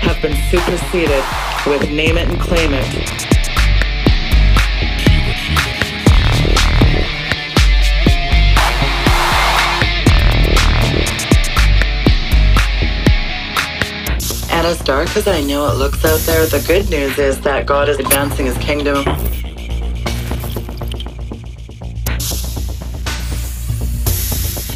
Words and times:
have 0.00 0.20
been 0.22 0.36
superseded 0.50 1.24
with 1.66 1.90
name 1.90 2.16
it 2.18 2.28
and 2.28 2.40
claim 2.40 2.72
it. 2.72 3.30
And 14.52 14.66
as 14.66 14.80
dark 14.80 15.16
as 15.16 15.26
I 15.26 15.40
know 15.42 15.70
it 15.70 15.76
looks 15.76 16.04
out 16.04 16.20
there, 16.20 16.44
the 16.44 16.62
good 16.66 16.90
news 16.90 17.18
is 17.18 17.40
that 17.42 17.66
God 17.66 17.88
is 17.88 17.98
advancing 17.98 18.46
his 18.46 18.58
kingdom. 18.58 19.06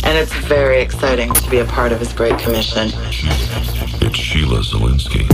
And 0.07 0.19
it's 0.19 0.33
very 0.47 0.81
exciting 0.81 1.33
to 1.33 1.51
be 1.51 1.59
a 1.59 1.65
part 1.65 1.93
of 1.93 1.99
his 1.99 2.13
great 2.13 2.39
commission. 2.39 2.91
It's 4.07 4.19
Sheila 4.19 4.59
Zilinsky. 4.59 5.27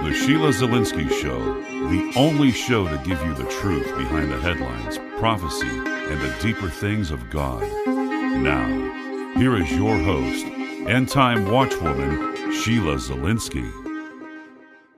The 0.00 0.14
Sheila 0.14 0.50
Zilinsky 0.50 1.10
Show, 1.20 1.54
the 1.90 2.12
only 2.14 2.52
show 2.52 2.86
to 2.86 2.96
give 2.98 3.20
you 3.24 3.34
the 3.34 3.50
truth 3.60 3.86
behind 3.96 4.30
the 4.30 4.38
headlines, 4.38 5.00
prophecy, 5.18 5.66
and 5.66 6.20
the 6.20 6.32
deeper 6.40 6.68
things 6.68 7.10
of 7.10 7.28
God. 7.30 7.62
Now, 7.84 9.34
here 9.34 9.56
is 9.56 9.72
your 9.72 9.98
host, 9.98 10.46
end 10.86 11.08
time 11.08 11.46
watchwoman, 11.46 12.33
Sheila 12.62 12.96
Zilinsky. 12.96 13.70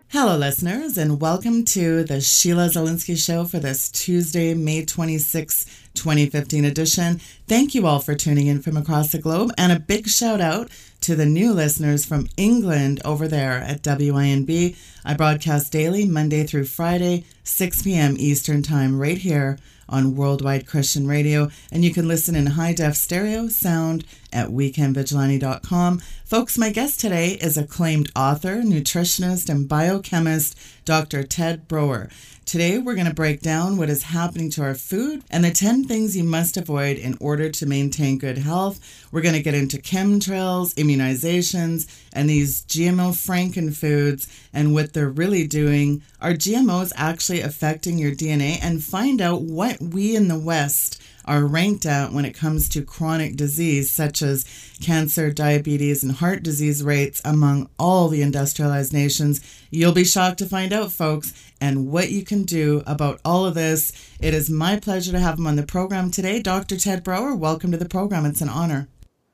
Hello, 0.08 0.36
listeners, 0.36 0.96
and 0.98 1.20
welcome 1.20 1.64
to 1.64 2.04
the 2.04 2.20
Sheila 2.20 2.68
Zilinsky 2.68 3.16
Show 3.16 3.44
for 3.44 3.58
this 3.58 3.90
Tuesday, 3.90 4.54
May 4.54 4.84
26, 4.84 5.85
2015 5.96 6.64
edition. 6.64 7.20
Thank 7.48 7.74
you 7.74 7.86
all 7.86 8.00
for 8.00 8.14
tuning 8.14 8.46
in 8.46 8.62
from 8.62 8.76
across 8.76 9.10
the 9.10 9.18
globe, 9.18 9.52
and 9.58 9.72
a 9.72 9.80
big 9.80 10.06
shout 10.06 10.40
out 10.40 10.70
to 11.00 11.16
the 11.16 11.26
new 11.26 11.52
listeners 11.52 12.04
from 12.04 12.28
England 12.36 13.00
over 13.04 13.26
there 13.26 13.58
at 13.58 13.82
WINB. 13.82 14.76
I 15.04 15.14
broadcast 15.14 15.72
daily, 15.72 16.04
Monday 16.04 16.44
through 16.44 16.66
Friday, 16.66 17.24
6 17.44 17.82
p.m. 17.82 18.16
Eastern 18.18 18.62
Time, 18.62 18.98
right 18.98 19.18
here 19.18 19.58
on 19.88 20.16
Worldwide 20.16 20.66
Christian 20.66 21.06
Radio, 21.06 21.48
and 21.70 21.84
you 21.84 21.92
can 21.92 22.08
listen 22.08 22.34
in 22.34 22.46
high 22.46 22.72
def 22.72 22.96
stereo 22.96 23.48
sound 23.48 24.04
at 24.32 24.48
weekendvigilante.com. 24.48 26.00
Folks, 26.24 26.58
my 26.58 26.70
guest 26.70 27.00
today 27.00 27.32
is 27.40 27.56
acclaimed 27.56 28.10
author, 28.16 28.56
nutritionist, 28.56 29.48
and 29.48 29.68
biochemist 29.68 30.58
Dr. 30.86 31.24
Ted 31.24 31.66
Broer. 31.66 32.08
Today, 32.44 32.78
we're 32.78 32.94
going 32.94 33.08
to 33.08 33.12
break 33.12 33.40
down 33.40 33.76
what 33.76 33.90
is 33.90 34.04
happening 34.04 34.50
to 34.50 34.62
our 34.62 34.76
food 34.76 35.24
and 35.28 35.44
the 35.44 35.50
10 35.50 35.82
things 35.84 36.16
you 36.16 36.22
must 36.22 36.56
avoid 36.56 36.96
in 36.96 37.18
order 37.20 37.50
to 37.50 37.66
maintain 37.66 38.18
good 38.18 38.38
health. 38.38 38.78
We're 39.10 39.20
going 39.20 39.34
to 39.34 39.42
get 39.42 39.54
into 39.54 39.78
chemtrails, 39.78 40.72
immunizations, 40.76 41.88
and 42.12 42.30
these 42.30 42.62
GMO 42.66 43.10
frankenfoods 43.10 44.28
and 44.52 44.72
what 44.72 44.92
they're 44.92 45.10
really 45.10 45.48
doing. 45.48 46.02
Are 46.20 46.34
GMOs 46.34 46.92
actually 46.94 47.40
affecting 47.40 47.98
your 47.98 48.12
DNA? 48.12 48.58
And 48.62 48.82
find 48.82 49.20
out 49.20 49.42
what 49.42 49.80
we 49.80 50.14
in 50.14 50.28
the 50.28 50.38
West 50.38 51.02
are 51.26 51.44
ranked 51.44 51.86
at 51.86 52.12
when 52.12 52.24
it 52.24 52.34
comes 52.34 52.68
to 52.70 52.82
chronic 52.82 53.36
disease, 53.36 53.90
such 53.90 54.22
as 54.22 54.44
cancer, 54.80 55.30
diabetes, 55.30 56.02
and 56.02 56.12
heart 56.12 56.42
disease 56.42 56.82
rates 56.82 57.20
among 57.24 57.68
all 57.78 58.08
the 58.08 58.22
industrialized 58.22 58.92
nations. 58.92 59.40
You'll 59.70 59.92
be 59.92 60.04
shocked 60.04 60.38
to 60.38 60.46
find 60.46 60.72
out, 60.72 60.92
folks, 60.92 61.32
and 61.60 61.88
what 61.90 62.10
you 62.10 62.24
can 62.24 62.44
do 62.44 62.82
about 62.86 63.20
all 63.24 63.44
of 63.44 63.54
this. 63.54 63.92
It 64.20 64.34
is 64.34 64.50
my 64.50 64.78
pleasure 64.78 65.12
to 65.12 65.20
have 65.20 65.38
him 65.38 65.46
on 65.46 65.56
the 65.56 65.66
program 65.66 66.10
today. 66.10 66.40
Dr. 66.40 66.76
Ted 66.76 67.02
Broer, 67.02 67.34
welcome 67.34 67.72
to 67.72 67.78
the 67.78 67.88
program. 67.88 68.26
It's 68.26 68.40
an 68.40 68.48
honor. 68.48 68.88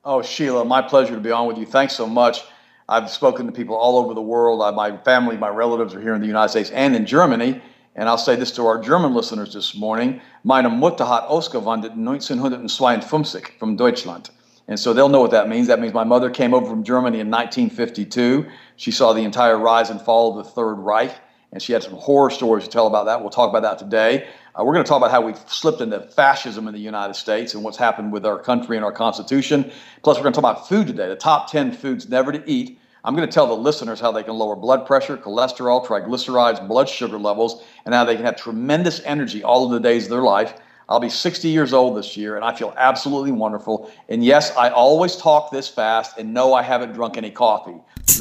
Oh, 0.04 0.22
Sheila, 0.22 0.64
my 0.64 0.82
pleasure 0.82 1.14
to 1.14 1.20
be 1.20 1.30
on 1.30 1.46
with 1.46 1.58
you. 1.58 1.66
Thanks 1.66 1.94
so 1.94 2.06
much. 2.06 2.42
I've 2.88 3.08
spoken 3.08 3.46
to 3.46 3.52
people 3.52 3.76
all 3.76 3.98
over 3.98 4.14
the 4.14 4.22
world. 4.22 4.62
I, 4.62 4.70
my 4.70 4.96
family, 4.98 5.36
my 5.36 5.48
relatives 5.48 5.94
are 5.94 6.00
here 6.00 6.14
in 6.14 6.20
the 6.20 6.26
United 6.26 6.50
States 6.50 6.70
and 6.70 6.96
in 6.96 7.06
Germany. 7.06 7.62
And 7.94 8.08
I'll 8.08 8.18
say 8.18 8.36
this 8.36 8.52
to 8.52 8.66
our 8.66 8.80
German 8.80 9.12
listeners 9.14 9.52
this 9.52 9.74
morning. 9.76 10.22
Meine 10.44 10.70
Mutter 10.70 11.04
hat 11.04 11.24
ausgewandert 11.28 11.94
1952 11.94 13.58
from 13.58 13.76
Deutschland. 13.76 14.30
And 14.68 14.80
so 14.80 14.94
they'll 14.94 15.10
know 15.10 15.20
what 15.20 15.32
that 15.32 15.48
means. 15.48 15.66
That 15.66 15.80
means 15.80 15.92
my 15.92 16.04
mother 16.04 16.30
came 16.30 16.54
over 16.54 16.66
from 16.66 16.84
Germany 16.84 17.20
in 17.20 17.30
1952. 17.30 18.46
She 18.76 18.90
saw 18.90 19.12
the 19.12 19.22
entire 19.22 19.58
rise 19.58 19.90
and 19.90 20.00
fall 20.00 20.30
of 20.30 20.44
the 20.44 20.50
Third 20.50 20.76
Reich, 20.76 21.14
and 21.52 21.60
she 21.60 21.74
had 21.74 21.82
some 21.82 21.94
horror 21.94 22.30
stories 22.30 22.64
to 22.64 22.70
tell 22.70 22.86
about 22.86 23.04
that. 23.06 23.20
We'll 23.20 23.30
talk 23.30 23.50
about 23.50 23.62
that 23.62 23.78
today. 23.78 24.26
Uh, 24.58 24.64
we're 24.64 24.72
going 24.72 24.84
to 24.84 24.88
talk 24.88 24.98
about 24.98 25.10
how 25.10 25.20
we've 25.20 25.38
slipped 25.46 25.80
into 25.82 26.00
fascism 26.00 26.68
in 26.68 26.74
the 26.74 26.80
United 26.80 27.14
States 27.14 27.54
and 27.54 27.62
what's 27.62 27.76
happened 27.76 28.12
with 28.12 28.24
our 28.24 28.38
country 28.38 28.76
and 28.76 28.84
our 28.84 28.92
Constitution. 28.92 29.70
Plus, 30.02 30.16
we're 30.16 30.22
going 30.22 30.32
to 30.32 30.40
talk 30.40 30.50
about 30.50 30.68
food 30.68 30.86
today, 30.86 31.08
the 31.08 31.16
top 31.16 31.50
10 31.50 31.72
foods 31.72 32.08
never 32.08 32.32
to 32.32 32.42
eat. 32.50 32.78
I'm 33.04 33.16
going 33.16 33.28
to 33.28 33.32
tell 33.32 33.48
the 33.48 33.56
listeners 33.56 33.98
how 33.98 34.12
they 34.12 34.22
can 34.22 34.34
lower 34.34 34.54
blood 34.54 34.86
pressure, 34.86 35.16
cholesterol, 35.16 35.84
triglycerides, 35.84 36.66
blood 36.68 36.88
sugar 36.88 37.18
levels, 37.18 37.64
and 37.84 37.94
how 37.94 38.04
they 38.04 38.14
can 38.14 38.24
have 38.24 38.36
tremendous 38.36 39.00
energy 39.04 39.42
all 39.42 39.64
of 39.64 39.72
the 39.72 39.80
days 39.80 40.04
of 40.04 40.10
their 40.10 40.22
life. 40.22 40.54
I'll 40.88 41.00
be 41.00 41.08
60 41.08 41.48
years 41.48 41.72
old 41.72 41.96
this 41.96 42.16
year, 42.16 42.36
and 42.36 42.44
I 42.44 42.54
feel 42.54 42.74
absolutely 42.76 43.32
wonderful. 43.32 43.90
And 44.08 44.24
yes, 44.24 44.54
I 44.56 44.70
always 44.70 45.16
talk 45.16 45.50
this 45.50 45.68
fast, 45.68 46.18
and 46.18 46.32
no, 46.34 46.54
I 46.54 46.62
haven't 46.62 46.92
drunk 46.92 47.16
any 47.16 47.30
coffee. 47.30 47.76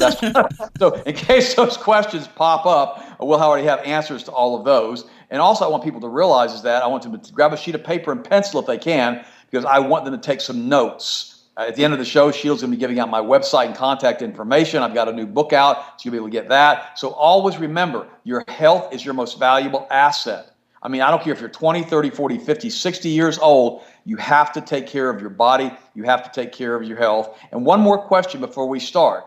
So, 0.78 0.94
in 1.06 1.14
case 1.14 1.54
those 1.54 1.76
questions 1.76 2.26
pop 2.26 2.66
up, 2.66 3.20
we'll 3.20 3.40
already 3.40 3.66
have 3.66 3.80
answers 3.80 4.22
to 4.24 4.32
all 4.32 4.58
of 4.58 4.64
those. 4.64 5.04
And 5.30 5.40
also, 5.40 5.64
I 5.64 5.68
want 5.68 5.84
people 5.84 6.00
to 6.00 6.08
realize 6.08 6.52
is 6.54 6.62
that 6.62 6.82
I 6.82 6.86
want 6.86 7.02
them 7.02 7.20
to 7.20 7.32
grab 7.32 7.52
a 7.52 7.56
sheet 7.56 7.74
of 7.74 7.84
paper 7.84 8.10
and 8.10 8.24
pencil 8.24 8.58
if 8.60 8.66
they 8.66 8.78
can, 8.78 9.24
because 9.50 9.64
I 9.64 9.78
want 9.80 10.04
them 10.04 10.14
to 10.14 10.20
take 10.20 10.40
some 10.40 10.68
notes. 10.68 11.31
Uh, 11.56 11.66
at 11.68 11.76
the 11.76 11.84
end 11.84 11.92
of 11.92 11.98
the 11.98 12.04
show, 12.04 12.30
Sheila's 12.30 12.62
going 12.62 12.70
to 12.70 12.76
be 12.76 12.80
giving 12.80 12.98
out 12.98 13.10
my 13.10 13.20
website 13.20 13.66
and 13.66 13.74
contact 13.74 14.22
information. 14.22 14.82
I've 14.82 14.94
got 14.94 15.08
a 15.08 15.12
new 15.12 15.26
book 15.26 15.52
out, 15.52 16.00
so 16.00 16.06
you'll 16.06 16.12
be 16.12 16.16
able 16.16 16.28
to 16.28 16.32
get 16.32 16.48
that. 16.48 16.98
So 16.98 17.10
always 17.10 17.58
remember, 17.58 18.08
your 18.24 18.42
health 18.48 18.94
is 18.94 19.04
your 19.04 19.12
most 19.14 19.38
valuable 19.38 19.86
asset. 19.90 20.52
I 20.82 20.88
mean, 20.88 21.02
I 21.02 21.10
don't 21.10 21.22
care 21.22 21.32
if 21.32 21.40
you're 21.40 21.48
20, 21.48 21.84
30, 21.84 22.10
40, 22.10 22.38
50, 22.38 22.70
60 22.70 23.08
years 23.08 23.38
old, 23.38 23.82
you 24.04 24.16
have 24.16 24.52
to 24.52 24.60
take 24.60 24.86
care 24.86 25.10
of 25.10 25.20
your 25.20 25.30
body. 25.30 25.70
You 25.94 26.02
have 26.04 26.24
to 26.24 26.30
take 26.30 26.52
care 26.52 26.74
of 26.74 26.82
your 26.82 26.96
health. 26.96 27.38
And 27.52 27.64
one 27.64 27.80
more 27.80 27.98
question 27.98 28.40
before 28.40 28.66
we 28.66 28.80
start. 28.80 29.26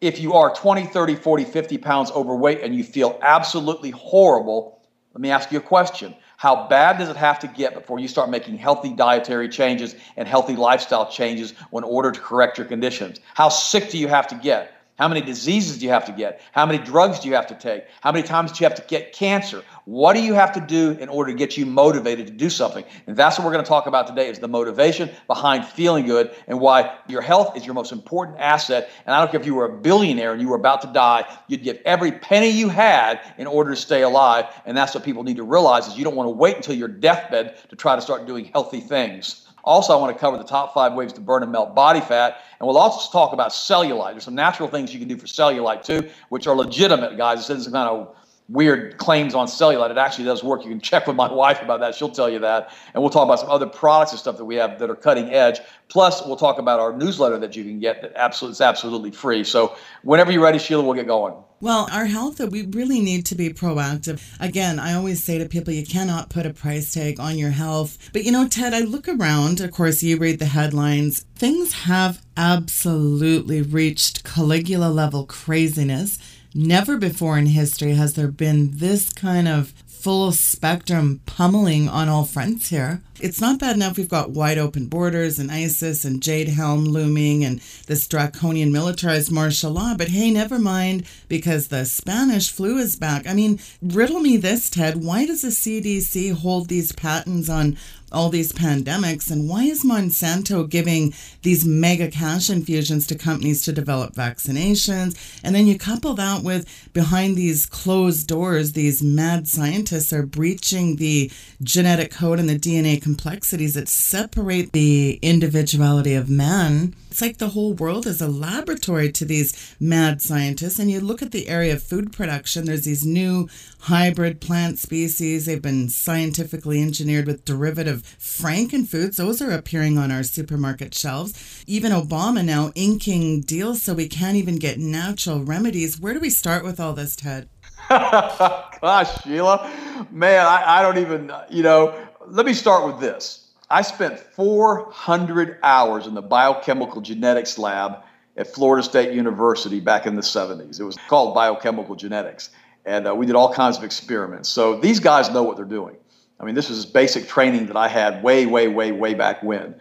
If 0.00 0.20
you 0.20 0.34
are 0.34 0.54
20, 0.54 0.86
30, 0.86 1.16
40, 1.16 1.44
50 1.44 1.78
pounds 1.78 2.10
overweight 2.12 2.60
and 2.62 2.74
you 2.74 2.84
feel 2.84 3.18
absolutely 3.22 3.90
horrible, 3.90 4.80
let 5.12 5.20
me 5.20 5.30
ask 5.30 5.50
you 5.50 5.58
a 5.58 5.62
question. 5.62 6.14
How 6.36 6.68
bad 6.68 6.98
does 6.98 7.08
it 7.08 7.16
have 7.16 7.38
to 7.40 7.48
get 7.48 7.74
before 7.74 7.98
you 7.98 8.08
start 8.08 8.28
making 8.28 8.58
healthy 8.58 8.92
dietary 8.92 9.48
changes 9.48 9.96
and 10.16 10.28
healthy 10.28 10.54
lifestyle 10.54 11.10
changes 11.10 11.54
in 11.72 11.84
order 11.84 12.12
to 12.12 12.20
correct 12.20 12.58
your 12.58 12.66
conditions? 12.66 13.20
How 13.34 13.48
sick 13.48 13.90
do 13.90 13.98
you 13.98 14.08
have 14.08 14.26
to 14.28 14.34
get? 14.34 14.75
How 14.96 15.08
many 15.08 15.20
diseases 15.20 15.78
do 15.78 15.84
you 15.84 15.90
have 15.90 16.06
to 16.06 16.12
get? 16.12 16.40
How 16.52 16.64
many 16.64 16.82
drugs 16.82 17.20
do 17.20 17.28
you 17.28 17.34
have 17.34 17.48
to 17.48 17.54
take? 17.54 17.84
How 18.00 18.12
many 18.12 18.26
times 18.26 18.52
do 18.52 18.64
you 18.64 18.68
have 18.68 18.78
to 18.78 18.86
get 18.88 19.12
cancer? 19.12 19.62
What 19.84 20.14
do 20.14 20.22
you 20.22 20.32
have 20.32 20.52
to 20.52 20.60
do 20.60 20.92
in 20.92 21.10
order 21.10 21.32
to 21.32 21.36
get 21.36 21.58
you 21.58 21.66
motivated 21.66 22.26
to 22.28 22.32
do 22.32 22.48
something? 22.48 22.82
And 23.06 23.14
that's 23.14 23.38
what 23.38 23.44
we're 23.44 23.52
going 23.52 23.64
to 23.64 23.68
talk 23.68 23.86
about 23.86 24.06
today 24.06 24.28
is 24.28 24.38
the 24.38 24.48
motivation 24.48 25.10
behind 25.26 25.66
feeling 25.66 26.06
good 26.06 26.34
and 26.46 26.58
why 26.60 26.96
your 27.08 27.20
health 27.20 27.58
is 27.58 27.66
your 27.66 27.74
most 27.74 27.92
important 27.92 28.38
asset. 28.40 28.88
And 29.04 29.14
I 29.14 29.20
don't 29.20 29.30
care 29.30 29.38
if 29.38 29.46
you 29.46 29.54
were 29.54 29.66
a 29.66 29.80
billionaire 29.80 30.32
and 30.32 30.40
you 30.40 30.48
were 30.48 30.56
about 30.56 30.80
to 30.80 30.88
die, 30.88 31.26
you'd 31.46 31.62
give 31.62 31.78
every 31.84 32.12
penny 32.12 32.48
you 32.48 32.70
had 32.70 33.20
in 33.36 33.46
order 33.46 33.70
to 33.70 33.76
stay 33.76 34.00
alive. 34.00 34.46
And 34.64 34.74
that's 34.74 34.94
what 34.94 35.04
people 35.04 35.24
need 35.24 35.36
to 35.36 35.44
realize 35.44 35.88
is 35.88 35.98
you 35.98 36.04
don't 36.04 36.16
want 36.16 36.28
to 36.28 36.34
wait 36.34 36.56
until 36.56 36.74
your 36.74 36.88
deathbed 36.88 37.56
to 37.68 37.76
try 37.76 37.96
to 37.96 38.02
start 38.02 38.26
doing 38.26 38.46
healthy 38.46 38.80
things. 38.80 39.45
Also, 39.66 39.92
I 39.92 40.00
want 40.00 40.14
to 40.14 40.18
cover 40.18 40.38
the 40.38 40.44
top 40.44 40.72
five 40.72 40.94
ways 40.94 41.12
to 41.14 41.20
burn 41.20 41.42
and 41.42 41.50
melt 41.50 41.74
body 41.74 42.00
fat. 42.00 42.38
And 42.60 42.66
we'll 42.66 42.78
also 42.78 43.10
talk 43.10 43.32
about 43.32 43.50
cellulite. 43.50 44.12
There's 44.12 44.24
some 44.24 44.34
natural 44.34 44.68
things 44.68 44.94
you 44.94 45.00
can 45.00 45.08
do 45.08 45.18
for 45.18 45.26
cellulite 45.26 45.82
too, 45.82 46.08
which 46.28 46.46
are 46.46 46.54
legitimate, 46.54 47.16
guys. 47.16 47.48
This 47.48 47.58
isn't 47.58 47.72
kind 47.72 47.88
of 47.88 48.16
weird 48.48 48.96
claims 48.98 49.34
on 49.34 49.46
cellulite. 49.46 49.90
It 49.90 49.98
actually 49.98 50.24
does 50.24 50.44
work. 50.44 50.62
You 50.62 50.70
can 50.70 50.80
check 50.80 51.06
with 51.06 51.16
my 51.16 51.30
wife 51.30 51.62
about 51.62 51.80
that. 51.80 51.94
She'll 51.94 52.10
tell 52.10 52.30
you 52.30 52.38
that. 52.40 52.72
And 52.94 53.02
we'll 53.02 53.10
talk 53.10 53.24
about 53.24 53.40
some 53.40 53.50
other 53.50 53.66
products 53.66 54.12
and 54.12 54.20
stuff 54.20 54.36
that 54.36 54.44
we 54.44 54.56
have 54.56 54.78
that 54.78 54.88
are 54.88 54.94
cutting 54.94 55.32
edge. 55.32 55.60
Plus, 55.88 56.24
we'll 56.26 56.36
talk 56.36 56.58
about 56.58 56.80
our 56.80 56.96
newsletter 56.96 57.38
that 57.38 57.56
you 57.56 57.64
can 57.64 57.80
get 57.80 58.02
that 58.02 58.12
absolutely, 58.16 58.52
it's 58.52 58.60
absolutely 58.60 59.10
free. 59.10 59.44
So 59.44 59.76
whenever 60.02 60.32
you're 60.32 60.42
ready, 60.42 60.58
Sheila, 60.58 60.84
we'll 60.84 60.94
get 60.94 61.06
going. 61.06 61.34
Well, 61.58 61.88
our 61.90 62.04
health, 62.04 62.38
we 62.38 62.66
really 62.66 63.00
need 63.00 63.24
to 63.26 63.34
be 63.34 63.48
proactive. 63.48 64.22
Again, 64.40 64.78
I 64.78 64.92
always 64.92 65.24
say 65.24 65.38
to 65.38 65.46
people, 65.46 65.72
you 65.72 65.86
cannot 65.86 66.28
put 66.28 66.44
a 66.44 66.52
price 66.52 66.92
tag 66.92 67.18
on 67.18 67.38
your 67.38 67.50
health. 67.50 68.10
But 68.12 68.24
you 68.24 68.32
know, 68.32 68.46
Ted, 68.46 68.74
I 68.74 68.80
look 68.80 69.08
around, 69.08 69.60
of 69.60 69.70
course, 69.70 70.02
you 70.02 70.18
read 70.18 70.38
the 70.38 70.46
headlines. 70.46 71.24
Things 71.34 71.72
have 71.84 72.20
absolutely 72.36 73.62
reached 73.62 74.22
Caligula 74.22 74.90
level 74.90 75.24
craziness. 75.24 76.18
Never 76.58 76.96
before 76.96 77.36
in 77.36 77.44
history 77.44 77.92
has 77.96 78.14
there 78.14 78.28
been 78.28 78.78
this 78.78 79.12
kind 79.12 79.46
of 79.46 79.74
full 79.86 80.32
spectrum 80.32 81.20
pummeling 81.26 81.86
on 81.86 82.08
all 82.08 82.24
fronts 82.24 82.70
here. 82.70 83.02
It's 83.20 83.42
not 83.42 83.58
bad 83.58 83.76
enough 83.76 83.98
we've 83.98 84.08
got 84.08 84.30
wide 84.30 84.56
open 84.56 84.86
borders 84.86 85.38
and 85.38 85.52
ISIS 85.52 86.06
and 86.06 86.22
Jade 86.22 86.48
Helm 86.48 86.86
looming 86.86 87.44
and 87.44 87.60
this 87.88 88.08
draconian 88.08 88.72
militarized 88.72 89.30
martial 89.30 89.72
law, 89.72 89.94
but 89.98 90.08
hey, 90.08 90.30
never 90.30 90.58
mind 90.58 91.04
because 91.28 91.68
the 91.68 91.84
Spanish 91.84 92.50
flu 92.50 92.78
is 92.78 92.96
back. 92.96 93.26
I 93.26 93.34
mean, 93.34 93.60
riddle 93.82 94.20
me 94.20 94.38
this, 94.38 94.70
Ted. 94.70 95.04
Why 95.04 95.26
does 95.26 95.42
the 95.42 95.48
CDC 95.48 96.32
hold 96.32 96.68
these 96.68 96.92
patents 96.92 97.50
on 97.50 97.76
all 98.16 98.30
these 98.30 98.52
pandemics 98.52 99.30
and 99.30 99.48
why 99.48 99.64
is 99.64 99.84
Monsanto 99.84 100.68
giving 100.68 101.12
these 101.42 101.66
mega 101.66 102.10
cash 102.10 102.48
infusions 102.48 103.06
to 103.06 103.14
companies 103.14 103.62
to 103.64 103.72
develop 103.72 104.14
vaccinations? 104.14 105.14
And 105.44 105.54
then 105.54 105.66
you 105.66 105.78
couple 105.78 106.14
that 106.14 106.42
with 106.42 106.66
behind 106.92 107.36
these 107.36 107.66
closed 107.66 108.26
doors 108.26 108.72
these 108.72 109.02
mad 109.02 109.46
scientists 109.46 110.12
are 110.12 110.24
breaching 110.24 110.96
the 110.96 111.30
genetic 111.62 112.10
code 112.10 112.40
and 112.40 112.48
the 112.48 112.58
DNA 112.58 113.00
complexities 113.00 113.74
that 113.74 113.88
separate 113.88 114.72
the 114.72 115.18
individuality 115.22 116.14
of 116.14 116.30
man 116.30 116.94
it's 117.16 117.22
like 117.22 117.38
the 117.38 117.48
whole 117.48 117.72
world 117.72 118.06
is 118.06 118.20
a 118.20 118.28
laboratory 118.28 119.10
to 119.12 119.24
these 119.24 119.74
mad 119.80 120.20
scientists. 120.20 120.78
And 120.78 120.90
you 120.90 121.00
look 121.00 121.22
at 121.22 121.32
the 121.32 121.48
area 121.48 121.72
of 121.72 121.82
food 121.82 122.12
production, 122.12 122.66
there's 122.66 122.84
these 122.84 123.06
new 123.06 123.48
hybrid 123.78 124.38
plant 124.38 124.78
species. 124.78 125.46
They've 125.46 125.62
been 125.62 125.88
scientifically 125.88 126.82
engineered 126.82 127.26
with 127.26 127.46
derivative 127.46 128.02
frankenfoods. 128.20 129.16
Those 129.16 129.40
are 129.40 129.50
appearing 129.50 129.96
on 129.96 130.12
our 130.12 130.22
supermarket 130.22 130.92
shelves. 130.92 131.64
Even 131.66 131.90
Obama 131.90 132.44
now 132.44 132.70
inking 132.74 133.40
deals 133.40 133.80
so 133.80 133.94
we 133.94 134.08
can't 134.08 134.36
even 134.36 134.56
get 134.56 134.78
natural 134.78 135.42
remedies. 135.42 135.98
Where 135.98 136.12
do 136.12 136.20
we 136.20 136.28
start 136.28 136.64
with 136.64 136.78
all 136.78 136.92
this, 136.92 137.16
Ted? 137.16 137.48
Gosh, 137.88 139.22
Sheila, 139.22 139.70
man, 140.10 140.44
I, 140.44 140.64
I 140.66 140.82
don't 140.82 140.98
even, 140.98 141.32
you 141.48 141.62
know, 141.62 141.98
let 142.26 142.44
me 142.44 142.52
start 142.52 142.86
with 142.86 143.00
this. 143.00 143.45
I 143.68 143.82
spent 143.82 144.18
400 144.18 145.58
hours 145.62 146.06
in 146.06 146.14
the 146.14 146.22
biochemical 146.22 147.00
genetics 147.00 147.58
lab 147.58 147.98
at 148.36 148.46
Florida 148.46 148.82
State 148.82 149.12
University 149.12 149.80
back 149.80 150.06
in 150.06 150.14
the 150.14 150.22
70s. 150.22 150.78
It 150.78 150.84
was 150.84 150.96
called 151.08 151.34
biochemical 151.34 151.96
genetics. 151.96 152.50
And 152.84 153.08
uh, 153.08 153.14
we 153.14 153.26
did 153.26 153.34
all 153.34 153.52
kinds 153.52 153.76
of 153.76 153.82
experiments. 153.82 154.48
So 154.48 154.78
these 154.78 155.00
guys 155.00 155.30
know 155.30 155.42
what 155.42 155.56
they're 155.56 155.64
doing. 155.64 155.96
I 156.38 156.44
mean, 156.44 156.54
this 156.54 156.68
was 156.68 156.86
basic 156.86 157.26
training 157.26 157.66
that 157.66 157.76
I 157.76 157.88
had 157.88 158.22
way, 158.22 158.46
way, 158.46 158.68
way, 158.68 158.92
way 158.92 159.14
back 159.14 159.42
when. 159.42 159.74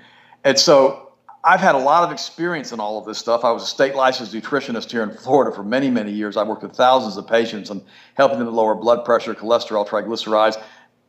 And 0.44 0.58
so 0.58 1.12
I've 1.44 1.60
had 1.60 1.76
a 1.76 1.80
lot 1.80 2.04
of 2.04 2.12
experience 2.12 2.72
in 2.72 2.80
all 2.80 2.98
of 2.98 3.06
this 3.06 3.20
stuff. 3.20 3.44
I 3.44 3.52
was 3.52 3.62
a 3.62 3.68
state 3.68 3.94
licensed 3.94 4.34
nutritionist 4.34 4.90
here 4.90 5.04
in 5.04 5.12
Florida 5.12 5.56
for 5.56 5.64
many, 5.64 5.92
many 5.92 6.12
years. 6.12 6.38
I 6.38 6.44
worked 6.44 6.64
with 6.64 6.72
thousands 6.72 7.18
of 7.18 7.28
patients 7.28 7.70
and 7.70 7.84
helping 8.16 8.40
them 8.40 8.52
lower 8.52 8.74
blood 8.74 9.06
pressure, 9.06 9.36
cholesterol, 9.36 9.88
triglycerides 9.88 10.60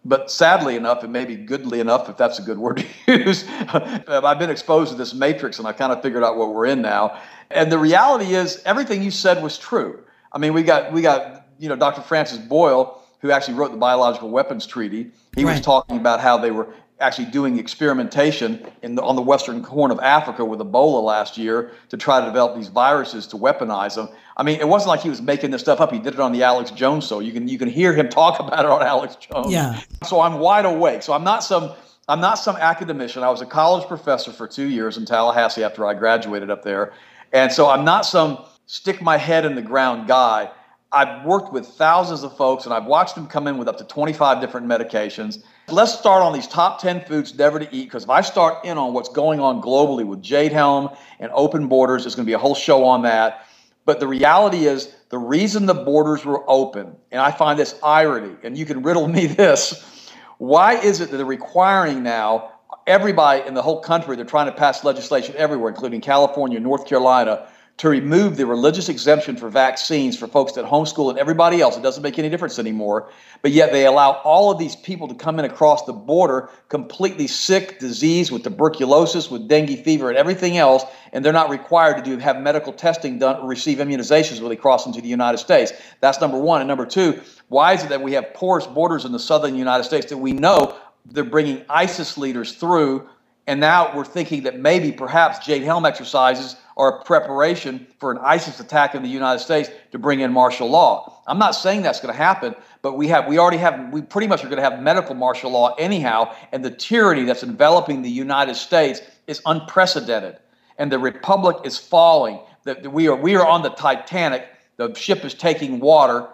but 0.09 0.31
sadly 0.31 0.77
enough, 0.77 1.03
and 1.03 1.13
maybe 1.13 1.35
goodly 1.35 1.81
enough, 1.81 2.09
if 2.09 2.17
that's 2.17 2.39
a 2.39 2.43
good 2.43 2.59
word 2.59 2.85
to 3.07 3.13
use, 3.25 3.45
uh, 3.49 4.21
I've 4.25 4.39
been 4.39 4.51
exposed 4.51 4.93
to 4.93 4.97
this 4.97 5.13
matrix 5.15 5.59
and 5.59 5.67
I 5.67 5.73
kind 5.73 5.93
of 5.93 6.03
figured 6.03 6.23
out 6.23 6.37
what 6.37 6.55
we're 6.55 6.67
in 6.67 6.81
now. 6.81 7.21
And 7.51 7.71
the 7.71 7.79
reality 7.79 8.35
is, 8.35 8.63
everything 8.65 9.03
you 9.03 9.11
said 9.11 9.43
was 9.43 9.59
true. 9.59 10.03
I 10.33 10.39
mean, 10.39 10.53
we 10.53 10.63
got 10.63 10.93
we 10.93 11.03
got 11.03 11.47
you 11.59 11.69
know 11.69 11.77
Dr. 11.77 12.03
Francis 12.03 12.39
Boyle, 12.39 13.03
who 13.21 13.31
actually 13.31 13.55
wrote 13.55 13.71
the 13.71 13.77
Biological 13.79 14.31
Weapons 14.31 14.67
Treaty. 14.67 15.11
He 15.37 15.45
right. 15.45 15.53
was 15.53 15.61
talking 15.61 15.97
about 15.97 16.21
how 16.21 16.39
they 16.39 16.51
were 16.51 16.69
actually 16.99 17.27
doing 17.27 17.59
experimentation 17.59 18.65
the, 18.81 19.03
on 19.03 19.17
the 19.17 19.23
western 19.23 19.63
horn 19.63 19.91
of 19.91 20.01
Africa 20.01 20.45
with 20.45 20.61
Ebola 20.61 21.03
last 21.03 21.37
year 21.37 21.73
to 21.91 21.97
try 21.97 22.21
to 22.21 22.27
develop 22.27 22.57
these 22.57 22.69
viruses 22.69 23.27
to 23.29 23.37
weaponize 23.37 23.97
them. 23.97 24.09
I 24.37 24.43
mean, 24.43 24.61
it 24.61 24.69
wasn't 24.69 24.89
like 24.89 25.01
he 25.01 25.11
was 25.11 25.21
making 25.21 25.51
this 25.51 25.61
stuff 25.61 25.81
up. 25.81 25.93
He 25.93 25.99
did 25.99 26.15
it 26.15 26.21
on 26.21 26.33
the 26.33 26.43
Alex 26.43 26.71
Jones 26.71 27.07
show. 27.07 27.21
You 27.21 27.33
can 27.33 27.49
you 27.49 27.59
can 27.59 27.69
hear 27.69 27.93
him 27.93 28.09
talk 28.11 28.41
about 28.41 28.65
it 28.65 28.71
on 28.71 28.83
Alex 28.83 29.17
Jones. 29.17 29.53
Yeah. 29.53 29.81
So 30.05 30.21
I'm 30.21 30.39
wide 30.39 30.65
awake. 30.65 31.03
So 31.03 31.13
I'm 31.13 31.25
not 31.25 31.45
some 31.45 31.73
I'm 32.09 32.21
not 32.21 32.35
some 32.35 32.57
academician. 32.57 33.23
I 33.23 33.31
was 33.31 33.43
a 33.43 33.47
college 33.47 33.87
professor 33.89 34.33
for 34.33 34.47
two 34.47 34.69
years 34.69 34.97
in 34.97 35.05
Tallahassee 35.05 35.65
after 35.65 35.87
I 35.87 35.95
graduated 35.95 36.51
up 36.51 36.63
there, 36.63 36.93
and 37.33 37.53
so 37.53 37.69
I'm 37.69 37.85
not 37.85 38.07
some 38.07 38.39
stick 38.67 39.03
my 39.03 39.17
head 39.17 39.45
in 39.45 39.55
the 39.55 39.63
ground 39.63 40.09
guy. 40.09 40.51
I've 40.97 41.27
worked 41.27 41.53
with 41.53 41.67
thousands 41.67 42.23
of 42.23 42.35
folks 42.39 42.65
and 42.65 42.73
I've 42.73 42.87
watched 42.87 43.17
them 43.17 43.27
come 43.27 43.47
in 43.47 43.59
with 43.59 43.69
up 43.69 43.77
to 43.77 43.85
25 43.85 44.41
different 44.41 44.67
medications. 44.67 45.43
Let's 45.69 45.93
start 45.93 46.23
on 46.23 46.33
these 46.33 46.47
top 46.47 46.81
10 46.81 47.05
foods 47.05 47.35
never 47.35 47.59
to 47.59 47.67
eat 47.71 47.85
because 47.85 48.05
if 48.05 48.11
I 48.11 48.23
start 48.23 48.65
in 48.65 48.79
on 48.79 48.95
what's 48.95 49.11
going 49.11 49.39
on 49.39 49.61
globally 49.61 50.07
with 50.07 50.23
Jade 50.23 50.53
Helm 50.53 50.89
and 51.21 51.31
open 51.35 51.69
borders, 51.69 52.05
there's 52.05 52.15
going 52.15 52.25
to 52.25 52.31
be 52.31 52.33
a 52.33 52.39
whole 52.39 52.55
show 52.55 52.83
on 52.85 53.03
that. 53.03 53.47
But 53.85 54.01
the 54.01 54.09
reality 54.09 54.65
is, 54.65 54.95
the 55.11 55.19
reason 55.19 55.67
the 55.67 55.75
borders 55.75 56.25
were 56.25 56.43
open, 56.49 56.97
and 57.13 57.21
I 57.21 57.31
find 57.31 57.59
this 57.59 57.79
irony, 57.83 58.35
and 58.43 58.57
you 58.57 58.65
can 58.65 58.83
riddle 58.83 59.07
me 59.19 59.27
this 59.27 60.11
why 60.39 60.75
is 60.75 61.01
it 61.01 61.11
that 61.11 61.17
they're 61.17 61.27
requiring 61.27 62.03
now 62.03 62.53
everybody 62.87 63.47
in 63.47 63.55
the 63.55 63.63
whole 63.63 63.81
country, 63.81 64.17
they're 64.17 64.25
trying 64.25 64.47
to 64.47 64.53
pass 64.53 64.85
legislation 64.85 65.35
everywhere, 65.37 65.71
including 65.71 66.01
California, 66.01 66.61
North 66.61 66.87
Carolina, 66.87 67.49
to 67.79 67.91
remove 67.91 68.39
the 68.39 68.47
religious 68.47 68.89
exemption 68.89 69.37
for 69.37 69.51
vaccines 69.51 70.19
for 70.19 70.27
folks 70.27 70.53
that 70.53 70.65
homeschool 70.65 71.11
and 71.11 71.19
everybody 71.19 71.61
else. 71.61 71.77
It 71.77 71.83
doesn't 71.83 72.03
make 72.03 72.19
any 72.19 72.31
difference 72.31 72.59
anymore. 72.59 73.11
But 73.43 73.51
yet 73.51 73.71
they 73.71 73.85
allow 73.85 74.13
all 74.25 74.51
of 74.51 74.59
these 74.59 74.75
people 74.77 75.09
to 75.09 75.15
come 75.15 75.39
in 75.39 75.45
across 75.45 75.85
the 75.85 75.93
border 75.93 76.49
completely 76.71 77.27
sick, 77.27 77.79
diseased 77.79 78.33
with 78.33 78.45
tuberculosis, 78.45 79.31
with 79.31 79.47
dengue 79.47 79.85
fever, 79.85 80.09
and 80.09 80.17
everything 80.17 80.57
else, 80.57 80.85
and 81.13 81.23
they're 81.23 81.35
not 81.35 81.51
required 81.51 81.99
to 81.99 82.03
do 82.03 82.17
have 82.17 82.41
medical 82.41 82.73
testing 82.73 83.19
done 83.19 83.43
or 83.43 83.49
receive 83.49 83.77
immunizations 83.79 84.41
when 84.41 84.49
they 84.49 84.57
cross 84.57 84.87
into 84.87 85.03
the 85.03 85.09
United 85.09 85.39
States. 85.39 85.73
That's 86.01 86.21
number 86.21 86.39
one. 86.39 86.63
And 86.63 86.69
number 86.69 86.87
two, 86.87 87.21
why 87.49 87.75
is 87.75 87.85
it 87.85 87.91
that 87.91 88.03
we 88.03 88.13
have 88.13 88.33
porous 88.33 88.67
borders 88.67 89.05
in 89.05 89.13
the 89.13 89.19
southern 89.19 89.55
United 89.55 89.85
States 89.85 90.07
that 90.07 90.17
we 90.17 90.33
know 90.33 90.75
they're 91.05 91.25
bringing 91.25 91.63
ISIS 91.69 92.17
leaders 92.17 92.55
through? 92.55 93.07
And 93.47 93.61
now 93.61 93.95
we're 93.95 94.05
thinking 94.05 94.43
that 94.45 94.59
maybe 94.59 94.91
perhaps 94.91 95.45
Jade 95.47 95.63
Helm 95.63 95.85
exercises 95.85 96.57
a 96.77 97.05
preparation 97.05 97.87
for 97.99 98.13
an 98.13 98.19
ISIS 98.19 98.61
attack 98.61 98.95
in 98.95 99.03
the 99.03 99.09
United 99.09 99.39
States 99.39 99.71
to 99.93 99.99
bring 99.99 100.21
in 100.21 100.31
martial 100.33 100.69
law. 100.69 101.23
I'm 101.27 101.39
not 101.39 101.53
saying 101.53 101.83
that's 101.83 102.01
going 102.01 102.13
to 102.13 102.19
happen, 102.19 102.55
but 102.83 102.97
we 102.97 103.09
have 103.09 103.27
we 103.27 103.39
already 103.39 103.57
have 103.57 103.93
we 103.93 104.03
pretty 104.03 104.27
much 104.27 104.45
are 104.45 104.49
going 104.49 104.63
to 104.63 104.71
have 104.71 104.81
medical 104.81 105.15
martial 105.15 105.51
law 105.51 105.75
anyhow, 105.77 106.35
and 106.53 106.65
the 106.65 106.71
tyranny 106.71 107.25
that's 107.25 107.43
enveloping 107.43 108.03
the 108.03 108.11
United 108.11 108.57
States 108.57 109.01
is 109.27 109.41
unprecedented, 109.47 110.37
and 110.79 110.93
the 110.93 110.99
republic 110.99 111.57
is 111.65 111.79
falling. 111.79 112.41
That 112.65 112.93
we 112.93 113.09
are 113.09 113.17
we 113.17 113.37
are 113.37 113.47
on 113.47 113.63
the 113.63 113.71
Titanic. 113.71 114.47
The 114.77 114.93
ship 114.95 115.25
is 115.25 115.33
taking 115.33 115.81
water, 115.81 116.29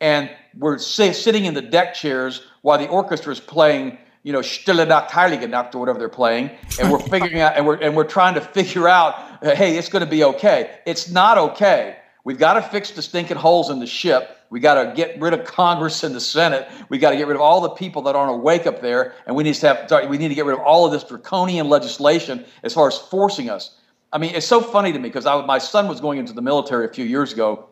and 0.00 0.30
we're 0.56 0.78
sitting 0.78 1.44
in 1.44 1.52
the 1.52 1.62
deck 1.62 1.94
chairs 1.94 2.42
while 2.62 2.78
the 2.78 2.88
orchestra 2.88 3.32
is 3.32 3.40
playing 3.40 3.98
you 4.22 4.32
know, 4.32 4.40
Stille 4.40 4.86
Nacht, 4.86 5.10
Heilige 5.10 5.48
Nacht, 5.48 5.74
or 5.74 5.78
whatever 5.78 5.98
they're 5.98 6.08
playing, 6.08 6.50
and 6.80 6.90
we're 6.90 7.00
figuring 7.00 7.40
out, 7.40 7.56
and 7.56 7.66
we're 7.66 7.76
and 7.76 7.96
we're 7.96 8.04
trying 8.04 8.34
to 8.34 8.40
figure 8.40 8.88
out, 8.88 9.14
hey, 9.42 9.76
it's 9.76 9.88
going 9.88 10.04
to 10.04 10.10
be 10.10 10.24
okay. 10.24 10.78
It's 10.86 11.10
not 11.10 11.38
okay. 11.38 11.96
We've 12.24 12.38
got 12.38 12.54
to 12.54 12.62
fix 12.62 12.92
the 12.92 13.02
stinking 13.02 13.36
holes 13.36 13.68
in 13.68 13.80
the 13.80 13.86
ship. 13.86 14.38
We 14.48 14.60
got 14.60 14.74
to 14.74 14.92
get 14.94 15.20
rid 15.20 15.34
of 15.34 15.44
Congress 15.44 16.04
and 16.04 16.14
the 16.14 16.20
Senate. 16.20 16.68
We 16.88 16.98
got 16.98 17.10
to 17.10 17.16
get 17.16 17.26
rid 17.26 17.34
of 17.34 17.40
all 17.40 17.60
the 17.62 17.70
people 17.70 18.02
that 18.02 18.14
aren't 18.14 18.32
awake 18.32 18.66
up 18.66 18.80
there, 18.80 19.14
and 19.26 19.34
we 19.34 19.42
need 19.42 19.54
to 19.54 19.74
have 19.74 20.08
we 20.08 20.18
need 20.18 20.28
to 20.28 20.34
get 20.34 20.44
rid 20.44 20.54
of 20.54 20.60
all 20.60 20.86
of 20.86 20.92
this 20.92 21.02
draconian 21.02 21.68
legislation 21.68 22.44
as 22.62 22.74
far 22.74 22.86
as 22.86 22.96
forcing 22.96 23.50
us. 23.50 23.76
I 24.12 24.18
mean, 24.18 24.34
it's 24.34 24.46
so 24.46 24.60
funny 24.60 24.92
to 24.92 24.98
me 24.98 25.08
because 25.08 25.24
my 25.24 25.58
son 25.58 25.88
was 25.88 26.00
going 26.00 26.18
into 26.18 26.32
the 26.32 26.42
military 26.42 26.84
a 26.84 26.92
few 26.92 27.04
years 27.04 27.32
ago, 27.32 27.70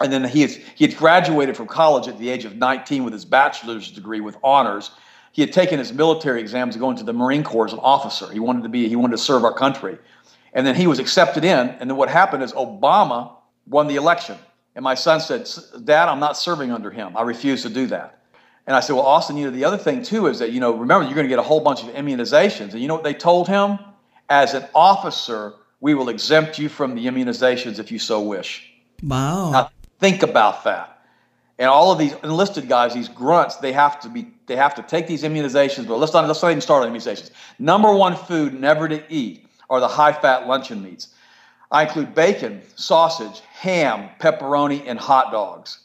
and 0.00 0.12
then 0.12 0.24
he 0.24 0.42
had, 0.42 0.50
he 0.50 0.86
had 0.86 0.96
graduated 0.96 1.56
from 1.56 1.66
college 1.66 2.06
at 2.06 2.18
the 2.18 2.30
age 2.30 2.44
of 2.44 2.56
19 2.56 3.02
with 3.04 3.12
his 3.12 3.24
bachelor's 3.24 3.90
degree 3.90 4.20
with 4.20 4.36
honors 4.44 4.92
he 5.32 5.40
had 5.42 5.52
taken 5.52 5.78
his 5.78 5.92
military 5.92 6.40
exams 6.40 6.74
to 6.74 6.78
go 6.78 6.90
into 6.90 7.02
the 7.02 7.12
Marine 7.12 7.42
Corps 7.42 7.66
as 7.66 7.72
an 7.72 7.78
officer. 7.80 8.30
He 8.30 8.38
wanted 8.38 8.62
to 8.62 8.68
be, 8.68 8.88
he 8.88 8.96
wanted 8.96 9.16
to 9.16 9.22
serve 9.22 9.44
our 9.44 9.54
country. 9.54 9.98
And 10.52 10.66
then 10.66 10.74
he 10.74 10.86
was 10.86 10.98
accepted 10.98 11.44
in. 11.44 11.70
And 11.70 11.88
then 11.88 11.96
what 11.96 12.10
happened 12.10 12.42
is 12.42 12.52
Obama 12.52 13.36
won 13.66 13.88
the 13.88 13.96
election. 13.96 14.36
And 14.74 14.82
my 14.82 14.94
son 14.94 15.20
said, 15.20 15.48
Dad, 15.84 16.08
I'm 16.08 16.20
not 16.20 16.36
serving 16.36 16.70
under 16.70 16.90
him. 16.90 17.16
I 17.16 17.22
refuse 17.22 17.62
to 17.62 17.70
do 17.70 17.86
that. 17.86 18.22
And 18.66 18.76
I 18.76 18.80
said, 18.80 18.94
Well, 18.94 19.04
Austin, 19.04 19.36
you 19.36 19.46
know, 19.46 19.50
the 19.50 19.64
other 19.64 19.78
thing 19.78 20.02
too 20.02 20.26
is 20.26 20.38
that, 20.38 20.52
you 20.52 20.60
know, 20.60 20.72
remember, 20.72 21.04
you're 21.04 21.14
going 21.14 21.26
to 21.26 21.30
get 21.30 21.38
a 21.38 21.42
whole 21.42 21.60
bunch 21.60 21.82
of 21.82 21.88
immunizations. 21.90 22.72
And 22.72 22.80
you 22.80 22.88
know 22.88 22.94
what 22.94 23.04
they 23.04 23.14
told 23.14 23.48
him? 23.48 23.78
As 24.28 24.54
an 24.54 24.64
officer, 24.74 25.54
we 25.80 25.94
will 25.94 26.08
exempt 26.08 26.58
you 26.58 26.68
from 26.68 26.94
the 26.94 27.06
immunizations 27.06 27.78
if 27.78 27.90
you 27.90 27.98
so 27.98 28.20
wish. 28.22 28.70
Wow. 29.02 29.50
Now, 29.50 29.70
think 29.98 30.22
about 30.22 30.64
that. 30.64 31.01
And 31.62 31.70
all 31.70 31.92
of 31.92 31.98
these 32.00 32.12
enlisted 32.24 32.68
guys, 32.68 32.92
these 32.92 33.08
grunts, 33.08 33.54
they 33.54 33.72
have 33.72 34.00
to 34.00 34.08
be 34.08 34.32
they 34.46 34.56
have 34.56 34.74
to 34.74 34.82
take 34.82 35.06
these 35.06 35.22
immunizations. 35.22 35.86
But 35.86 35.98
let's 35.98 36.12
not 36.12 36.26
let's 36.26 36.42
not 36.42 36.50
even 36.50 36.60
start 36.60 36.84
on 36.84 36.92
immunizations. 36.92 37.30
Number 37.60 37.94
one 37.94 38.16
food 38.16 38.58
never 38.58 38.88
to 38.88 39.00
eat 39.08 39.46
are 39.70 39.78
the 39.78 39.86
high 39.86 40.12
fat 40.12 40.48
luncheon 40.48 40.82
meats. 40.82 41.14
I 41.70 41.84
include 41.84 42.16
bacon, 42.16 42.62
sausage, 42.74 43.42
ham, 43.52 44.08
pepperoni, 44.18 44.82
and 44.88 44.98
hot 44.98 45.30
dogs. 45.30 45.78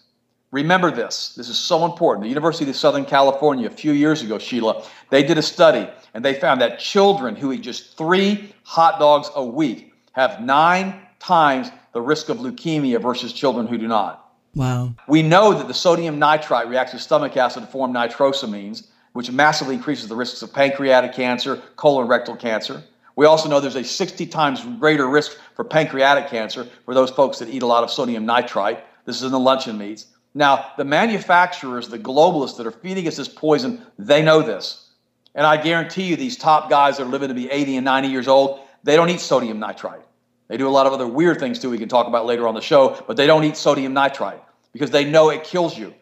Remember 0.49 0.89
this. 0.89 1.35
This 1.35 1.47
is 1.47 1.59
so 1.59 1.85
important. 1.85 2.23
The 2.23 2.29
University 2.29 2.67
of 2.67 2.75
Southern 2.75 3.05
California, 3.05 3.67
a 3.67 3.69
few 3.69 3.91
years 3.91 4.23
ago, 4.23 4.39
Sheila, 4.39 4.83
they 5.11 5.21
did 5.21 5.37
a 5.37 5.43
study 5.43 5.87
and 6.15 6.25
they 6.25 6.33
found 6.33 6.59
that 6.61 6.79
children 6.79 7.35
who 7.35 7.51
eat 7.51 7.61
just 7.61 7.95
three 7.99 8.51
hot 8.63 8.97
dogs 8.97 9.29
a 9.35 9.45
week 9.45 9.93
have 10.13 10.41
nine 10.41 10.99
times 11.19 11.69
the 11.93 12.01
risk 12.01 12.29
of 12.29 12.37
leukemia 12.37 12.99
versus 12.99 13.31
children 13.31 13.67
who 13.67 13.77
do 13.77 13.87
not. 13.87 14.26
Wow. 14.57 14.95
We 15.07 15.21
know 15.21 15.53
that 15.53 15.67
the 15.67 15.73
sodium 15.73 16.17
nitrite 16.17 16.67
reacts 16.67 16.91
with 16.91 17.03
stomach 17.03 17.37
acid 17.37 17.61
to 17.61 17.67
form 17.67 17.93
nitrosamines, 17.93 18.87
which 19.13 19.31
massively 19.31 19.75
increases 19.75 20.09
the 20.09 20.15
risks 20.15 20.41
of 20.41 20.51
pancreatic 20.51 21.13
cancer, 21.13 21.61
colorectal 21.75 22.39
cancer. 22.39 22.83
We 23.15 23.27
also 23.27 23.49
know 23.49 23.59
there's 23.59 23.75
a 23.75 23.83
60 23.83 24.25
times 24.25 24.65
greater 24.79 25.07
risk 25.07 25.37
for 25.55 25.63
pancreatic 25.63 26.27
cancer 26.27 26.67
for 26.85 26.95
those 26.95 27.11
folks 27.11 27.37
that 27.37 27.49
eat 27.49 27.61
a 27.61 27.67
lot 27.67 27.83
of 27.83 27.91
sodium 27.91 28.25
nitrite. 28.25 28.83
This 29.05 29.17
is 29.17 29.23
in 29.23 29.31
the 29.31 29.39
luncheon 29.39 29.77
meats. 29.77 30.07
Now, 30.33 30.71
the 30.75 30.83
manufacturers, 30.83 31.87
the 31.87 31.99
globalists 31.99 32.57
that 32.57 32.65
are 32.65 32.71
feeding 32.71 33.07
us 33.07 33.17
this 33.17 33.27
poison, 33.27 33.85
they 33.99 34.23
know 34.23 34.41
this. 34.41 34.89
And 35.35 35.45
I 35.45 35.61
guarantee 35.61 36.03
you, 36.03 36.15
these 36.15 36.35
top 36.35 36.67
guys 36.67 36.97
that 36.97 37.03
are 37.03 37.09
living 37.09 37.29
to 37.29 37.35
be 37.35 37.47
80 37.47 37.77
and 37.77 37.85
90 37.85 38.07
years 38.07 38.27
old, 38.27 38.61
they 38.83 38.95
don't 38.95 39.09
eat 39.09 39.19
sodium 39.19 39.59
nitrite. 39.59 40.01
They 40.47 40.57
do 40.57 40.67
a 40.67 40.69
lot 40.69 40.87
of 40.87 40.93
other 40.93 41.05
weird 41.05 41.39
things 41.39 41.59
too, 41.59 41.69
we 41.69 41.77
can 41.77 41.89
talk 41.89 42.07
about 42.07 42.25
later 42.25 42.47
on 42.47 42.55
the 42.55 42.61
show, 42.61 43.03
but 43.05 43.17
they 43.17 43.27
don't 43.27 43.43
eat 43.43 43.55
sodium 43.55 43.93
nitrite 43.93 44.41
because 44.77 44.91
they 44.91 45.03
know 45.03 45.29
it 45.29 45.43
kills 45.43 45.77
you. 45.77 45.93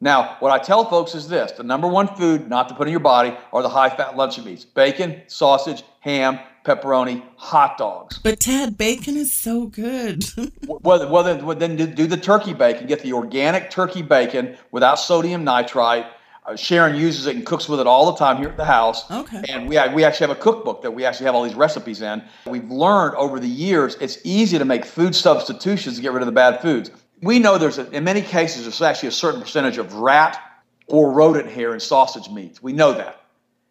Now, 0.00 0.36
what 0.38 0.52
I 0.52 0.58
tell 0.58 0.84
folks 0.88 1.14
is 1.14 1.28
this 1.28 1.52
the 1.52 1.64
number 1.64 1.88
one 1.88 2.06
food 2.14 2.48
not 2.48 2.68
to 2.68 2.74
put 2.74 2.86
in 2.86 2.92
your 2.92 3.00
body 3.00 3.36
are 3.52 3.62
the 3.62 3.68
high 3.68 3.90
fat 3.90 4.16
luncheon 4.16 4.44
meats 4.44 4.64
bacon, 4.64 5.22
sausage, 5.26 5.82
ham, 6.00 6.38
pepperoni, 6.64 7.22
hot 7.36 7.78
dogs. 7.78 8.18
But 8.18 8.38
Ted, 8.38 8.78
bacon 8.78 9.16
is 9.16 9.34
so 9.34 9.66
good. 9.66 10.24
well, 10.66 11.08
well, 11.10 11.22
then, 11.24 11.44
well, 11.44 11.56
then 11.56 11.76
do 11.76 12.06
the 12.06 12.16
turkey 12.16 12.52
bacon. 12.52 12.86
Get 12.86 13.02
the 13.02 13.12
organic 13.12 13.70
turkey 13.70 14.02
bacon 14.02 14.56
without 14.70 14.96
sodium 14.96 15.42
nitrite. 15.42 16.06
Uh, 16.46 16.54
Sharon 16.54 16.94
uses 16.94 17.26
it 17.26 17.36
and 17.36 17.44
cooks 17.44 17.68
with 17.68 17.80
it 17.80 17.86
all 17.86 18.10
the 18.10 18.18
time 18.18 18.38
here 18.38 18.48
at 18.48 18.56
the 18.56 18.64
house. 18.64 19.10
Okay. 19.10 19.42
And 19.48 19.68
we, 19.68 19.76
we 19.92 20.04
actually 20.04 20.28
have 20.28 20.36
a 20.36 20.40
cookbook 20.40 20.80
that 20.82 20.90
we 20.90 21.04
actually 21.04 21.26
have 21.26 21.34
all 21.34 21.42
these 21.42 21.54
recipes 21.54 22.02
in. 22.02 22.22
We've 22.46 22.70
learned 22.70 23.16
over 23.16 23.40
the 23.40 23.48
years 23.48 23.96
it's 24.00 24.18
easy 24.24 24.58
to 24.58 24.64
make 24.64 24.84
food 24.84 25.14
substitutions 25.14 25.96
to 25.96 26.02
get 26.02 26.12
rid 26.12 26.22
of 26.22 26.26
the 26.26 26.32
bad 26.32 26.62
foods. 26.62 26.90
We 27.22 27.38
know 27.38 27.58
there's, 27.58 27.78
a, 27.78 27.90
in 27.90 28.04
many 28.04 28.22
cases, 28.22 28.62
there's 28.62 28.82
actually 28.82 29.08
a 29.08 29.12
certain 29.12 29.40
percentage 29.40 29.78
of 29.78 29.94
rat 29.94 30.40
or 30.86 31.12
rodent 31.12 31.50
hair 31.50 31.74
in 31.74 31.80
sausage 31.80 32.30
meats. 32.30 32.62
We 32.62 32.72
know 32.72 32.92
that. 32.92 33.20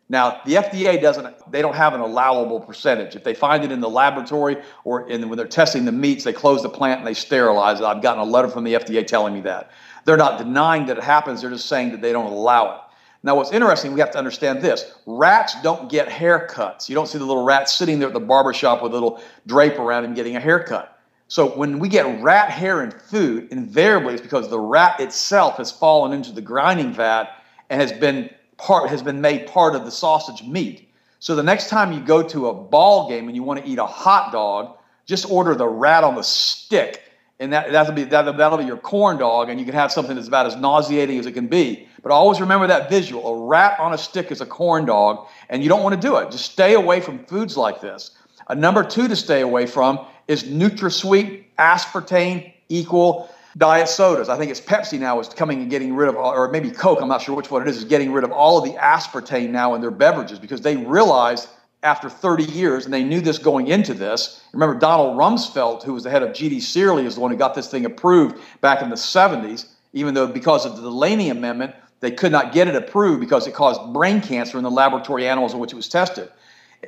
Now, 0.10 0.42
the 0.46 0.56
FDA 0.56 1.02
doesn't, 1.02 1.52
they 1.52 1.62
don't 1.62 1.76
have 1.76 1.94
an 1.94 2.00
allowable 2.00 2.62
percentage. 2.62 3.16
If 3.16 3.26
they 3.26 3.34
find 3.34 3.66
it 3.66 3.72
in 3.72 3.82
the 3.82 3.90
laboratory 3.90 4.58
or 4.86 5.10
in, 5.10 5.28
when 5.28 5.38
they're 5.38 5.48
testing 5.48 5.84
the 5.84 5.92
meats, 5.92 6.24
they 6.24 6.32
close 6.32 6.64
the 6.64 6.70
plant 6.70 7.00
and 7.00 7.08
they 7.08 7.14
sterilize 7.14 7.82
it. 7.82 7.84
I've 7.84 8.02
gotten 8.02 8.22
a 8.22 8.26
letter 8.26 8.48
from 8.48 8.64
the 8.64 8.76
FDA 8.76 9.06
telling 9.06 9.34
me 9.34 9.42
that. 9.42 9.72
They're 10.06 10.16
not 10.16 10.38
denying 10.38 10.86
that 10.86 10.98
it 10.98 11.04
happens, 11.04 11.42
they're 11.42 11.50
just 11.50 11.68
saying 11.68 11.92
that 11.92 12.02
they 12.02 12.14
don't 12.14 12.32
allow 12.32 12.76
it. 12.76 12.82
Now, 13.24 13.36
what's 13.36 13.52
interesting, 13.52 13.94
we 13.94 14.00
have 14.00 14.12
to 14.12 14.18
understand 14.18 14.62
this 14.62 14.94
rats 15.06 15.62
don't 15.62 15.90
get 15.90 16.08
haircuts. 16.08 16.88
You 16.88 16.96
don't 16.96 17.08
see 17.08 17.18
the 17.18 17.26
little 17.26 17.44
rat 17.44 17.68
sitting 17.68 18.00
there 18.00 18.08
at 18.08 18.14
the 18.14 18.22
barber 18.22 18.54
shop 18.54 18.82
with 18.82 18.94
a 18.94 18.94
little 18.94 19.22
drape 19.46 19.78
around 19.78 20.06
him 20.06 20.14
getting 20.14 20.38
a 20.38 20.40
haircut. 20.40 20.97
So, 21.30 21.50
when 21.50 21.80
we 21.80 21.90
get 21.90 22.22
rat 22.22 22.50
hair 22.50 22.84
in 22.84 22.92
food, 22.92 23.50
invariably 23.52 24.14
it's 24.14 24.22
because 24.22 24.50
the 24.50 24.60
rat 24.60 25.00
itself 25.00 25.58
has 25.58 25.72
fallen 25.72 26.14
into 26.14 26.32
the 26.32 26.42
grinding 26.42 26.94
vat 26.94 27.30
and 27.70 27.82
has 27.82 27.92
been 27.92 28.30
part 28.58 28.90
has 28.90 29.04
been 29.04 29.22
made 29.22 29.48
part 29.48 29.76
of 29.76 29.86
the 29.86 29.92
sausage 29.92 30.44
meat. 30.48 30.90
So 31.20 31.36
the 31.36 31.44
next 31.44 31.70
time 31.70 31.92
you 31.92 32.00
go 32.00 32.24
to 32.24 32.48
a 32.48 32.54
ball 32.54 33.10
game 33.10 33.28
and 33.28 33.36
you 33.36 33.44
want 33.44 33.64
to 33.64 33.70
eat 33.70 33.80
a 33.80 33.86
hot 33.86 34.32
dog, 34.32 34.78
just 35.06 35.30
order 35.30 35.56
the 35.56 35.68
rat 35.68 36.04
on 36.04 36.16
the 36.16 36.24
stick 36.24 37.08
and 37.40 37.54
that, 37.54 37.72
that'll 37.72 37.94
be 37.94 38.04
that'll, 38.04 38.34
that'll 38.34 38.58
be 38.58 38.66
your 38.66 38.78
corn 38.78 39.18
dog, 39.18 39.50
and 39.50 39.60
you 39.60 39.66
can 39.66 39.76
have 39.76 39.92
something 39.92 40.16
that's 40.16 40.28
about 40.28 40.48
as 40.48 40.56
nauseating 40.56 41.20
as 41.20 41.26
it 41.26 41.34
can 41.34 41.48
be. 41.48 41.88
But 42.02 42.12
always 42.12 42.42
remember 42.42 42.68
that 42.68 42.90
visual: 42.90 43.28
a 43.28 43.48
rat 43.48 43.80
on 43.80 43.94
a 43.94 43.98
stick 43.98 44.32
is 44.32 44.42
a 44.42 44.46
corn 44.46 44.86
dog, 44.86 45.28
and 45.50 45.62
you 45.62 45.70
don't 45.70 45.84
want 45.84 46.00
to 46.00 46.08
do 46.08 46.18
it. 46.18 46.32
Just 46.32 46.52
stay 46.52 46.74
away 46.74 47.00
from 47.00 47.24
foods 47.26 47.56
like 47.56 47.80
this. 47.80 48.12
A 48.48 48.56
number 48.56 48.84
two 48.84 49.08
to 49.08 49.16
stay 49.16 49.42
away 49.42 49.68
from 49.68 50.06
is 50.28 50.44
NutraSweet, 50.44 51.46
aspartame, 51.58 52.54
equal 52.70 53.30
diet 53.58 53.90
sodas. 53.90 54.30
I 54.30 54.38
think 54.38 54.52
it's 54.52 54.62
Pepsi 54.62 55.00
now 55.00 55.20
is 55.20 55.30
coming 55.30 55.62
and 55.62 55.70
getting 55.70 55.96
rid 55.96 56.10
of, 56.10 56.16
or 56.16 56.50
maybe 56.50 56.70
Coke. 56.70 57.00
I'm 57.02 57.08
not 57.08 57.22
sure 57.22 57.36
which 57.36 57.50
one 57.50 57.62
it 57.62 57.68
is, 57.68 57.78
is 57.78 57.86
getting 57.86 58.12
rid 58.12 58.24
of 58.24 58.32
all 58.32 58.58
of 58.58 58.64
the 58.64 58.78
aspartame 58.78 59.50
now 59.50 59.74
in 59.74 59.82
their 59.82 59.92
beverages 59.92 60.40
because 60.40 60.62
they 60.62 60.78
realized 60.78 61.50
after 61.84 62.10
30 62.10 62.44
years, 62.44 62.86
and 62.86 62.94
they 62.94 63.04
knew 63.04 63.22
this 63.22 63.38
going 63.38 63.68
into 63.68 63.94
this. 63.94 64.44
Remember, 64.52 64.78
Donald 64.78 65.18
Rumsfeld, 65.18 65.84
who 65.84 65.94
was 65.94 66.04
the 66.04 66.10
head 66.10 66.24
of 66.24 66.30
GD 66.30 66.62
Searle, 66.62 66.98
is 66.98 67.16
the 67.16 67.22
one 67.22 67.32
who 67.32 67.38
got 67.38 67.54
this 67.54 67.70
thing 67.70 67.86
approved 67.86 68.38
back 68.62 68.82
in 68.82 68.90
the 68.90 68.96
70s, 68.96 69.68
even 69.94 70.14
though 70.14 70.28
because 70.28 70.66
of 70.66 70.76
the 70.76 70.82
Delaney 70.82 71.30
Amendment, 71.30 71.76
they 72.00 72.12
could 72.12 72.32
not 72.32 72.52
get 72.52 72.68
it 72.68 72.76
approved 72.76 73.20
because 73.20 73.48
it 73.48 73.54
caused 73.54 73.94
brain 73.94 74.22
cancer 74.22 74.58
in 74.58 74.64
the 74.64 74.72
laboratory 74.72 75.28
animals 75.28 75.54
in 75.54 75.60
which 75.60 75.72
it 75.72 75.76
was 75.76 75.88
tested. 75.88 76.30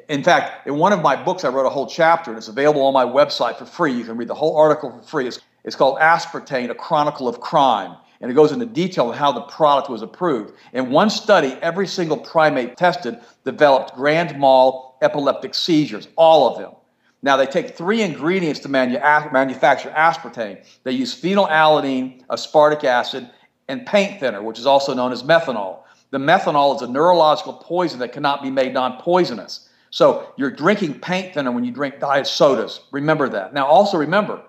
In 0.07 0.23
fact, 0.23 0.67
in 0.67 0.75
one 0.77 0.93
of 0.93 1.01
my 1.01 1.15
books, 1.15 1.43
I 1.43 1.49
wrote 1.49 1.65
a 1.65 1.69
whole 1.69 1.87
chapter, 1.87 2.31
and 2.31 2.37
it's 2.37 2.47
available 2.47 2.83
on 2.83 2.93
my 2.93 3.05
website 3.05 3.57
for 3.57 3.65
free. 3.65 3.93
You 3.93 4.03
can 4.03 4.17
read 4.17 4.27
the 4.27 4.35
whole 4.35 4.55
article 4.55 4.91
for 4.91 5.03
free. 5.03 5.27
It's, 5.27 5.39
it's 5.63 5.75
called 5.75 5.99
Aspartame, 5.99 6.69
A 6.69 6.75
Chronicle 6.75 7.27
of 7.27 7.39
Crime 7.39 7.95
and 8.21 8.29
it 8.29 8.33
goes 8.33 8.51
into 8.51 8.65
detail 8.65 9.07
on 9.09 9.17
how 9.17 9.31
the 9.31 9.41
product 9.41 9.89
was 9.89 10.01
approved. 10.01 10.53
In 10.73 10.89
one 10.91 11.09
study, 11.09 11.57
every 11.61 11.87
single 11.87 12.17
primate 12.17 12.77
tested 12.77 13.19
developed 13.45 13.95
grand 13.95 14.37
mal 14.39 14.97
epileptic 15.01 15.55
seizures, 15.55 16.07
all 16.17 16.51
of 16.51 16.59
them. 16.59 16.73
Now, 17.21 17.37
they 17.37 17.45
take 17.45 17.75
three 17.75 18.01
ingredients 18.01 18.61
to 18.61 18.69
manu- 18.69 18.99
manufacture 19.31 19.89
aspartame. 19.91 20.65
They 20.83 20.91
use 20.91 21.19
phenylalanine, 21.19 22.25
aspartic 22.27 22.83
acid, 22.83 23.29
and 23.67 23.85
paint 23.85 24.19
thinner, 24.19 24.41
which 24.41 24.59
is 24.59 24.65
also 24.65 24.93
known 24.93 25.11
as 25.11 25.23
methanol. 25.23 25.79
The 26.11 26.17
methanol 26.17 26.75
is 26.75 26.81
a 26.81 26.87
neurological 26.87 27.53
poison 27.53 27.99
that 27.99 28.13
cannot 28.13 28.41
be 28.41 28.49
made 28.49 28.73
non 28.73 28.99
poisonous. 29.01 29.68
So, 29.91 30.33
you're 30.37 30.51
drinking 30.51 30.99
paint 30.99 31.33
thinner 31.33 31.51
when 31.51 31.63
you 31.63 31.71
drink 31.71 31.99
diet 31.99 32.27
sodas. 32.27 32.81
Remember 32.91 33.27
that. 33.29 33.53
Now, 33.53 33.65
also 33.65 33.97
remember, 33.97 34.41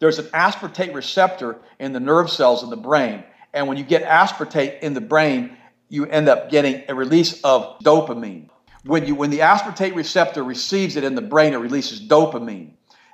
there's 0.00 0.18
an 0.18 0.26
aspartate 0.26 0.94
receptor 0.94 1.58
in 1.78 1.92
the 1.92 2.00
nerve 2.00 2.30
cells 2.30 2.62
in 2.62 2.70
the 2.70 2.76
brain. 2.76 3.22
And 3.52 3.68
when 3.68 3.76
you 3.76 3.84
get 3.84 4.02
aspartate 4.02 4.80
in 4.80 4.94
the 4.94 5.00
brain, 5.00 5.56
you 5.88 6.06
end 6.06 6.28
up 6.28 6.50
getting 6.50 6.82
a 6.88 6.94
release 6.94 7.40
of 7.42 7.78
dopamine. 7.80 8.48
When, 8.84 9.06
you, 9.06 9.14
when 9.14 9.30
the 9.30 9.40
aspartate 9.40 9.94
receptor 9.94 10.42
receives 10.42 10.96
it 10.96 11.04
in 11.04 11.14
the 11.14 11.22
brain, 11.22 11.52
it 11.52 11.58
releases 11.58 12.00
dopamine. 12.00 12.72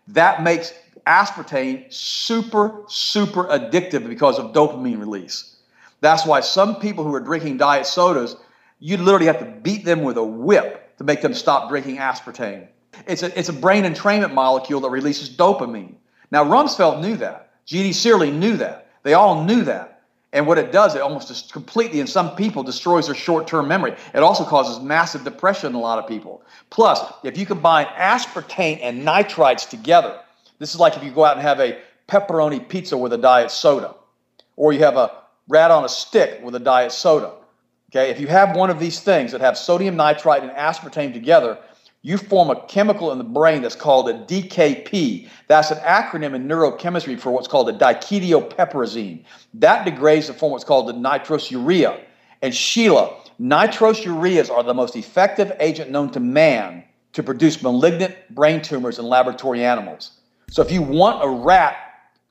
That 0.09 0.43
makes 0.43 0.73
aspartame 1.07 1.93
super, 1.93 2.85
super 2.89 3.45
addictive 3.45 4.09
because 4.09 4.39
of 4.39 4.53
dopamine 4.53 4.99
release. 4.99 5.57
That's 6.01 6.27
why 6.27 6.41
some 6.41 6.77
people 6.77 7.05
who 7.05 7.15
are 7.15 7.21
drinking 7.21 7.57
diet 7.57 7.87
sodas, 7.87 8.37
you 8.79 8.97
literally 8.97 9.27
have 9.27 9.39
to 9.41 9.61
beat 9.63 9.85
them 9.85 10.03
with 10.03 10.17
a 10.17 10.25
whip 10.25 10.86
to 10.99 11.05
make 11.05 11.23
them 11.23 11.35
stop 11.35 11.69
drinking 11.69 11.97
aspartame. 11.97 12.69
It's 13.07 13.23
a, 13.23 13.39
it's 13.39 13.49
a 13.49 13.53
brain 13.53 13.85
entrainment 13.85 14.33
molecule 14.33 14.81
that 14.81 14.91
releases 14.91 15.29
dopamine. 15.29 15.95
Now, 16.31 16.45
Rumsfeld 16.45 17.01
knew 17.01 17.17
that. 17.19 17.51
G.D. 17.67 17.93
Searle 17.93 18.31
knew 18.31 18.57
that. 18.57 18.89
They 19.03 19.15
all 19.15 19.45
knew 19.45 19.63
that. 19.63 19.97
And 20.33 20.47
what 20.47 20.59
it 20.59 20.73
does, 20.73 20.95
it 20.95 21.01
almost 21.01 21.53
completely, 21.53 22.01
in 22.01 22.07
some 22.07 22.35
people, 22.37 22.63
destroys 22.63 23.07
their 23.07 23.15
short 23.15 23.47
term 23.47 23.69
memory. 23.69 23.95
It 24.13 24.23
also 24.23 24.45
causes 24.45 24.83
massive 24.83 25.25
depression 25.25 25.69
in 25.71 25.75
a 25.75 25.81
lot 25.81 25.99
of 25.99 26.09
people. 26.09 26.43
Plus, 26.71 27.01
if 27.23 27.39
you 27.39 27.47
combine 27.47 27.87
aspartame 27.87 28.81
and 28.83 29.03
nitrites 29.03 29.69
together, 29.69 30.21
this 30.59 30.75
is 30.75 30.81
like 30.81 30.97
if 30.97 31.05
you 31.05 31.11
go 31.11 31.25
out 31.25 31.37
and 31.37 31.43
have 31.43 31.61
a 31.61 31.79
pepperoni 32.09 32.67
pizza 32.69 32.97
with 32.97 33.13
a 33.13 33.19
diet 33.19 33.51
soda, 33.51 33.95
or 34.57 34.73
you 34.73 34.81
have 34.81 34.97
a 34.97 35.11
rat 35.49 35.71
on 35.71 35.85
a 35.85 35.89
stick 35.89 36.41
with 36.43 36.55
a 36.55 36.61
diet 36.61 36.93
soda. 36.93 37.33
Okay, 37.91 38.11
if 38.11 38.19
you 38.19 38.27
have 38.27 38.57
one 38.57 38.69
of 38.69 38.81
these 38.81 39.01
things 39.01 39.31
that 39.33 39.41
have 39.41 39.57
sodium 39.57 39.97
nitrite 39.97 40.43
and 40.43 40.51
aspartame 40.53 41.13
together, 41.13 41.57
you 42.03 42.19
form 42.19 42.51
a 42.51 42.61
chemical 42.67 43.13
in 43.13 43.19
the 43.19 43.25
brain 43.25 43.63
that's 43.63 43.77
called 43.77 44.09
a 44.09 44.15
DKP. 44.27 45.29
That's 45.49 45.71
an 45.71 45.79
acronym 45.79 46.35
in 46.35 46.47
neurochemistry 46.47 47.19
for 47.19 47.31
what's 47.31 47.49
called 47.49 47.69
a 47.69 47.73
diketopiperazine. 47.73 49.25
That 49.55 49.85
degrades 49.85 50.27
to 50.27 50.35
form 50.35 50.53
what's 50.53 50.65
called 50.65 50.89
the 50.89 50.93
nitrosourea. 50.93 52.01
And 52.43 52.55
Sheila, 52.55 53.23
nitrosoureas 53.41 54.51
are 54.51 54.63
the 54.63 54.75
most 54.75 54.97
effective 54.97 55.53
agent 55.59 55.91
known 55.91 56.11
to 56.11 56.21
man 56.21 56.85
to 57.13 57.23
produce 57.23 57.63
malignant 57.63 58.15
brain 58.35 58.63
tumors 58.63 58.99
in 58.99 59.05
laboratory 59.05 59.65
animals. 59.65 60.21
So 60.51 60.63
if 60.63 60.71
you 60.71 60.83
want 60.83 61.25
a 61.25 61.29
rat 61.29 61.77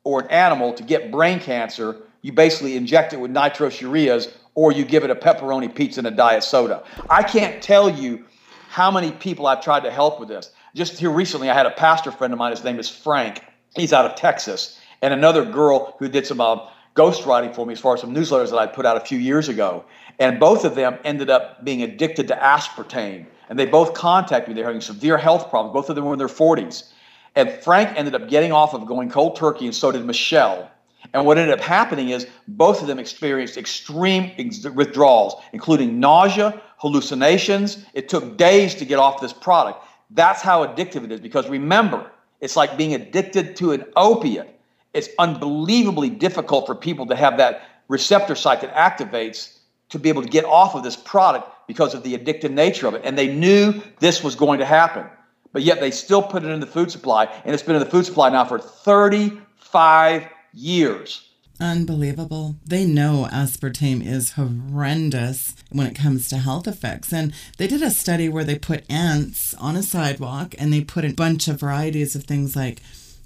or 0.04 0.22
an 0.22 0.30
animal 0.30 0.74
to 0.74 0.84
get 0.84 1.12
brain 1.12 1.40
cancer, 1.40 1.98
you 2.22 2.32
basically 2.32 2.78
inject 2.78 3.14
it 3.14 3.20
with 3.20 3.32
nitrosoureas 3.32 4.32
or 4.56 4.72
you 4.72 4.84
give 4.84 5.04
it 5.04 5.12
a 5.12 5.16
pepperoni 5.16 5.74
pizza 5.74 6.00
and 6.00 6.08
a 6.08 6.12
diet 6.12 6.44
soda. 6.44 6.84
I 7.10 7.24
can't 7.24 7.62
tell 7.62 7.90
you 7.90 8.26
how 8.70 8.90
many 8.90 9.12
people 9.12 9.46
I've 9.46 9.62
tried 9.62 9.84
to 9.84 9.92
help 9.92 10.20
with 10.20 10.30
this. 10.30 10.52
Just 10.74 10.98
here 10.98 11.12
recently, 11.12 11.50
I 11.50 11.54
had 11.54 11.66
a 11.66 11.72
pastor 11.72 12.12
friend 12.12 12.34
of 12.34 12.40
mine. 12.40 12.52
His 12.52 12.64
name 12.64 12.80
is 12.80 12.90
Frank. 12.90 13.44
He's 13.76 13.94
out 13.94 14.06
of 14.06 14.16
Texas, 14.16 14.80
and 15.02 15.14
another 15.14 15.46
girl 15.46 15.96
who 16.00 16.08
did 16.08 16.26
some 16.26 16.42
uh, 16.42 16.68
ghostwriting 16.96 17.54
for 17.54 17.66
me 17.66 17.74
as 17.74 17.80
far 17.80 17.94
as 17.94 18.02
some 18.02 18.14
newsletters 18.14 18.50
that 18.50 18.58
I 18.58 18.68
put 18.68 18.86
out 18.86 18.98
a 18.98 19.02
few 19.02 19.18
years 19.18 19.50
ago. 19.50 19.84
And 20.20 20.40
both 20.40 20.64
of 20.64 20.76
them 20.76 20.98
ended 21.04 21.30
up 21.30 21.64
being 21.66 21.84
addicted 21.84 22.28
to 22.30 22.36
aspartame. 22.36 23.26
And 23.50 23.60
they 23.60 23.66
both 23.66 23.94
contacted 23.94 24.48
me. 24.48 24.56
They're 24.56 24.66
having 24.66 24.82
severe 24.82 25.18
health 25.18 25.50
problems. 25.50 25.74
Both 25.74 25.90
of 25.90 25.96
them 25.96 26.06
were 26.06 26.14
in 26.14 26.20
their 26.20 26.28
40s. 26.28 26.92
And 27.36 27.52
Frank 27.52 27.98
ended 27.98 28.16
up 28.16 28.30
getting 28.30 28.54
off 28.54 28.74
of 28.74 28.86
going 28.86 29.10
cold 29.10 29.36
turkey, 29.36 29.66
and 29.66 29.76
so 29.76 29.92
did 29.92 30.06
Michelle. 30.06 30.72
And 31.14 31.26
what 31.26 31.38
ended 31.38 31.58
up 31.58 31.64
happening 31.64 32.10
is 32.10 32.28
both 32.48 32.82
of 32.82 32.88
them 32.88 33.00
experienced 33.00 33.58
extreme 33.58 34.32
ex- 34.38 34.64
withdrawals, 34.64 35.42
including 35.54 36.00
nausea, 36.00 36.62
hallucinations. 36.78 37.86
It 37.94 38.10
took 38.10 38.38
days 38.38 38.76
to 38.76 38.86
get 38.86 39.00
off 39.00 39.22
this 39.22 39.34
product. 39.34 39.84
That's 40.12 40.42
how 40.42 40.66
addictive 40.66 41.04
it 41.04 41.12
is 41.12 41.20
because 41.20 41.48
remember, 41.50 42.12
it's 42.42 42.56
like 42.56 42.78
being 42.78 42.94
addicted 42.94 43.56
to 43.58 43.72
an 43.72 43.86
opiate. 43.96 44.60
It's 44.94 45.10
unbelievably 45.20 46.12
difficult 46.12 46.68
for 46.68 46.76
people 46.76 47.06
to 47.08 47.16
have 47.16 47.38
that 47.38 47.64
receptor 47.88 48.36
site 48.36 48.62
that 48.62 48.74
activates 48.74 49.58
to 49.90 50.00
be 50.00 50.10
able 50.10 50.22
to 50.22 50.28
get 50.28 50.46
off 50.46 50.76
of 50.76 50.84
this 50.84 50.96
product 50.96 51.68
because 51.68 51.94
of 51.94 52.04
the 52.04 52.18
addictive 52.18 52.52
nature 52.52 52.88
of 52.88 52.94
it. 52.94 53.02
And 53.04 53.18
they 53.18 53.34
knew 53.34 53.82
this 54.00 54.24
was 54.24 54.36
going 54.36 54.60
to 54.60 54.66
happen, 54.66 55.06
but 55.54 55.64
yet 55.64 55.80
they 55.80 55.92
still 55.92 56.22
put 56.22 56.44
it 56.44 56.50
in 56.50 56.60
the 56.60 56.68
food 56.68 56.92
supply. 56.92 57.26
And 57.44 57.54
it's 57.54 57.64
been 57.64 57.76
in 57.76 57.82
the 57.82 57.90
food 57.90 58.06
supply 58.06 58.30
now 58.30 58.46
for 58.46 58.60
35 58.60 60.28
years. 60.56 61.22
Unbelievable. 61.60 62.58
They 62.66 62.86
know 62.86 63.30
aspartame 63.32 64.06
is 64.06 64.34
horrendous 64.34 65.56
when 65.72 65.88
it 65.88 65.96
comes 65.96 66.28
to 66.30 66.38
health 66.38 66.68
effects. 66.68 67.14
And 67.14 67.34
they 67.58 67.68
did 67.68 67.82
a 67.82 67.92
study 67.92 68.28
where 68.28 68.44
they 68.44 68.60
put 68.60 68.90
ants 68.90 69.54
on 69.54 69.78
a 69.78 69.84
sidewalk 69.84 70.54
and 70.58 70.74
they 70.74 70.82
put 70.84 71.06
a 71.06 71.14
bunch 71.14 71.48
of 71.48 71.62
varieties 71.62 72.16
of 72.16 72.26
things 72.26 72.56
like 72.56 72.82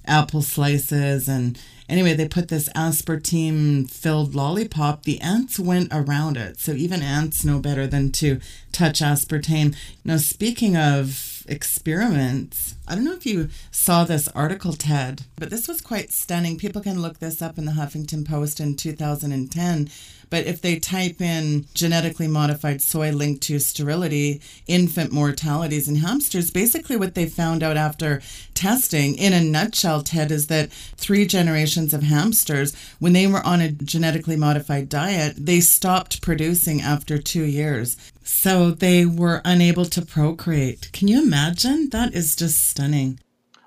apple 0.06 0.42
slices 0.42 1.28
and 1.28 1.60
anyway 1.88 2.16
they 2.16 2.28
put 2.28 2.48
this 2.48 2.68
aspartame 2.70 3.90
filled 3.90 4.34
lollipop 4.34 5.04
the 5.04 5.22
ants 5.22 5.60
went 5.60 5.88
around 5.92 6.36
it 6.36 6.60
so 6.60 6.72
even 6.72 7.04
ants 7.04 7.46
know 7.46 7.60
better 7.60 7.86
than 7.86 8.12
to 8.12 8.40
touch 8.72 9.02
aspartame 9.02 9.76
now 10.04 10.18
speaking 10.18 10.76
of 10.76 11.39
experiments. 11.50 12.76
I 12.88 12.96
don't 12.96 13.04
know 13.04 13.14
if 13.14 13.26
you 13.26 13.50
saw 13.72 14.04
this 14.04 14.28
article, 14.30 14.74
Ted, 14.74 15.24
but 15.36 15.50
this 15.50 15.68
was 15.68 15.82
quite 15.82 16.12
stunning. 16.12 16.58
People 16.58 16.82
can 16.82 17.02
look 17.02 17.20
this 17.20 17.42
up 17.42 17.58
in 17.58 17.66
the 17.66 17.74
Huffington 17.74 18.28
Post 18.28 18.60
in 18.60 18.76
2010. 18.76 19.90
But 20.30 20.46
if 20.46 20.62
they 20.62 20.78
type 20.78 21.22
in 21.22 21.66
genetically 21.74 22.28
modified 22.28 22.82
soy 22.82 23.12
linked 23.12 23.42
to 23.44 23.60
sterility, 23.60 24.42
infant 24.68 25.12
mortalities 25.12 25.88
in 25.88 25.96
hamsters, 25.98 26.52
basically 26.52 26.96
what 26.96 27.16
they 27.16 27.26
found 27.26 27.64
out 27.64 27.78
after 27.78 28.22
testing, 28.54 29.16
in 29.16 29.34
a 29.34 29.42
nutshell, 29.42 30.04
Ted, 30.04 30.32
is 30.32 30.48
that 30.48 30.72
three 30.72 31.26
generations 31.26 31.94
of 31.94 32.04
hamsters, 32.04 32.76
when 33.00 33.14
they 33.14 33.26
were 33.26 33.46
on 33.46 33.62
a 33.62 33.72
genetically 33.72 34.36
modified 34.36 34.90
diet, 34.90 35.34
they 35.38 35.60
stopped 35.60 36.22
producing 36.22 36.82
after 36.82 37.18
two 37.18 37.44
years. 37.44 37.98
So 38.32 38.72
they 38.72 39.06
were 39.06 39.42
unable 39.44 39.86
to 39.86 40.06
procreate. 40.06 40.92
Can 40.94 41.08
you 41.08 41.22
imagine? 41.22 41.90
That 41.90 42.14
is 42.14 42.36
just 42.36 42.70
stunning. 42.70 43.20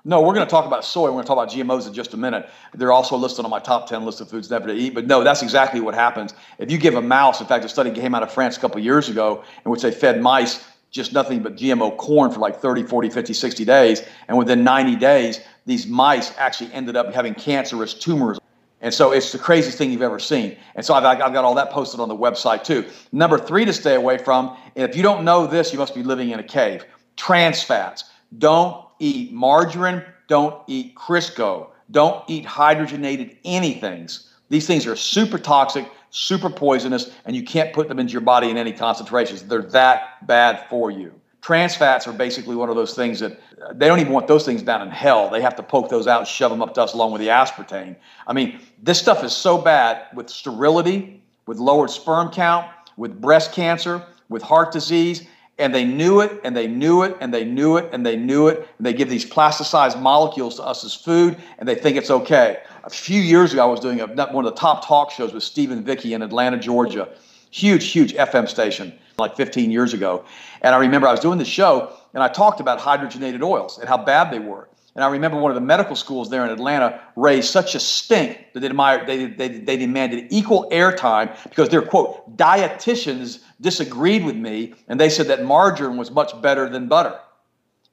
No, 0.05 0.21
we're 0.21 0.33
going 0.33 0.47
to 0.47 0.49
talk 0.49 0.65
about 0.65 0.83
soy. 0.85 1.03
We're 1.03 1.21
going 1.21 1.25
to 1.25 1.27
talk 1.27 1.37
about 1.37 1.49
GMOs 1.53 1.85
in 1.85 1.93
just 1.93 2.13
a 2.13 2.17
minute. 2.17 2.49
They're 2.73 2.93
also 2.93 3.15
listed 3.17 3.45
on 3.45 3.51
my 3.51 3.59
top 3.59 3.87
10 3.87 4.03
list 4.03 4.21
of 4.21 4.29
foods 4.29 4.49
never 4.49 4.67
to 4.67 4.73
eat. 4.73 4.95
But 4.95 5.05
no, 5.05 5.23
that's 5.23 5.43
exactly 5.43 5.79
what 5.79 5.93
happens. 5.93 6.33
If 6.57 6.71
you 6.71 6.77
give 6.77 6.95
a 6.95 7.01
mouse, 7.01 7.39
in 7.39 7.45
fact, 7.45 7.65
a 7.65 7.69
study 7.69 7.91
came 7.91 8.15
out 8.15 8.23
of 8.23 8.31
France 8.31 8.57
a 8.57 8.59
couple 8.61 8.79
years 8.79 9.09
ago 9.09 9.43
in 9.63 9.69
which 9.69 9.81
they 9.81 9.91
fed 9.91 10.21
mice 10.21 10.65
just 10.89 11.11
nothing 11.11 11.43
but 11.43 11.55
GMO 11.55 11.97
corn 11.97 12.31
for 12.31 12.39
like 12.39 12.59
30, 12.59 12.83
40, 12.83 13.09
50, 13.09 13.33
60 13.33 13.65
days. 13.65 14.01
And 14.27 14.37
within 14.37 14.63
90 14.63 14.95
days, 14.95 15.41
these 15.65 15.85
mice 15.87 16.33
actually 16.37 16.71
ended 16.71 16.95
up 16.95 17.13
having 17.13 17.35
cancerous 17.35 17.93
tumors 17.93 18.39
and 18.83 18.93
so 18.93 19.11
it's 19.13 19.31
the 19.31 19.39
craziest 19.39 19.77
thing 19.77 19.91
you've 19.91 20.01
ever 20.01 20.19
seen. 20.19 20.57
And 20.75 20.85
so 20.85 20.93
I've, 20.93 21.05
I've, 21.05 21.33
got 21.33 21.45
all 21.45 21.55
that 21.55 21.71
posted 21.71 22.01
on 22.01 22.09
the 22.09 22.15
website 22.15 22.65
too. 22.65 22.85
Number 23.13 23.39
three 23.39 23.63
to 23.63 23.71
stay 23.71 23.95
away 23.95 24.17
from, 24.17 24.57
and 24.75 24.87
if 24.87 24.95
you 24.97 25.01
don't 25.01 25.23
know 25.23 25.47
this, 25.47 25.71
you 25.71 25.79
must 25.79 25.95
be 25.95 26.03
living 26.03 26.31
in 26.31 26.39
a 26.39 26.43
cave. 26.43 26.85
Trans 27.15 27.63
fats. 27.63 28.03
Don't 28.37 28.85
eat 28.99 29.31
margarine. 29.31 30.03
Don't 30.27 30.61
eat 30.67 30.95
Crisco. 30.95 31.69
Don't 31.91 32.23
eat 32.27 32.45
hydrogenated 32.45 33.37
anythings. 33.45 34.27
These 34.49 34.67
things 34.67 34.85
are 34.85 34.97
super 34.97 35.37
toxic, 35.37 35.89
super 36.09 36.49
poisonous, 36.49 37.09
and 37.23 37.37
you 37.37 37.43
can't 37.43 37.71
put 37.71 37.87
them 37.87 37.99
into 37.99 38.11
your 38.11 38.21
body 38.21 38.49
in 38.49 38.57
any 38.57 38.73
concentrations. 38.73 39.43
They're 39.43 39.61
that 39.61 40.27
bad 40.27 40.67
for 40.69 40.91
you. 40.91 41.13
Trans 41.43 41.75
fats 41.75 42.07
are 42.07 42.13
basically 42.13 42.55
one 42.55 42.69
of 42.69 42.77
those 42.77 42.95
things 42.95 43.19
that 43.19 43.33
uh, 43.61 43.73
they 43.73 43.89
don't 43.89 43.99
even 43.99 44.13
want 44.13 44.27
those 44.27 44.45
things 44.45 44.63
down 44.63 44.81
in 44.81 44.89
hell. 44.89 45.29
They 45.29 45.41
have 45.41 45.57
to 45.57 45.63
poke 45.63 45.89
those 45.89 46.07
out 46.07 46.25
shove 46.25 46.51
them 46.51 46.61
up 46.61 46.73
to 46.75 46.81
us 46.81 46.93
along 46.93 47.11
with 47.11 47.19
the 47.19 47.27
aspartame. 47.27 47.97
I 48.25 48.31
mean, 48.31 48.61
this 48.81 48.97
stuff 48.97 49.25
is 49.25 49.35
so 49.35 49.57
bad 49.57 50.07
with 50.15 50.29
sterility, 50.29 51.21
with 51.45 51.57
lowered 51.57 51.89
sperm 51.89 52.31
count, 52.31 52.67
with 52.95 53.19
breast 53.19 53.51
cancer, 53.51 54.01
with 54.29 54.41
heart 54.41 54.71
disease, 54.71 55.27
and 55.59 55.75
they 55.75 55.83
knew 55.83 56.21
it 56.21 56.39
and 56.45 56.55
they 56.55 56.65
knew 56.65 57.03
it 57.03 57.17
and 57.19 57.33
they 57.33 57.43
knew 57.43 57.75
it 57.75 57.89
and 57.91 58.05
they 58.05 58.15
knew 58.15 58.47
it. 58.47 58.65
And 58.77 58.85
they 58.85 58.93
give 58.93 59.09
these 59.09 59.25
plasticized 59.25 60.01
molecules 60.01 60.55
to 60.55 60.63
us 60.63 60.85
as 60.85 60.95
food 60.95 61.37
and 61.59 61.67
they 61.67 61.75
think 61.75 61.97
it's 61.97 62.09
okay. 62.09 62.59
A 62.85 62.89
few 62.89 63.21
years 63.21 63.51
ago, 63.51 63.63
I 63.63 63.65
was 63.69 63.81
doing 63.81 63.99
a, 63.99 64.07
one 64.07 64.45
of 64.45 64.55
the 64.55 64.59
top 64.59 64.87
talk 64.87 65.11
shows 65.11 65.33
with 65.33 65.43
Stephen 65.43 65.83
Vicky 65.83 66.13
in 66.13 66.21
Atlanta, 66.21 66.57
Georgia. 66.57 67.09
Huge, 67.51 67.91
huge 67.91 68.13
FM 68.13 68.47
station 68.47 68.97
like 69.17 69.35
15 69.35 69.71
years 69.71 69.93
ago. 69.93 70.25
And 70.61 70.73
I 70.73 70.77
remember 70.77 71.07
I 71.07 71.11
was 71.11 71.19
doing 71.19 71.37
the 71.37 71.45
show 71.45 71.93
and 72.13 72.23
I 72.23 72.27
talked 72.27 72.59
about 72.59 72.79
hydrogenated 72.79 73.41
oils 73.41 73.77
and 73.79 73.87
how 73.87 73.97
bad 73.97 74.31
they 74.31 74.39
were. 74.39 74.69
And 74.95 75.03
I 75.03 75.09
remember 75.09 75.39
one 75.39 75.49
of 75.49 75.55
the 75.55 75.61
medical 75.61 75.95
schools 75.95 76.29
there 76.29 76.45
in 76.45 76.51
Atlanta 76.51 77.01
raised 77.15 77.49
such 77.49 77.73
a 77.73 77.79
stink 77.79 78.53
that 78.53 78.59
they, 78.59 78.67
admired, 78.67 79.07
they, 79.07 79.25
they, 79.25 79.47
they 79.47 79.77
demanded 79.77 80.27
equal 80.29 80.69
airtime 80.71 81.35
because 81.49 81.69
their 81.69 81.81
quote, 81.81 82.37
dietitians 82.37 83.39
disagreed 83.59 84.23
with 84.23 84.35
me 84.35 84.75
and 84.87 84.99
they 84.99 85.09
said 85.09 85.27
that 85.27 85.43
margarine 85.43 85.97
was 85.97 86.11
much 86.11 86.39
better 86.41 86.69
than 86.69 86.87
butter. 86.87 87.19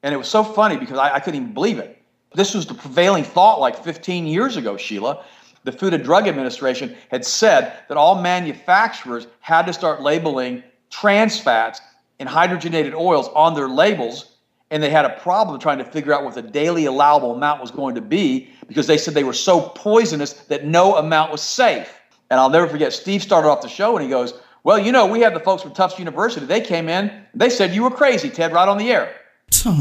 And 0.02 0.14
it 0.14 0.18
was 0.18 0.28
so 0.28 0.44
funny 0.44 0.76
because 0.76 0.98
I, 0.98 1.14
I 1.14 1.20
couldn't 1.20 1.40
even 1.40 1.54
believe 1.54 1.78
it. 1.78 2.00
This 2.34 2.54
was 2.54 2.66
the 2.66 2.74
prevailing 2.74 3.24
thought 3.24 3.60
like 3.60 3.82
15 3.82 4.26
years 4.26 4.56
ago, 4.56 4.76
Sheila. 4.76 5.24
The 5.64 5.72
Food 5.72 5.92
and 5.92 6.02
Drug 6.02 6.26
Administration 6.26 6.96
had 7.10 7.24
said 7.24 7.74
that 7.88 7.98
all 7.98 8.22
manufacturers 8.22 9.26
had 9.40 9.66
to 9.66 9.72
start 9.72 10.00
labeling 10.00 10.62
trans 10.90 11.40
fats 11.40 11.80
and 12.18 12.28
hydrogenated 12.28 12.94
oils 12.94 13.28
on 13.34 13.54
their 13.54 13.68
labels, 13.68 14.36
and 14.70 14.82
they 14.82 14.90
had 14.90 15.04
a 15.04 15.18
problem 15.20 15.58
trying 15.58 15.78
to 15.78 15.84
figure 15.84 16.12
out 16.12 16.22
what 16.22 16.34
the 16.34 16.42
daily 16.42 16.84
allowable 16.84 17.34
amount 17.34 17.60
was 17.60 17.70
going 17.70 17.94
to 17.94 18.00
be 18.00 18.50
because 18.68 18.86
they 18.86 18.98
said 18.98 19.14
they 19.14 19.24
were 19.24 19.32
so 19.32 19.60
poisonous 19.60 20.34
that 20.34 20.64
no 20.64 20.96
amount 20.96 21.32
was 21.32 21.42
safe. 21.42 21.98
And 22.30 22.38
I'll 22.38 22.50
never 22.50 22.68
forget, 22.68 22.92
Steve 22.92 23.22
started 23.22 23.48
off 23.48 23.62
the 23.62 23.68
show 23.68 23.96
and 23.96 24.04
he 24.04 24.10
goes, 24.10 24.34
Well, 24.62 24.78
you 24.78 24.92
know, 24.92 25.06
we 25.06 25.20
had 25.20 25.34
the 25.34 25.40
folks 25.40 25.62
from 25.62 25.72
Tufts 25.72 25.98
University. 25.98 26.46
They 26.46 26.60
came 26.60 26.88
in, 26.88 27.10
they 27.34 27.50
said 27.50 27.74
you 27.74 27.82
were 27.82 27.90
crazy, 27.90 28.30
Ted, 28.30 28.52
right 28.52 28.68
on 28.68 28.78
the 28.78 28.92
air. 28.92 29.14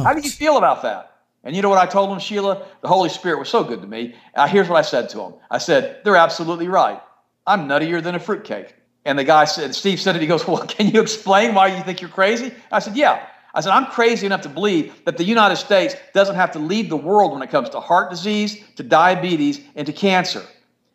How 0.04 0.14
do 0.14 0.22
you 0.22 0.30
feel 0.30 0.58
about 0.58 0.82
that? 0.82 1.18
And 1.44 1.56
you 1.56 1.62
know 1.62 1.70
what 1.70 1.78
I 1.78 1.86
told 1.86 2.12
him, 2.12 2.20
Sheila? 2.20 2.66
The 2.82 2.88
Holy 2.88 3.10
Spirit 3.10 3.40
was 3.40 3.50
so 3.50 3.64
good 3.64 3.82
to 3.82 3.88
me. 3.88 4.16
Uh, 4.36 4.48
here's 4.48 4.68
what 4.68 4.78
I 4.78 4.82
said 4.82 5.10
to 5.10 5.22
him 5.22 5.34
I 5.52 5.58
said, 5.60 6.02
They're 6.04 6.16
absolutely 6.16 6.68
right. 6.68 7.02
I'm 7.46 7.68
nuttier 7.68 8.02
than 8.02 8.16
a 8.16 8.20
fruitcake. 8.20 8.76
And 9.06 9.18
the 9.18 9.24
guy 9.24 9.46
said, 9.46 9.74
Steve 9.74 10.00
said 10.00 10.16
it. 10.16 10.22
He 10.22 10.28
goes, 10.28 10.48
Well, 10.48 10.58
can 10.68 10.88
you 10.90 11.02
explain 11.02 11.56
why 11.56 11.68
you 11.76 11.84
think 11.84 12.02
you're 12.02 12.10
crazy? 12.10 12.54
I 12.72 12.80
said, 12.80 12.96
Yeah. 12.96 13.26
I 13.54 13.62
said, 13.62 13.72
I'm 13.72 13.88
crazy 13.88 14.28
enough 14.28 14.42
to 14.42 14.50
believe 14.50 14.94
that 15.06 15.18
the 15.18 15.24
United 15.24 15.56
States 15.56 15.96
doesn't 16.14 16.36
have 16.36 16.52
to 16.52 16.60
lead 16.60 16.90
the 16.90 16.98
world 16.98 17.32
when 17.32 17.42
it 17.42 17.50
comes 17.50 17.70
to 17.72 17.80
heart 17.80 18.12
disease, 18.12 18.64
to 18.76 18.84
diabetes, 18.84 19.62
and 19.76 19.88
to 19.88 19.94
cancer. 19.94 20.44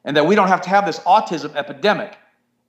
And 0.04 0.16
that 0.16 0.26
we 0.26 0.36
don't 0.36 0.46
have 0.46 0.60
to 0.62 0.68
have 0.68 0.86
this 0.86 1.00
autism 1.00 1.56
epidemic. 1.56 2.16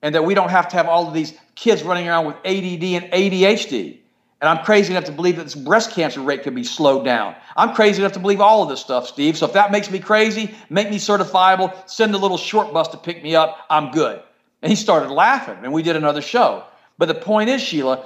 And 0.02 0.16
that 0.16 0.24
we 0.24 0.34
don't 0.34 0.50
have 0.50 0.68
to 0.70 0.76
have 0.76 0.88
all 0.88 1.08
of 1.08 1.14
these 1.14 1.38
kids 1.54 1.84
running 1.84 2.08
around 2.08 2.26
with 2.26 2.36
ADD 2.38 2.84
and 2.84 3.12
ADHD. 3.12 4.00
And 4.42 4.50
I'm 4.50 4.64
crazy 4.66 4.92
enough 4.92 5.06
to 5.06 5.12
believe 5.12 5.38
that 5.38 5.44
this 5.44 5.56
breast 5.56 5.92
cancer 5.92 6.22
rate 6.22 6.44
can 6.44 6.54
be 6.54 6.64
slowed 6.64 7.06
down. 7.06 7.36
I'm 7.56 7.74
crazy 7.74 8.02
enough 8.02 8.12
to 8.14 8.20
believe 8.20 8.42
all 8.42 8.64
of 8.64 8.70
this 8.70 8.82
stuff, 8.82 9.08
Steve. 9.08 9.38
So 9.38 9.46
if 9.46 9.54
that 9.54 9.72
makes 9.72 9.90
me 9.90 10.00
crazy, 10.00 10.54
make 10.70 10.90
me 10.90 10.98
certifiable, 10.98 11.74
send 11.90 12.14
a 12.14 12.18
little 12.18 12.38
short 12.38 12.74
bus 12.74 12.88
to 12.90 12.98
pick 12.98 13.24
me 13.24 13.36
up, 13.36 13.60
I'm 13.70 13.92
good. 13.92 14.22
And 14.62 14.72
he 14.72 14.76
started 14.76 15.12
laughing, 15.12 15.58
and 15.64 15.72
we 15.72 15.84
did 15.84 15.96
another 15.96 16.22
show. 16.22 16.64
But 16.98 17.08
the 17.08 17.16
point 17.16 17.50
is, 17.50 17.62
Sheila, 17.62 18.06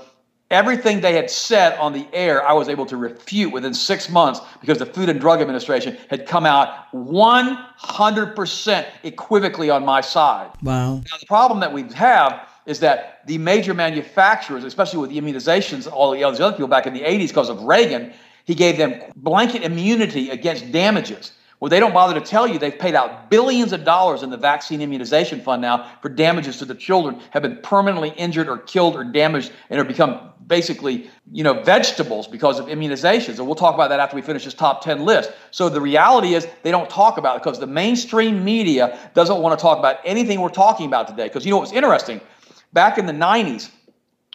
everything 0.51 0.99
they 1.01 1.13
had 1.13 1.29
said 1.29 1.77
on 1.77 1.93
the 1.93 2.07
air, 2.11 2.45
I 2.45 2.53
was 2.53 2.69
able 2.69 2.85
to 2.87 2.97
refute 2.97 3.53
within 3.53 3.73
six 3.73 4.09
months 4.09 4.41
because 4.59 4.79
the 4.79 4.85
Food 4.85 5.09
and 5.09 5.19
Drug 5.19 5.41
Administration 5.41 5.97
had 6.09 6.25
come 6.27 6.45
out 6.45 6.91
100% 6.93 8.85
equivocally 9.03 9.69
on 9.69 9.85
my 9.85 10.01
side. 10.01 10.49
Wow. 10.63 10.95
Now, 10.95 11.17
the 11.19 11.25
problem 11.27 11.59
that 11.59 11.71
we 11.71 11.83
have 11.93 12.47
is 12.65 12.79
that 12.79 13.21
the 13.25 13.37
major 13.37 13.73
manufacturers, 13.73 14.63
especially 14.63 14.99
with 14.99 15.09
the 15.11 15.19
immunizations, 15.19 15.91
all 15.91 16.11
the 16.11 16.23
other 16.23 16.51
people 16.51 16.67
back 16.67 16.87
in 16.87 16.93
the 16.93 17.01
80s 17.01 17.29
because 17.29 17.49
of 17.49 17.61
Reagan, 17.63 18.13
he 18.45 18.55
gave 18.55 18.77
them 18.77 19.01
blanket 19.15 19.63
immunity 19.63 20.29
against 20.31 20.71
damages. 20.71 21.33
Well, 21.59 21.69
they 21.69 21.81
don't 21.81 21.93
bother 21.93 22.17
to 22.17 22.25
tell 22.25 22.47
you 22.47 22.57
they've 22.57 22.77
paid 22.77 22.95
out 22.95 23.29
billions 23.29 23.73
of 23.73 23.83
dollars 23.83 24.23
in 24.23 24.29
the 24.29 24.37
vaccine 24.37 24.81
immunization 24.81 25.41
fund 25.41 25.61
now 25.61 25.91
for 26.01 26.07
damages 26.07 26.57
to 26.59 26.65
the 26.65 26.75
children 26.75 27.19
have 27.31 27.41
been 27.41 27.57
permanently 27.57 28.11
injured 28.11 28.47
or 28.47 28.57
killed 28.57 28.95
or 28.95 29.03
damaged 29.03 29.51
and 29.69 29.77
have 29.77 29.87
become 29.87 30.31
basically, 30.47 31.09
you 31.31 31.43
know, 31.43 31.61
vegetables 31.61 32.27
because 32.27 32.59
of 32.59 32.67
immunizations. 32.67 33.37
And 33.37 33.45
we'll 33.45 33.55
talk 33.55 33.75
about 33.75 33.89
that 33.89 33.99
after 33.99 34.15
we 34.15 34.21
finish 34.21 34.45
this 34.45 34.53
top 34.53 34.81
10 34.83 35.03
list. 35.03 35.31
So 35.51 35.67
the 35.67 35.81
reality 35.81 36.33
is 36.33 36.47
they 36.63 36.71
don't 36.71 36.89
talk 36.89 37.17
about 37.17 37.35
it 37.35 37.43
because 37.43 37.59
the 37.59 37.67
mainstream 37.67 38.43
media 38.43 38.97
doesn't 39.13 39.41
want 39.41 39.57
to 39.57 39.61
talk 39.61 39.79
about 39.79 39.97
anything 40.05 40.39
we're 40.39 40.49
talking 40.49 40.85
about 40.85 41.09
today. 41.09 41.27
Because 41.27 41.45
you 41.45 41.51
know 41.51 41.57
what's 41.57 41.73
interesting? 41.73 42.21
Back 42.71 42.97
in 42.97 43.05
the 43.05 43.13
90s, 43.13 43.69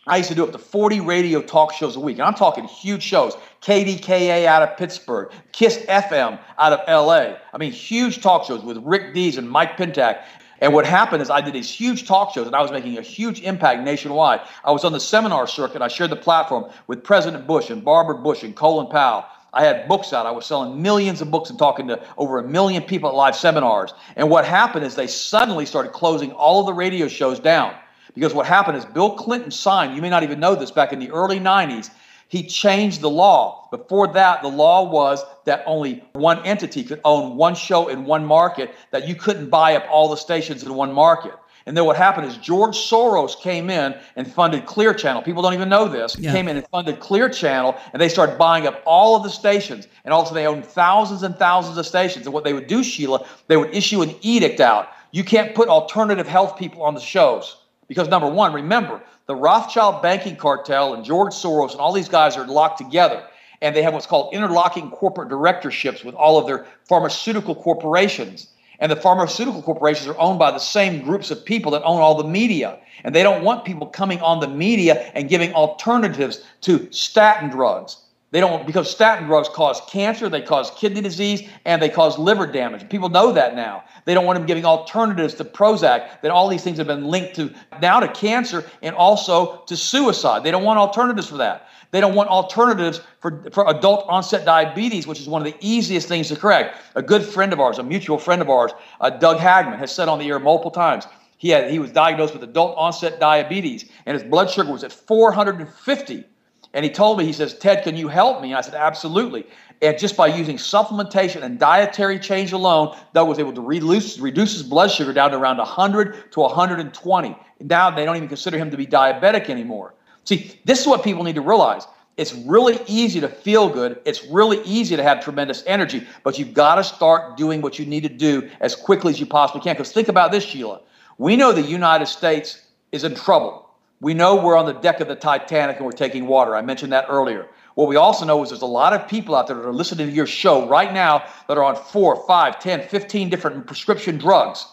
I 0.06 0.18
used 0.18 0.28
to 0.28 0.34
do 0.34 0.44
up 0.44 0.52
to 0.52 0.58
40 0.58 1.00
radio 1.00 1.40
talk 1.40 1.72
shows 1.72 1.96
a 1.96 2.00
week. 2.00 2.18
And 2.18 2.26
I'm 2.26 2.34
talking 2.34 2.64
huge 2.64 3.02
shows. 3.02 3.34
KDKA 3.64 4.44
out 4.44 4.62
of 4.62 4.77
Pittsburgh, 4.77 5.33
KISS 5.53 5.79
FM 5.87 6.38
out 6.59 6.72
of 6.74 6.81
LA. 6.87 7.37
I 7.50 7.59
mean, 7.59 7.72
huge 7.72 8.20
talk 8.20 8.44
shows 8.44 8.62
with 8.62 8.77
Rick 8.79 9.14
Dees 9.14 9.38
and 9.38 9.48
Mike 9.48 9.79
Pintak. 9.79 10.22
And 10.61 10.74
what 10.74 10.85
happened 10.85 11.22
is 11.22 11.31
I 11.31 11.40
did 11.40 11.55
these 11.55 11.70
huge 11.70 12.07
talk 12.07 12.35
shows 12.35 12.46
and 12.46 12.55
I 12.55 12.61
was 12.61 12.70
making 12.70 12.98
a 12.98 13.03
huge 13.03 13.40
impact 13.40 13.83
nationwide. 13.83 14.42
I 14.66 14.70
was 14.70 14.85
on 14.85 14.92
the 14.92 15.00
seminar 15.00 15.46
circuit. 15.46 15.81
I 15.81 15.88
shared 15.88 16.11
the 16.11 16.16
platform 16.16 16.70
with 16.88 17.03
President 17.03 17.46
Bush 17.46 17.70
and 17.70 17.83
Barbara 17.83 18.18
Bush 18.18 18.42
and 18.42 18.55
Colin 18.55 18.87
Powell. 18.87 19.24
I 19.55 19.64
had 19.64 19.88
books 19.88 20.12
out. 20.12 20.27
I 20.27 20.31
was 20.31 20.44
selling 20.44 20.83
millions 20.83 21.22
of 21.22 21.31
books 21.31 21.48
and 21.48 21.59
talking 21.59 21.88
to 21.88 22.05
over 22.18 22.38
a 22.38 22.46
million 22.46 22.83
people 22.83 23.09
at 23.09 23.14
live 23.14 23.35
seminars. 23.35 23.94
And 24.16 24.29
what 24.29 24.44
happened 24.44 24.85
is 24.85 24.94
they 24.94 25.07
suddenly 25.07 25.64
started 25.64 25.92
closing 25.92 26.33
all 26.33 26.61
of 26.61 26.66
the 26.66 26.74
radio 26.74 27.09
shows 27.09 27.40
down. 27.40 27.74
Because 28.14 28.35
what 28.35 28.44
happened 28.46 28.77
is 28.77 28.85
Bill 28.85 29.16
Clinton 29.16 29.50
signed, 29.50 29.96
you 29.96 30.03
may 30.03 30.11
not 30.11 30.22
even 30.22 30.38
know 30.38 30.55
this, 30.55 30.70
back 30.70 30.92
in 30.92 30.98
the 30.98 31.11
early 31.11 31.40
90s, 31.40 31.90
he 32.28 32.42
changed 32.42 33.00
the 33.00 33.10
law. 33.10 33.68
Before 33.70 34.08
that, 34.08 34.42
the 34.42 34.48
law 34.48 34.90
was 34.90 35.22
that 35.44 35.62
only 35.66 36.04
one 36.12 36.44
entity 36.44 36.84
could 36.84 37.00
own 37.04 37.37
one 37.37 37.54
show 37.54 37.88
in 37.88 38.04
one 38.04 38.24
market, 38.24 38.74
that 38.90 39.06
you 39.06 39.14
couldn't 39.14 39.50
buy 39.50 39.76
up 39.76 39.87
all 39.90 40.08
the 40.08 40.16
stations 40.16 40.62
in 40.62 40.74
one 40.74 40.92
market. 40.92 41.32
And 41.66 41.76
then 41.76 41.87
what 41.87 41.96
happened 41.96 42.26
is 42.26 42.37
George 42.37 42.76
Soros 42.76 43.40
came 43.40 43.70
in 43.70 43.94
and 44.16 44.30
funded 44.30 44.66
Clear 44.66 44.92
Channel. 44.92 45.22
People 45.22 45.42
don't 45.42 45.54
even 45.54 45.70
know 45.70 45.88
this. 45.88 46.16
Yeah. 46.18 46.32
Came 46.32 46.46
in 46.48 46.58
and 46.58 46.66
funded 46.68 47.00
Clear 47.00 47.28
Channel, 47.30 47.74
and 47.92 48.02
they 48.02 48.08
started 48.08 48.37
buying 48.37 48.66
up 48.66 48.82
all 48.84 49.16
of 49.16 49.22
the 49.22 49.30
stations. 49.30 49.88
And 50.04 50.12
also, 50.12 50.34
they 50.34 50.46
owned 50.46 50.66
thousands 50.66 51.22
and 51.22 51.34
thousands 51.37 51.78
of 51.78 51.87
stations. 51.87 52.26
And 52.26 52.34
what 52.34 52.44
they 52.44 52.52
would 52.52 52.66
do, 52.66 52.84
Sheila, 52.84 53.26
they 53.48 53.56
would 53.56 53.74
issue 53.74 54.02
an 54.02 54.14
edict 54.20 54.60
out. 54.60 54.88
You 55.10 55.24
can't 55.24 55.54
put 55.54 55.68
alternative 55.68 56.28
health 56.28 56.58
people 56.58 56.82
on 56.82 56.94
the 56.94 57.00
shows. 57.00 57.56
Because 57.88 58.09
number 58.09 58.29
one, 58.29 58.53
remember, 58.53 59.03
the 59.27 59.37
Rothschild 59.37 60.03
banking 60.03 60.37
cartel 60.37 60.94
and 60.94 61.05
George 61.05 61.33
Soros 61.33 61.73
and 61.73 61.81
all 61.81 61.92
these 61.92 62.09
guys 62.09 62.37
are 62.37 62.47
locked 62.47 62.79
together. 62.79 63.25
And 63.62 63.75
they 63.75 63.83
have 63.83 63.94
what's 63.94 64.07
called 64.07 64.35
interlocking 64.35 64.90
corporate 64.90 65.29
directorships 65.29 66.05
with 66.05 66.14
all 66.14 66.38
of 66.38 66.47
their 66.47 66.66
pharmaceutical 66.88 67.55
corporations. 67.55 68.49
And 68.81 68.90
the 68.90 68.97
pharmaceutical 68.97 69.62
corporations 69.62 70.09
are 70.09 70.18
owned 70.18 70.38
by 70.38 70.51
the 70.51 70.59
same 70.59 71.03
groups 71.03 71.31
of 71.31 71.44
people 71.44 71.70
that 71.73 71.83
own 71.85 72.01
all 72.01 72.16
the 72.16 72.29
media. 72.29 72.79
And 73.05 73.14
they 73.14 73.23
don't 73.23 73.44
want 73.44 73.64
people 73.64 73.87
coming 73.87 74.20
on 74.20 74.40
the 74.40 74.49
media 74.49 75.11
and 75.14 75.29
giving 75.29 75.53
alternatives 75.55 76.42
to 76.62 76.90
statin 76.90 77.49
drugs 77.51 77.99
they 78.35 78.40
don't 78.40 78.66
because 78.66 78.90
statin 78.90 79.29
drugs 79.29 79.49
cause 79.49 79.81
cancer, 79.88 80.29
they 80.29 80.42
cause 80.42 80.73
kidney 80.73 81.01
disease, 81.01 81.49
and 81.66 81.81
they 81.81 81.88
cause 81.88 82.18
liver 82.18 82.49
damage. 82.49 82.88
People 82.88 83.09
know 83.09 83.31
that 83.31 83.55
now. 83.55 83.85
They 84.07 84.12
don't 84.12 84.25
want 84.27 84.37
them 84.37 84.44
giving 84.44 84.64
alternatives 84.64 85.35
to 85.35 85.44
Prozac. 85.44 86.20
That 86.20 86.33
all 86.33 86.49
these 86.49 86.64
things 86.64 86.79
have 86.79 86.88
been 86.88 87.05
linked 87.05 87.37
to 87.37 87.55
now 87.81 88.01
to 88.01 88.09
cancer 88.09 88.68
and 88.83 88.97
also 88.97 89.59
to 89.66 89.77
suicide. 89.77 90.42
They 90.42 90.51
don't 90.51 90.64
want 90.64 90.81
alternatives 90.81 91.29
for 91.29 91.37
that. 91.37 91.68
They 91.92 92.01
don't 92.01 92.16
want 92.16 92.29
alternatives 92.29 93.03
for, 93.20 93.49
for 93.53 93.70
adult 93.70 94.05
onset 94.09 94.44
diabetes, 94.44 95.07
which 95.07 95.20
is 95.20 95.29
one 95.29 95.40
of 95.40 95.47
the 95.47 95.57
easiest 95.61 96.09
things 96.09 96.27
to 96.27 96.35
correct. 96.35 96.79
A 96.97 97.03
good 97.03 97.23
friend 97.23 97.53
of 97.53 97.61
ours, 97.61 97.79
a 97.79 97.85
mutual 97.85 98.18
friend 98.18 98.42
of 98.42 98.51
ours, 98.51 98.73
uh, 99.01 99.11
Doug 99.11 99.38
Hagmann, 99.38 99.79
has 99.79 99.94
said 99.94 100.09
on 100.09 100.18
the 100.18 100.29
air 100.29 100.40
multiple 100.40 100.73
times. 100.73 101.07
He 101.38 101.51
had 101.51 101.70
he 101.70 101.79
was 101.79 101.92
diagnosed 101.92 102.35
with 102.35 102.42
adult 102.42 102.77
onset 102.77 103.20
diabetes, 103.20 103.88
and 104.07 104.14
his 104.18 104.29
blood 104.29 104.51
sugar 104.51 104.73
was 104.73 104.83
at 104.83 104.90
450 104.90 106.25
and 106.74 106.84
he 106.84 106.90
told 106.90 107.18
me, 107.18 107.24
he 107.24 107.32
says, 107.32 107.54
Ted, 107.54 107.84
can 107.84 107.96
you 107.96 108.08
help 108.08 108.42
me? 108.42 108.50
And 108.50 108.58
I 108.58 108.60
said, 108.60 108.74
absolutely. 108.74 109.46
And 109.80 109.96
just 109.98 110.16
by 110.16 110.26
using 110.26 110.56
supplementation 110.56 111.42
and 111.42 111.58
dietary 111.58 112.18
change 112.18 112.52
alone, 112.52 112.96
Doug 113.12 113.28
was 113.28 113.38
able 113.38 113.52
to 113.52 113.60
reduce, 113.60 114.18
reduce 114.18 114.52
his 114.52 114.62
blood 114.62 114.90
sugar 114.90 115.12
down 115.12 115.30
to 115.30 115.37
around 115.37 115.58
100 115.58 116.32
to 116.32 116.40
120. 116.40 117.37
Now 117.60 117.90
they 117.90 118.04
don't 118.04 118.16
even 118.16 118.28
consider 118.28 118.58
him 118.58 118.70
to 118.72 118.76
be 118.76 118.87
diabetic 118.87 119.48
anymore. 119.48 119.94
See, 120.24 120.60
this 120.64 120.80
is 120.80 120.87
what 120.87 121.04
people 121.04 121.22
need 121.22 121.37
to 121.37 121.42
realize. 121.42 121.87
It's 122.16 122.32
really 122.32 122.78
easy 122.87 123.20
to 123.20 123.28
feel 123.28 123.68
good. 123.68 124.00
It's 124.04 124.24
really 124.24 124.60
easy 124.64 124.96
to 124.96 125.02
have 125.02 125.22
tremendous 125.22 125.62
energy, 125.66 126.06
but 126.22 126.38
you've 126.38 126.54
got 126.54 126.76
to 126.76 126.84
start 126.84 127.37
doing 127.37 127.60
what 127.60 127.78
you 127.78 127.87
need 127.87 128.02
to 128.04 128.08
do 128.08 128.48
as 128.60 128.74
quickly 128.74 129.12
as 129.12 129.20
you 129.20 129.26
possibly 129.26 129.60
can. 129.60 129.74
Because 129.74 129.92
think 129.92 130.08
about 130.08 130.32
this, 130.32 130.44
Sheila. 130.44 130.80
We 131.18 131.37
know 131.37 131.52
the 131.52 131.62
United 131.62 132.06
States 132.06 132.62
is 132.90 133.04
in 133.04 133.14
trouble. 133.14 133.63
We 134.00 134.14
know 134.14 134.37
we're 134.37 134.57
on 134.57 134.66
the 134.66 134.72
deck 134.72 135.00
of 135.00 135.09
the 135.09 135.16
Titanic 135.16 135.76
and 135.76 135.87
we're 135.87 135.92
taking 135.92 136.26
water. 136.26 136.57
I 136.57 136.62
mentioned 136.62 136.92
that 136.92 137.07
earlier. 137.09 137.48
What 137.74 137.88
we 137.88 137.96
also 137.96 138.24
know 138.24 138.42
is 138.42 138.50
there's 138.50 138.62
a 138.62 138.66
lot 138.66 138.92
of 138.92 139.09
people 139.09 139.35
out 139.35 139.46
there 139.46 139.57
that 139.57 139.66
are 139.66 139.72
listening 139.72 140.09
to 140.09 140.12
your 140.12 140.26
show 140.26 140.68
right 140.68 140.92
now 140.92 141.24
that 141.48 141.59
are 141.59 141.64
on 141.64 141.76
four, 141.76 142.24
five, 142.26 142.61
10, 142.61 142.88
15 142.88 143.30
different 143.30 143.66
prescription 143.66 144.18
drugs, 144.18 144.66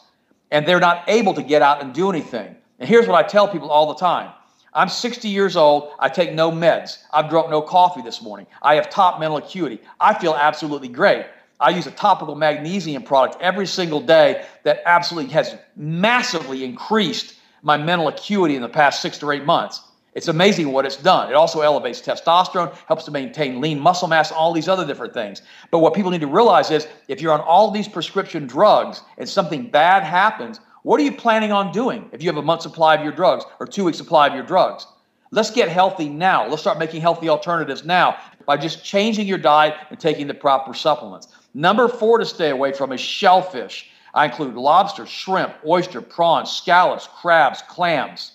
and 0.52 0.68
they're 0.68 0.80
not 0.80 1.04
able 1.08 1.34
to 1.34 1.44
get 1.44 1.62
out 1.62 1.82
and 1.82 1.94
do 1.94 2.10
anything. 2.10 2.56
And 2.80 2.88
here's 2.88 3.08
what 3.08 3.24
I 3.24 3.28
tell 3.28 3.48
people 3.48 3.70
all 3.70 3.88
the 3.88 4.00
time 4.00 4.32
I'm 4.74 4.90
60 4.90 5.28
years 5.28 5.56
old. 5.56 5.92
I 6.00 6.10
take 6.10 6.34
no 6.34 6.52
meds. 6.52 7.00
I've 7.12 7.30
drunk 7.30 7.50
no 7.50 7.62
coffee 7.62 8.02
this 8.02 8.22
morning. 8.22 8.48
I 8.62 8.76
have 8.76 8.90
top 8.90 9.20
mental 9.20 9.38
acuity. 9.38 9.82
I 10.00 10.14
feel 10.14 10.34
absolutely 10.34 10.88
great. 10.88 11.26
I 11.60 11.70
use 11.70 11.86
a 11.88 11.92
topical 11.92 12.36
magnesium 12.36 13.04
product 13.04 13.40
every 13.42 13.68
single 13.68 14.02
day 14.02 14.46
that 14.64 14.82
absolutely 14.86 15.32
has 15.34 15.56
massively 15.76 16.64
increased 16.64 17.36
my 17.62 17.78
mental 17.78 18.08
acuity 18.08 18.56
in 18.56 18.62
the 18.62 18.70
past 18.70 19.02
six 19.02 19.18
to 19.20 19.32
eight 19.32 19.46
months. 19.46 19.82
It's 20.14 20.28
amazing 20.28 20.72
what 20.74 20.86
it's 20.86 20.98
done. 20.98 21.30
It 21.30 21.36
also 21.36 21.62
elevates 21.62 22.02
testosterone, 22.02 22.76
helps 22.88 23.06
to 23.06 23.12
maintain 23.12 23.62
lean 23.62 23.80
muscle 23.80 24.10
mass, 24.10 24.32
all 24.32 24.52
these 24.52 24.68
other 24.68 24.86
different 24.86 25.14
things. 25.14 25.42
But 25.70 25.80
what 25.80 25.94
people 25.94 26.12
need 26.12 26.22
to 26.22 26.28
realize 26.28 26.70
is 26.70 26.88
if 27.08 27.22
you're 27.22 27.32
on 27.32 27.40
all 27.40 27.72
these 27.72 27.88
prescription 27.88 28.46
drugs 28.46 29.04
and 29.18 29.28
something 29.28 29.70
bad 29.70 30.04
happens, 30.04 30.60
what 30.84 31.00
are 31.00 31.04
you 31.04 31.14
planning 31.14 31.52
on 31.52 31.72
doing 31.72 32.10
if 32.12 32.22
you 32.22 32.30
have 32.30 32.38
a 32.38 32.42
month 32.42 32.64
supply 32.64 32.96
of 32.96 33.04
your 33.04 33.14
drugs 33.14 33.46
or 33.60 33.66
two 33.66 33.86
week 33.86 33.96
supply 33.96 34.28
of 34.28 34.34
your 34.34 34.44
drugs? 34.44 34.86
Let's 35.32 35.52
get 35.52 35.70
healthy 35.70 36.10
now. 36.10 36.46
Let's 36.46 36.62
start 36.62 36.78
making 36.78 37.00
healthy 37.00 37.30
alternatives 37.30 37.86
now 37.86 38.18
by 38.46 38.58
just 38.58 38.84
changing 38.84 39.28
your 39.28 39.38
diet 39.38 39.76
and 39.90 39.98
taking 39.98 40.28
the 40.28 40.34
proper 40.34 40.74
supplements. 40.74 41.30
Number 41.54 41.88
four 41.88 42.18
to 42.18 42.26
stay 42.26 42.50
away 42.50 42.74
from 42.74 42.92
is 42.92 43.00
shellfish. 43.00 43.92
I 44.14 44.26
include 44.26 44.56
lobster, 44.56 45.06
shrimp, 45.06 45.54
oyster, 45.66 46.02
prawns, 46.02 46.52
scallops, 46.52 47.08
crabs, 47.08 47.62
clams. 47.64 48.34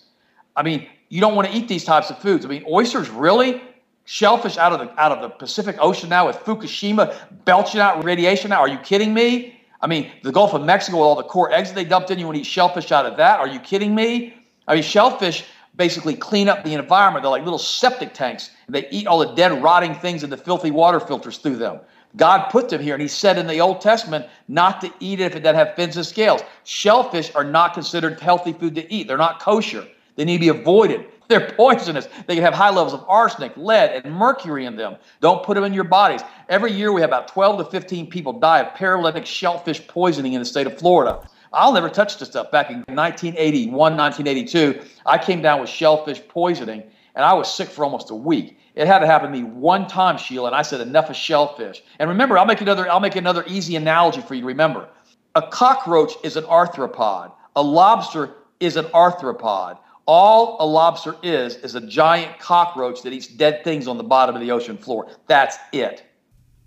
I 0.57 0.63
mean, 0.63 0.87
you 1.09 1.21
don't 1.21 1.35
want 1.35 1.49
to 1.49 1.55
eat 1.55 1.69
these 1.69 1.85
types 1.85 2.11
of 2.11 2.19
foods. 2.19 2.45
I 2.45 2.49
mean, 2.49 2.65
oysters 2.69 3.11
really? 3.11 3.63
Shellfish 4.05 4.57
out 4.57 4.73
of 4.73 4.79
the 4.79 5.01
out 5.01 5.11
of 5.11 5.21
the 5.21 5.29
Pacific 5.29 5.77
Ocean 5.81 6.09
now 6.09 6.29
with 6.29 6.37
Fukushima 6.37 7.15
belching 7.45 7.81
out 7.81 8.05
radiation 8.05 8.51
now. 8.51 8.61
Are 8.61 8.69
you 8.69 8.79
kidding 8.79 9.13
me? 9.13 9.61
I 9.81 9.89
mean, 9.89 10.11
the 10.23 10.33
Gulf 10.33 10.55
of 10.55 10.65
Mexico 10.65 10.99
with 10.99 11.05
all 11.05 11.17
the 11.17 11.25
Corexit 11.25 11.75
they 11.75 11.85
dumped 11.85 12.11
in, 12.11 12.19
you 12.19 12.25
want 12.25 12.37
to 12.37 12.41
eat 12.41 12.47
shellfish 12.47 12.93
out 12.93 13.05
of 13.05 13.17
that? 13.17 13.41
Are 13.41 13.49
you 13.49 13.59
kidding 13.61 13.95
me? 13.95 14.35
I 14.69 14.75
mean, 14.75 14.83
shellfish 14.83 15.45
basically 15.77 16.15
clean 16.15 16.49
up 16.49 16.65
the 16.65 16.75
environment. 16.75 17.23
They're 17.23 17.31
like 17.31 17.45
little 17.45 17.59
septic 17.59 18.15
tanks. 18.15 18.51
They 18.69 18.89
eat 18.91 19.07
all 19.07 19.19
the 19.19 19.35
dead, 19.35 19.63
rotting 19.63 19.95
things 19.95 20.23
and 20.23 20.33
the 20.33 20.37
filthy 20.37 20.71
water 20.71 21.01
filters 21.01 21.39
through 21.39 21.57
them. 21.57 21.81
God 22.17 22.49
put 22.51 22.69
them 22.69 22.81
here, 22.81 22.95
and 22.95 23.03
He 23.03 23.09
said 23.09 23.39
in 23.39 23.47
the 23.47 23.61
Old 23.61 23.81
Testament 23.81 24.27
not 24.49 24.81
to 24.81 24.93
eat 25.01 25.21
it 25.21 25.25
if 25.25 25.37
it 25.37 25.41
doesn't 25.41 25.57
have 25.57 25.75
fins 25.75 25.97
and 25.97 26.07
scales. 26.07 26.43
Shellfish 26.65 27.35
are 27.35 27.45
not 27.45 27.75
considered 27.75 28.21
healthy 28.21 28.53
food 28.53 28.75
to 28.77 28.93
eat. 28.93 29.09
They're 29.09 29.19
not 29.19 29.41
kosher. 29.41 29.87
They 30.17 30.25
need 30.25 30.39
to 30.39 30.41
be 30.41 30.49
avoided. 30.49 31.07
They're 31.29 31.51
poisonous. 31.51 32.09
They 32.27 32.35
can 32.35 32.45
have 32.45 32.55
high 32.55 32.71
levels 32.71 32.95
of 32.95 33.05
arsenic, 33.09 33.57
lead, 33.57 34.05
and 34.05 34.15
mercury 34.15 34.65
in 34.65 34.77
them. 34.77 34.97
Don't 35.21 35.45
put 35.45 35.55
them 35.55 35.65
in 35.65 35.75
your 35.75 35.85
bodies. 35.85 36.23
Every 36.49 36.73
year 36.73 36.93
we 36.93 37.01
have 37.01 37.11
about 37.11 37.29
12 37.29 37.59
to 37.59 37.65
15 37.65 38.09
people 38.09 38.33
die 38.33 38.61
of 38.61 38.75
paralytic 38.75 39.27
shellfish 39.27 39.87
poisoning 39.89 40.35
in 40.35 40.41
the 40.41 40.45
state 40.45 40.69
of 40.69 40.79
Florida. 40.79 41.29
I'll 41.53 41.73
never 41.73 41.89
touch 41.89 42.19
this 42.19 42.29
stuff. 42.29 42.51
Back 42.51 42.71
in 42.71 42.85
1981, 42.95 43.73
1982, 43.97 44.81
I 45.05 45.19
came 45.19 45.43
down 45.43 45.61
with 45.61 45.71
shellfish 45.71 46.21
poisoning, 46.29 46.83
and 47.15 47.25
I 47.25 47.33
was 47.33 47.53
sick 47.53 47.69
for 47.69 47.85
almost 47.85 48.11
a 48.11 48.15
week. 48.15 48.56
It 48.77 48.87
had 48.87 48.99
to 48.99 49.07
happen 49.07 49.33
to 49.33 49.37
me 49.37 49.43
one 49.43 49.89
time, 49.89 50.19
Sheila, 50.19 50.49
and 50.49 50.55
I 50.55 50.61
said 50.61 50.83
enough 50.83 51.09
of 51.09 51.17
shellfish. 51.17 51.83
And 51.99 52.11
remember, 52.11 52.37
I'll 52.37 52.45
make 52.45 52.61
another 52.61 52.89
I'll 52.91 53.01
make 53.01 53.17
another 53.17 53.43
easy 53.49 53.75
analogy 53.75 54.21
for 54.21 54.35
you 54.35 54.43
to 54.43 54.47
remember. 54.47 54.89
A 55.35 55.43
cockroach 55.43 56.13
is 56.23 56.37
an 56.37 56.45
arthropod. 56.45 57.33
A 57.57 57.63
lobster 57.63 58.35
is 58.61 58.77
an 58.77 58.85
arthropod. 58.87 59.79
All 60.07 60.59
a 60.61 60.67
lobster 60.67 61.17
is 61.23 61.57
is 61.57 61.75
a 61.75 61.81
giant 61.81 62.39
cockroach 62.39 63.03
that 63.03 63.15
eats 63.15 63.27
dead 63.27 63.65
things 63.65 63.89
on 63.89 63.97
the 63.97 64.05
bottom 64.05 64.35
of 64.35 64.43
the 64.43 64.51
ocean 64.51 64.77
floor. 64.77 65.09
That's 65.27 65.57
it. 65.73 66.03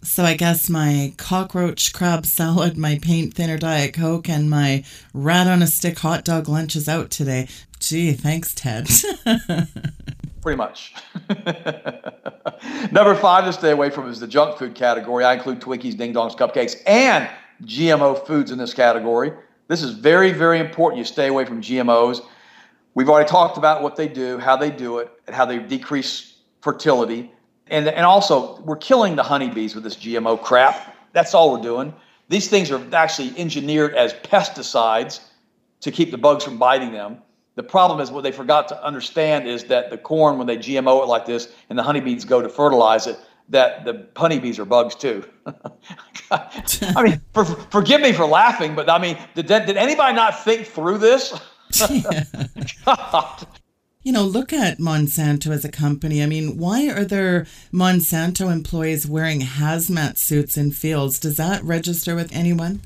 So 0.02 0.24
I 0.24 0.36
guess 0.36 0.70
my 0.70 1.14
cockroach 1.18 1.94
crab 1.94 2.26
salad, 2.26 2.78
my 2.78 3.00
paint 3.02 3.34
thinner 3.36 3.58
diet 3.58 3.94
coke, 3.94 4.30
and 4.30 4.50
my 4.50 4.84
rat 5.14 5.46
on 5.46 5.62
a 5.62 5.68
stick 5.68 6.00
hot 6.00 6.26
dog 6.26 6.50
lunch 6.50 6.76
is 6.76 6.90
out 6.90 7.12
today. 7.12 7.48
Gee, 7.80 8.14
thanks, 8.14 8.56
Ted. 8.56 8.90
Pretty 10.42 10.58
much. 10.58 10.94
Number 12.92 13.16
five 13.16 13.46
to 13.46 13.54
stay 13.54 13.72
away 13.72 13.90
from 13.90 14.10
is 14.10 14.20
the 14.20 14.28
junk 14.28 14.58
food 14.58 14.76
category. 14.76 15.26
I 15.26 15.34
include 15.34 15.60
Twinkies, 15.60 15.98
Ding 15.98 16.14
Dongs, 16.14 16.38
cupcakes, 16.38 16.82
and 16.88 17.30
GMO 17.64 18.26
foods 18.26 18.52
in 18.52 18.58
this 18.58 18.74
category. 18.74 19.34
This 19.68 19.84
is 19.84 19.92
very, 19.92 20.32
very 20.32 20.60
important. 20.60 20.98
You 20.98 21.06
stay 21.06 21.28
away 21.28 21.46
from 21.46 21.62
GMOs. 21.62 22.22
We've 22.96 23.10
already 23.10 23.30
talked 23.30 23.58
about 23.58 23.84
what 23.84 23.96
they 23.96 24.08
do, 24.08 24.38
how 24.38 24.56
they 24.56 24.72
do 24.72 25.00
it, 25.00 25.12
and 25.28 25.36
how 25.36 25.46
they 25.46 25.60
decrease 25.60 26.38
fertility. 26.62 27.32
And, 27.68 27.88
and 27.88 28.06
also, 28.06 28.60
we're 28.62 28.78
killing 28.78 29.16
the 29.16 29.24
honeybees 29.24 29.76
with 29.76 29.84
this 29.84 29.96
GMO 29.96 30.42
crap. 30.42 30.96
That's 31.14 31.34
all 31.34 31.52
we're 31.52 31.62
doing. 31.62 31.94
These 32.30 32.48
things 32.48 32.72
are 32.72 32.82
actually 32.94 33.38
engineered 33.38 33.96
as 33.96 34.14
pesticides 34.14 35.22
to 35.82 35.92
keep 35.92 36.12
the 36.12 36.18
bugs 36.18 36.44
from 36.44 36.58
biting 36.58 36.92
them. 36.92 37.22
The 37.60 37.64
problem 37.64 38.00
is 38.00 38.10
what 38.10 38.24
they 38.24 38.32
forgot 38.32 38.70
to 38.70 38.82
understand 38.82 39.46
is 39.46 39.66
that 39.66 39.90
the 39.90 39.98
corn, 39.98 40.38
when 40.38 40.48
they 40.48 40.56
GMO 40.56 41.04
it 41.04 41.08
like 41.08 41.26
this 41.26 41.52
and 41.70 41.78
the 41.78 41.84
honeybees 41.84 42.24
go 42.24 42.42
to 42.42 42.48
fertilize 42.48 43.06
it, 43.06 43.20
that 43.50 43.84
the 43.84 44.08
honeybees 44.16 44.60
are 44.60 44.64
bugs 44.64 44.96
too. 44.96 45.26
I 46.32 47.04
mean, 47.04 47.22
for, 47.34 47.44
forgive 47.44 48.00
me 48.00 48.14
for 48.14 48.26
laughing, 48.26 48.76
but 48.76 48.90
I 48.90 48.98
mean, 48.98 49.18
did, 49.36 49.48
did 49.48 49.76
anybody 49.76 50.14
not 50.14 50.42
think 50.42 50.68
through 50.68 51.00
this? 51.00 51.38
God. 52.86 53.46
You 54.02 54.14
know, 54.14 54.24
look 54.24 54.54
at 54.54 54.78
Monsanto 54.78 55.52
as 55.52 55.66
a 55.66 55.70
company. 55.70 56.24
I 56.24 56.26
mean, 56.26 56.58
why 56.58 56.88
are 56.88 57.04
there 57.04 57.46
Monsanto 57.74 58.50
employees 58.50 59.06
wearing 59.06 59.42
hazmat 59.42 60.18
suits 60.18 60.56
in 60.56 60.72
fields? 60.72 61.20
Does 61.20 61.36
that 61.36 61.62
register 61.66 62.16
with 62.16 62.34
anyone? 62.34 62.82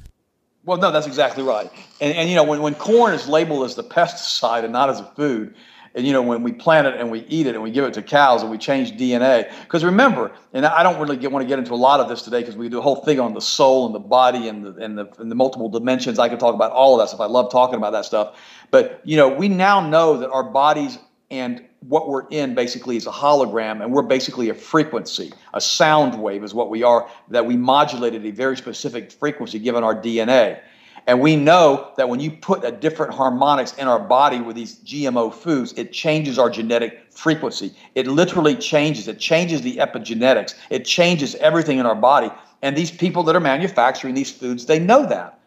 Well, 0.66 0.78
no, 0.78 0.92
that's 0.92 1.08
exactly 1.08 1.44
right. 1.44 1.70
And, 2.00 2.16
and 2.16 2.30
you 2.30 2.36
know, 2.36 2.44
when, 2.44 2.62
when 2.62 2.76
corn 2.76 3.14
is 3.14 3.28
labeled 3.28 3.66
as 3.66 3.76
the 3.76 3.84
pesticide 3.84 4.64
and 4.64 4.72
not 4.72 4.90
as 4.90 5.00
a 5.00 5.06
food, 5.16 5.56
and 5.96 6.08
you 6.08 6.14
know, 6.14 6.22
when 6.22 6.42
we 6.42 6.52
plant 6.52 6.88
it 6.88 6.96
and 6.96 7.12
we 7.12 7.20
eat 7.28 7.46
it 7.46 7.54
and 7.54 7.62
we 7.62 7.70
give 7.70 7.86
it 7.86 7.94
to 7.96 8.02
cows 8.02 8.42
and 8.42 8.50
we 8.50 8.58
change 8.58 8.94
DNA, 8.94 9.52
because 9.62 9.84
remember, 9.84 10.32
and 10.54 10.66
I 10.66 10.82
don't 10.82 11.00
really 11.00 11.18
get, 11.18 11.32
want 11.32 11.44
to 11.44 11.48
get 11.48 11.60
into 11.60 11.74
a 11.74 11.76
lot 11.76 12.00
of 12.00 12.10
this 12.10 12.24
today 12.24 12.40
because 12.40 12.56
we 12.56 12.70
do 12.70 12.80
a 12.80 12.82
whole 12.82 13.04
thing 13.04 13.20
on 13.20 13.34
the 13.34 13.42
soul 13.42 13.86
and 13.86 13.94
the 13.94 14.00
body 14.00 14.48
and 14.48 14.66
the, 14.66 14.76
and 14.78 14.98
the 14.98 15.08
and 15.20 15.30
the 15.30 15.36
multiple 15.36 15.70
dimensions. 15.70 16.18
I 16.18 16.30
could 16.30 16.40
talk 16.40 16.56
about 16.56 16.72
all 16.72 17.00
of 17.00 17.04
that 17.04 17.10
stuff. 17.10 17.22
I 17.22 17.32
love 17.32 17.52
talking 17.52 17.76
about 17.76 17.92
that 17.92 18.06
stuff. 18.06 18.40
But 18.72 19.02
you 19.04 19.18
know, 19.18 19.30
we 19.30 19.50
now 19.50 19.88
know 19.88 20.18
that 20.18 20.32
our 20.32 20.44
bodies 20.44 20.98
and 21.30 21.64
what 21.88 22.08
we're 22.08 22.28
in 22.30 22.56
basically 22.56 22.96
is 22.96 23.08
a 23.08 23.12
hologram, 23.12 23.82
and 23.82 23.92
we're 23.92 24.02
basically 24.02 24.50
a 24.50 24.54
frequency, 24.54 25.34
a 25.54 25.62
sound 25.62 26.22
wave 26.22 26.44
is 26.44 26.54
what 26.54 26.70
we 26.70 26.84
are, 26.84 27.10
that 27.30 27.46
we 27.46 27.58
modulated 27.58 28.26
a 28.26 28.32
very 28.32 28.58
specific 28.58 29.12
frequency 29.12 29.60
given 29.60 29.84
our 29.84 29.96
DNA. 29.96 30.60
And 31.06 31.20
we 31.20 31.36
know 31.36 31.92
that 31.98 32.08
when 32.08 32.22
you 32.22 32.32
put 32.32 32.64
a 32.64 32.72
different 32.72 33.14
harmonics 33.14 33.74
in 33.74 33.88
our 33.88 34.00
body 34.00 34.40
with 34.40 34.56
these 34.56 34.78
GMO 34.80 35.34
foods, 35.34 35.74
it 35.74 35.92
changes 35.92 36.40
our 36.40 36.50
genetic 36.50 37.12
frequency. 37.12 37.74
It 37.96 38.08
literally 38.08 38.56
changes. 38.56 39.08
It 39.10 39.20
changes 39.20 39.62
the 39.62 39.78
epigenetics. 39.78 40.56
It 40.70 40.86
changes 40.86 41.36
everything 41.36 41.80
in 41.80 41.86
our 41.86 41.96
body. 41.96 42.32
And 42.62 42.78
these 42.78 42.92
people 42.92 43.24
that 43.24 43.36
are 43.36 43.42
manufacturing 43.42 44.14
these 44.14 44.32
foods, 44.32 44.66
they 44.66 44.80
know 44.80 45.06
that. 45.08 45.40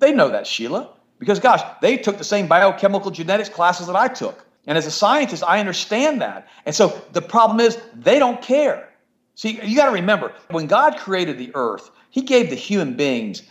They 0.00 0.12
know 0.12 0.28
that, 0.28 0.46
Sheila. 0.46 0.90
Because 1.20 1.38
gosh, 1.38 1.62
they 1.80 1.96
took 1.96 2.18
the 2.18 2.24
same 2.24 2.48
biochemical 2.48 3.10
genetics 3.12 3.48
classes 3.48 3.86
that 3.86 3.96
I 3.96 4.08
took. 4.08 4.45
And 4.66 4.76
as 4.76 4.86
a 4.86 4.90
scientist, 4.90 5.44
I 5.46 5.60
understand 5.60 6.20
that. 6.20 6.48
And 6.64 6.74
so 6.74 7.00
the 7.12 7.22
problem 7.22 7.60
is 7.60 7.78
they 7.94 8.18
don't 8.18 8.42
care. 8.42 8.88
See, 9.36 9.60
you 9.62 9.76
got 9.76 9.86
to 9.86 9.92
remember, 9.92 10.32
when 10.50 10.66
God 10.66 10.96
created 10.96 11.38
the 11.38 11.50
earth, 11.54 11.90
He 12.10 12.22
gave 12.22 12.50
the 12.50 12.56
human 12.56 12.96
beings 12.96 13.42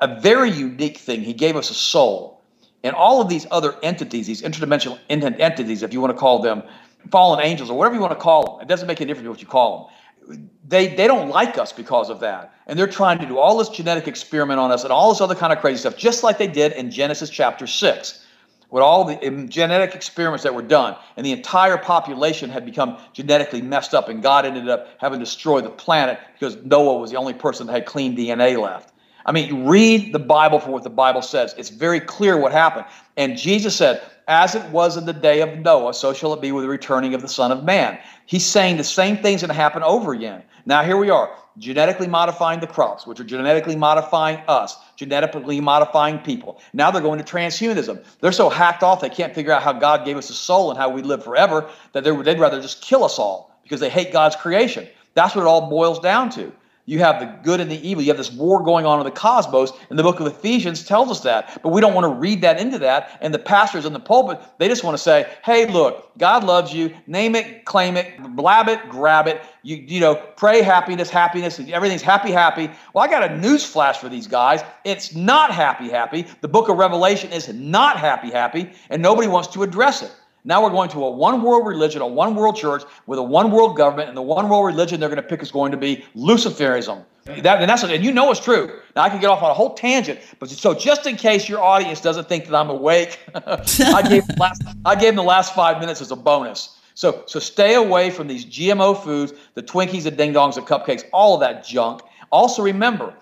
a 0.00 0.20
very 0.20 0.50
unique 0.50 0.98
thing. 0.98 1.22
He 1.22 1.32
gave 1.32 1.56
us 1.56 1.70
a 1.70 1.74
soul. 1.74 2.42
And 2.84 2.94
all 2.94 3.20
of 3.20 3.28
these 3.28 3.46
other 3.50 3.76
entities, 3.82 4.26
these 4.26 4.42
interdimensional 4.42 4.98
entities, 5.08 5.82
if 5.82 5.92
you 5.92 6.00
want 6.00 6.12
to 6.12 6.18
call 6.18 6.40
them 6.40 6.62
fallen 7.10 7.44
angels 7.44 7.70
or 7.70 7.78
whatever 7.78 7.94
you 7.94 8.00
want 8.00 8.12
to 8.12 8.18
call 8.18 8.58
them, 8.58 8.62
it 8.62 8.68
doesn't 8.68 8.86
make 8.86 9.00
any 9.00 9.08
difference 9.08 9.28
what 9.28 9.40
you 9.40 9.46
call 9.46 9.92
them. 10.28 10.48
They, 10.68 10.94
they 10.94 11.06
don't 11.06 11.30
like 11.30 11.56
us 11.56 11.72
because 11.72 12.10
of 12.10 12.20
that. 12.20 12.54
And 12.66 12.78
they're 12.78 12.86
trying 12.86 13.18
to 13.18 13.26
do 13.26 13.38
all 13.38 13.56
this 13.56 13.70
genetic 13.70 14.06
experiment 14.06 14.60
on 14.60 14.70
us 14.70 14.84
and 14.84 14.92
all 14.92 15.08
this 15.08 15.20
other 15.20 15.34
kind 15.34 15.52
of 15.52 15.60
crazy 15.60 15.78
stuff, 15.78 15.96
just 15.96 16.22
like 16.22 16.36
they 16.36 16.46
did 16.46 16.72
in 16.72 16.90
Genesis 16.90 17.30
chapter 17.30 17.66
6 17.66 18.24
with 18.70 18.82
all 18.82 19.04
the 19.04 19.26
um, 19.26 19.48
genetic 19.48 19.94
experiments 19.94 20.44
that 20.44 20.54
were 20.54 20.62
done, 20.62 20.96
and 21.16 21.24
the 21.24 21.32
entire 21.32 21.78
population 21.78 22.50
had 22.50 22.64
become 22.64 22.98
genetically 23.12 23.62
messed 23.62 23.94
up, 23.94 24.08
and 24.08 24.22
God 24.22 24.44
ended 24.44 24.68
up 24.68 24.88
having 24.98 25.18
to 25.18 25.24
destroy 25.24 25.60
the 25.60 25.70
planet 25.70 26.18
because 26.34 26.56
Noah 26.64 26.98
was 26.98 27.10
the 27.10 27.16
only 27.16 27.34
person 27.34 27.66
that 27.66 27.72
had 27.72 27.86
clean 27.86 28.16
DNA 28.16 28.60
left. 28.60 28.92
I 29.26 29.32
mean, 29.32 29.66
read 29.66 30.14
the 30.14 30.18
Bible 30.18 30.58
for 30.58 30.70
what 30.70 30.84
the 30.84 30.90
Bible 30.90 31.20
says. 31.20 31.54
It's 31.58 31.68
very 31.68 32.00
clear 32.00 32.38
what 32.38 32.50
happened. 32.50 32.86
And 33.18 33.36
Jesus 33.36 33.76
said, 33.76 34.02
As 34.26 34.54
it 34.54 34.64
was 34.70 34.96
in 34.96 35.04
the 35.04 35.12
day 35.12 35.42
of 35.42 35.58
Noah, 35.58 35.92
so 35.92 36.14
shall 36.14 36.32
it 36.32 36.40
be 36.40 36.50
with 36.50 36.64
the 36.64 36.68
returning 36.68 37.12
of 37.12 37.20
the 37.20 37.28
Son 37.28 37.52
of 37.52 37.62
Man. 37.62 37.98
He's 38.28 38.44
saying 38.44 38.76
the 38.76 38.84
same 38.84 39.16
thing's 39.16 39.40
going 39.40 39.48
to 39.48 39.54
happen 39.54 39.82
over 39.82 40.12
again. 40.12 40.42
Now, 40.66 40.84
here 40.84 40.98
we 40.98 41.08
are 41.08 41.34
genetically 41.56 42.06
modifying 42.06 42.60
the 42.60 42.66
crops, 42.66 43.06
which 43.06 43.18
are 43.18 43.24
genetically 43.24 43.74
modifying 43.74 44.42
us, 44.46 44.76
genetically 44.96 45.62
modifying 45.62 46.18
people. 46.18 46.60
Now 46.74 46.90
they're 46.90 47.00
going 47.00 47.18
to 47.18 47.24
transhumanism. 47.24 48.04
They're 48.20 48.32
so 48.32 48.50
hacked 48.50 48.82
off 48.82 49.00
they 49.00 49.08
can't 49.08 49.34
figure 49.34 49.50
out 49.50 49.62
how 49.62 49.72
God 49.72 50.04
gave 50.04 50.18
us 50.18 50.28
a 50.28 50.34
soul 50.34 50.68
and 50.68 50.78
how 50.78 50.90
we 50.90 51.00
live 51.00 51.24
forever 51.24 51.70
that 51.94 52.04
they'd 52.04 52.38
rather 52.38 52.60
just 52.60 52.82
kill 52.82 53.02
us 53.02 53.18
all 53.18 53.58
because 53.62 53.80
they 53.80 53.88
hate 53.88 54.12
God's 54.12 54.36
creation. 54.36 54.86
That's 55.14 55.34
what 55.34 55.40
it 55.42 55.48
all 55.48 55.70
boils 55.70 55.98
down 55.98 56.28
to. 56.32 56.52
You 56.88 57.00
have 57.00 57.20
the 57.20 57.26
good 57.42 57.60
and 57.60 57.70
the 57.70 57.86
evil. 57.86 58.02
You 58.02 58.08
have 58.08 58.16
this 58.16 58.32
war 58.32 58.62
going 58.62 58.86
on 58.86 58.98
in 58.98 59.04
the 59.04 59.10
cosmos, 59.10 59.72
and 59.90 59.98
the 59.98 60.02
book 60.02 60.20
of 60.20 60.26
Ephesians 60.26 60.86
tells 60.86 61.10
us 61.10 61.20
that. 61.20 61.60
But 61.62 61.68
we 61.68 61.82
don't 61.82 61.92
want 61.92 62.06
to 62.06 62.18
read 62.18 62.40
that 62.40 62.58
into 62.58 62.78
that. 62.78 63.18
And 63.20 63.34
the 63.34 63.38
pastors 63.38 63.84
in 63.84 63.92
the 63.92 64.00
pulpit, 64.00 64.40
they 64.56 64.68
just 64.68 64.84
want 64.84 64.96
to 64.96 65.02
say, 65.02 65.30
hey, 65.44 65.70
look, 65.70 66.10
God 66.16 66.44
loves 66.44 66.72
you. 66.72 66.96
Name 67.06 67.34
it, 67.34 67.66
claim 67.66 67.98
it, 67.98 68.18
blab 68.34 68.68
it, 68.68 68.88
grab 68.88 69.26
it. 69.26 69.42
You, 69.62 69.76
you 69.76 70.00
know, 70.00 70.14
pray 70.14 70.62
happiness, 70.62 71.10
happiness, 71.10 71.60
everything's 71.60 72.00
happy, 72.00 72.30
happy. 72.30 72.70
Well, 72.94 73.04
I 73.04 73.08
got 73.08 73.30
a 73.30 73.36
news 73.36 73.66
flash 73.66 73.98
for 73.98 74.08
these 74.08 74.26
guys. 74.26 74.62
It's 74.84 75.14
not 75.14 75.50
happy, 75.50 75.90
happy. 75.90 76.26
The 76.40 76.48
book 76.48 76.70
of 76.70 76.78
Revelation 76.78 77.30
is 77.32 77.52
not 77.52 77.98
happy, 77.98 78.30
happy, 78.30 78.72
and 78.88 79.02
nobody 79.02 79.28
wants 79.28 79.48
to 79.48 79.62
address 79.62 80.02
it. 80.02 80.12
Now 80.48 80.62
we're 80.62 80.70
going 80.70 80.88
to 80.90 81.04
a 81.04 81.10
one 81.10 81.42
world 81.42 81.66
religion, 81.66 82.00
a 82.00 82.06
one 82.06 82.34
world 82.34 82.56
church 82.56 82.82
with 83.06 83.18
a 83.18 83.22
one 83.22 83.50
world 83.50 83.76
government, 83.76 84.08
and 84.08 84.16
the 84.16 84.22
one 84.22 84.48
world 84.48 84.64
religion 84.64 84.98
they're 84.98 85.10
going 85.10 85.22
to 85.22 85.28
pick 85.28 85.42
is 85.42 85.50
going 85.50 85.72
to 85.72 85.76
be 85.76 86.06
Luciferism. 86.16 87.04
That, 87.26 87.60
and 87.60 87.68
that's 87.68 87.82
and 87.82 88.02
you 88.02 88.10
know 88.10 88.30
it's 88.30 88.40
true. 88.40 88.80
Now 88.96 89.02
I 89.02 89.10
can 89.10 89.20
get 89.20 89.28
off 89.28 89.42
on 89.42 89.50
a 89.50 89.54
whole 89.54 89.74
tangent, 89.74 90.20
but 90.38 90.48
so 90.48 90.72
just 90.72 91.06
in 91.06 91.16
case 91.16 91.50
your 91.50 91.60
audience 91.60 92.00
doesn't 92.00 92.30
think 92.30 92.46
that 92.46 92.54
I'm 92.54 92.70
awake, 92.70 93.20
I 93.34 94.02
gave 94.08 94.26
the 94.26 94.36
last, 94.40 94.62
I 94.86 94.94
gave 94.94 95.08
them 95.08 95.16
the 95.16 95.22
last 95.22 95.54
five 95.54 95.80
minutes 95.80 96.00
as 96.00 96.10
a 96.12 96.16
bonus. 96.16 96.78
So 96.94 97.24
so 97.26 97.38
stay 97.38 97.74
away 97.74 98.08
from 98.08 98.26
these 98.26 98.46
GMO 98.46 98.98
foods, 99.04 99.34
the 99.52 99.62
Twinkies, 99.62 100.04
the 100.04 100.10
Ding 100.10 100.32
Dongs, 100.32 100.54
the 100.54 100.62
cupcakes, 100.62 101.04
all 101.12 101.34
of 101.34 101.40
that 101.40 101.62
junk. 101.62 102.00
Also 102.32 102.62
remember, 102.62 103.12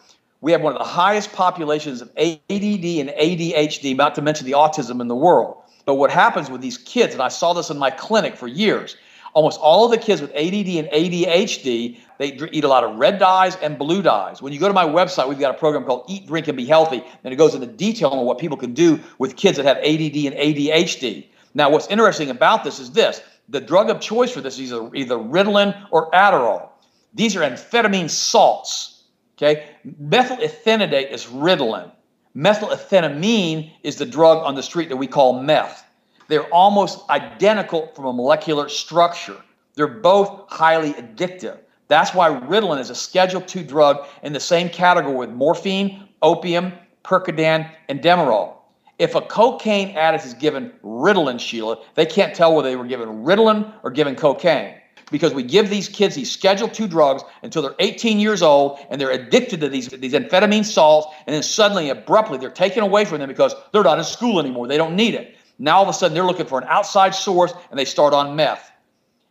we 0.42 0.52
have 0.52 0.60
one 0.60 0.72
of 0.72 0.78
the 0.78 0.84
highest 0.84 1.32
populations 1.32 2.02
of 2.02 2.08
ADD 2.16 2.38
and 2.48 3.10
ADHD, 3.10 3.96
not 3.96 4.14
to 4.14 4.22
mention 4.22 4.46
the 4.46 4.52
autism 4.52 5.00
in 5.00 5.08
the 5.08 5.16
world. 5.16 5.56
But 5.86 5.94
what 5.94 6.10
happens 6.10 6.50
with 6.50 6.60
these 6.60 6.76
kids, 6.76 7.14
and 7.14 7.22
I 7.22 7.28
saw 7.28 7.54
this 7.54 7.70
in 7.70 7.78
my 7.78 7.90
clinic 7.90 8.36
for 8.36 8.48
years, 8.48 8.96
almost 9.34 9.60
all 9.60 9.84
of 9.84 9.92
the 9.92 9.98
kids 9.98 10.20
with 10.20 10.30
ADD 10.32 10.66
and 10.66 10.88
ADHD, 10.88 11.98
they 12.18 12.32
eat 12.50 12.64
a 12.64 12.68
lot 12.68 12.82
of 12.82 12.96
red 12.96 13.18
dyes 13.18 13.56
and 13.56 13.78
blue 13.78 14.02
dyes. 14.02 14.42
When 14.42 14.52
you 14.52 14.58
go 14.58 14.66
to 14.66 14.74
my 14.74 14.84
website, 14.84 15.28
we've 15.28 15.38
got 15.38 15.54
a 15.54 15.58
program 15.58 15.84
called 15.84 16.04
Eat, 16.08 16.26
Drink, 16.26 16.48
and 16.48 16.56
Be 16.56 16.64
Healthy, 16.64 17.04
and 17.22 17.32
it 17.32 17.36
goes 17.36 17.54
into 17.54 17.66
detail 17.66 18.08
on 18.08 18.26
what 18.26 18.38
people 18.38 18.56
can 18.56 18.74
do 18.74 18.98
with 19.18 19.36
kids 19.36 19.58
that 19.58 19.66
have 19.66 19.76
ADD 19.78 20.26
and 20.26 20.34
ADHD. 20.34 21.28
Now, 21.54 21.70
what's 21.70 21.86
interesting 21.86 22.30
about 22.30 22.64
this 22.64 22.80
is 22.80 22.90
this 22.90 23.22
the 23.48 23.60
drug 23.60 23.88
of 23.88 24.00
choice 24.00 24.32
for 24.32 24.40
this 24.40 24.58
is 24.58 24.72
either, 24.72 25.16
Ritalin 25.16 25.86
or 25.92 26.10
Adderall. 26.10 26.70
These 27.14 27.36
are 27.36 27.40
amphetamine 27.40 28.10
salts. 28.10 29.04
Okay, 29.36 29.68
methylphenidate 30.02 31.12
is 31.12 31.26
Ritalin. 31.26 31.92
Methylamphetamine 32.36 33.72
is 33.82 33.96
the 33.96 34.04
drug 34.04 34.44
on 34.44 34.54
the 34.54 34.62
street 34.62 34.90
that 34.90 34.96
we 34.96 35.06
call 35.06 35.42
meth. 35.42 35.86
They're 36.28 36.52
almost 36.52 37.08
identical 37.08 37.90
from 37.94 38.04
a 38.04 38.12
molecular 38.12 38.68
structure. 38.68 39.36
They're 39.74 39.86
both 39.86 40.44
highly 40.48 40.92
addictive. 40.94 41.58
That's 41.88 42.12
why 42.12 42.28
Ritalin 42.28 42.78
is 42.78 42.90
a 42.90 42.94
Schedule 42.94 43.42
II 43.54 43.62
drug 43.62 44.06
in 44.22 44.34
the 44.34 44.40
same 44.40 44.68
category 44.68 45.14
with 45.14 45.30
morphine, 45.30 46.08
opium, 46.20 46.72
Percodan, 47.04 47.70
and 47.88 48.02
Demerol. 48.02 48.54
If 48.98 49.14
a 49.14 49.22
cocaine 49.22 49.96
addict 49.96 50.26
is 50.26 50.34
given 50.34 50.72
Ritalin, 50.82 51.40
Sheila, 51.40 51.78
they 51.94 52.04
can't 52.04 52.34
tell 52.34 52.54
whether 52.54 52.68
they 52.68 52.76
were 52.76 52.86
given 52.86 53.24
Ritalin 53.24 53.72
or 53.82 53.90
given 53.90 54.14
cocaine 54.14 54.74
because 55.10 55.32
we 55.32 55.42
give 55.42 55.70
these 55.70 55.88
kids 55.88 56.14
these 56.14 56.30
Schedule 56.30 56.70
II 56.78 56.88
drugs 56.88 57.22
until 57.42 57.62
they're 57.62 57.74
18 57.78 58.18
years 58.18 58.42
old 58.42 58.78
and 58.90 59.00
they're 59.00 59.10
addicted 59.10 59.60
to 59.60 59.68
these, 59.68 59.88
these 59.88 60.12
amphetamine 60.12 60.64
salts, 60.64 61.08
and 61.26 61.34
then 61.34 61.42
suddenly, 61.42 61.90
abruptly, 61.90 62.38
they're 62.38 62.50
taken 62.50 62.82
away 62.82 63.04
from 63.04 63.18
them 63.18 63.28
because 63.28 63.54
they're 63.72 63.84
not 63.84 63.98
in 63.98 64.04
school 64.04 64.40
anymore. 64.40 64.66
They 64.66 64.76
don't 64.76 64.96
need 64.96 65.14
it. 65.14 65.36
Now 65.58 65.78
all 65.78 65.82
of 65.84 65.88
a 65.88 65.92
sudden, 65.92 66.14
they're 66.14 66.24
looking 66.24 66.46
for 66.46 66.58
an 66.58 66.66
outside 66.68 67.14
source 67.14 67.52
and 67.70 67.78
they 67.78 67.84
start 67.84 68.12
on 68.12 68.36
meth. 68.36 68.72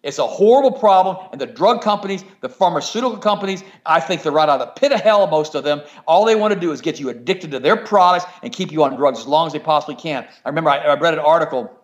It's 0.05 0.19
a 0.19 0.27
horrible 0.27 0.71
problem, 0.71 1.17
and 1.31 1.41
the 1.41 1.47
drug 1.47 1.81
companies, 1.81 2.23
the 2.41 2.47
pharmaceutical 2.47 3.17
companies, 3.17 3.63
I 3.87 3.99
think 3.99 4.21
they're 4.21 4.31
right 4.31 4.47
out 4.47 4.61
of 4.61 4.67
the 4.67 4.79
pit 4.79 4.91
of 4.91 5.01
hell, 5.01 5.25
most 5.25 5.55
of 5.55 5.63
them. 5.63 5.81
All 6.07 6.25
they 6.25 6.35
want 6.35 6.53
to 6.53 6.59
do 6.59 6.71
is 6.71 6.79
get 6.79 6.99
you 6.99 7.09
addicted 7.09 7.49
to 7.51 7.59
their 7.59 7.75
products 7.75 8.25
and 8.43 8.53
keep 8.53 8.71
you 8.71 8.83
on 8.83 8.95
drugs 8.97 9.17
as 9.17 9.25
long 9.25 9.47
as 9.47 9.53
they 9.53 9.59
possibly 9.59 9.95
can. 9.95 10.27
I 10.45 10.49
remember 10.49 10.69
I, 10.69 10.77
I 10.77 10.95
read 10.95 11.15
an 11.15 11.21
article 11.21 11.75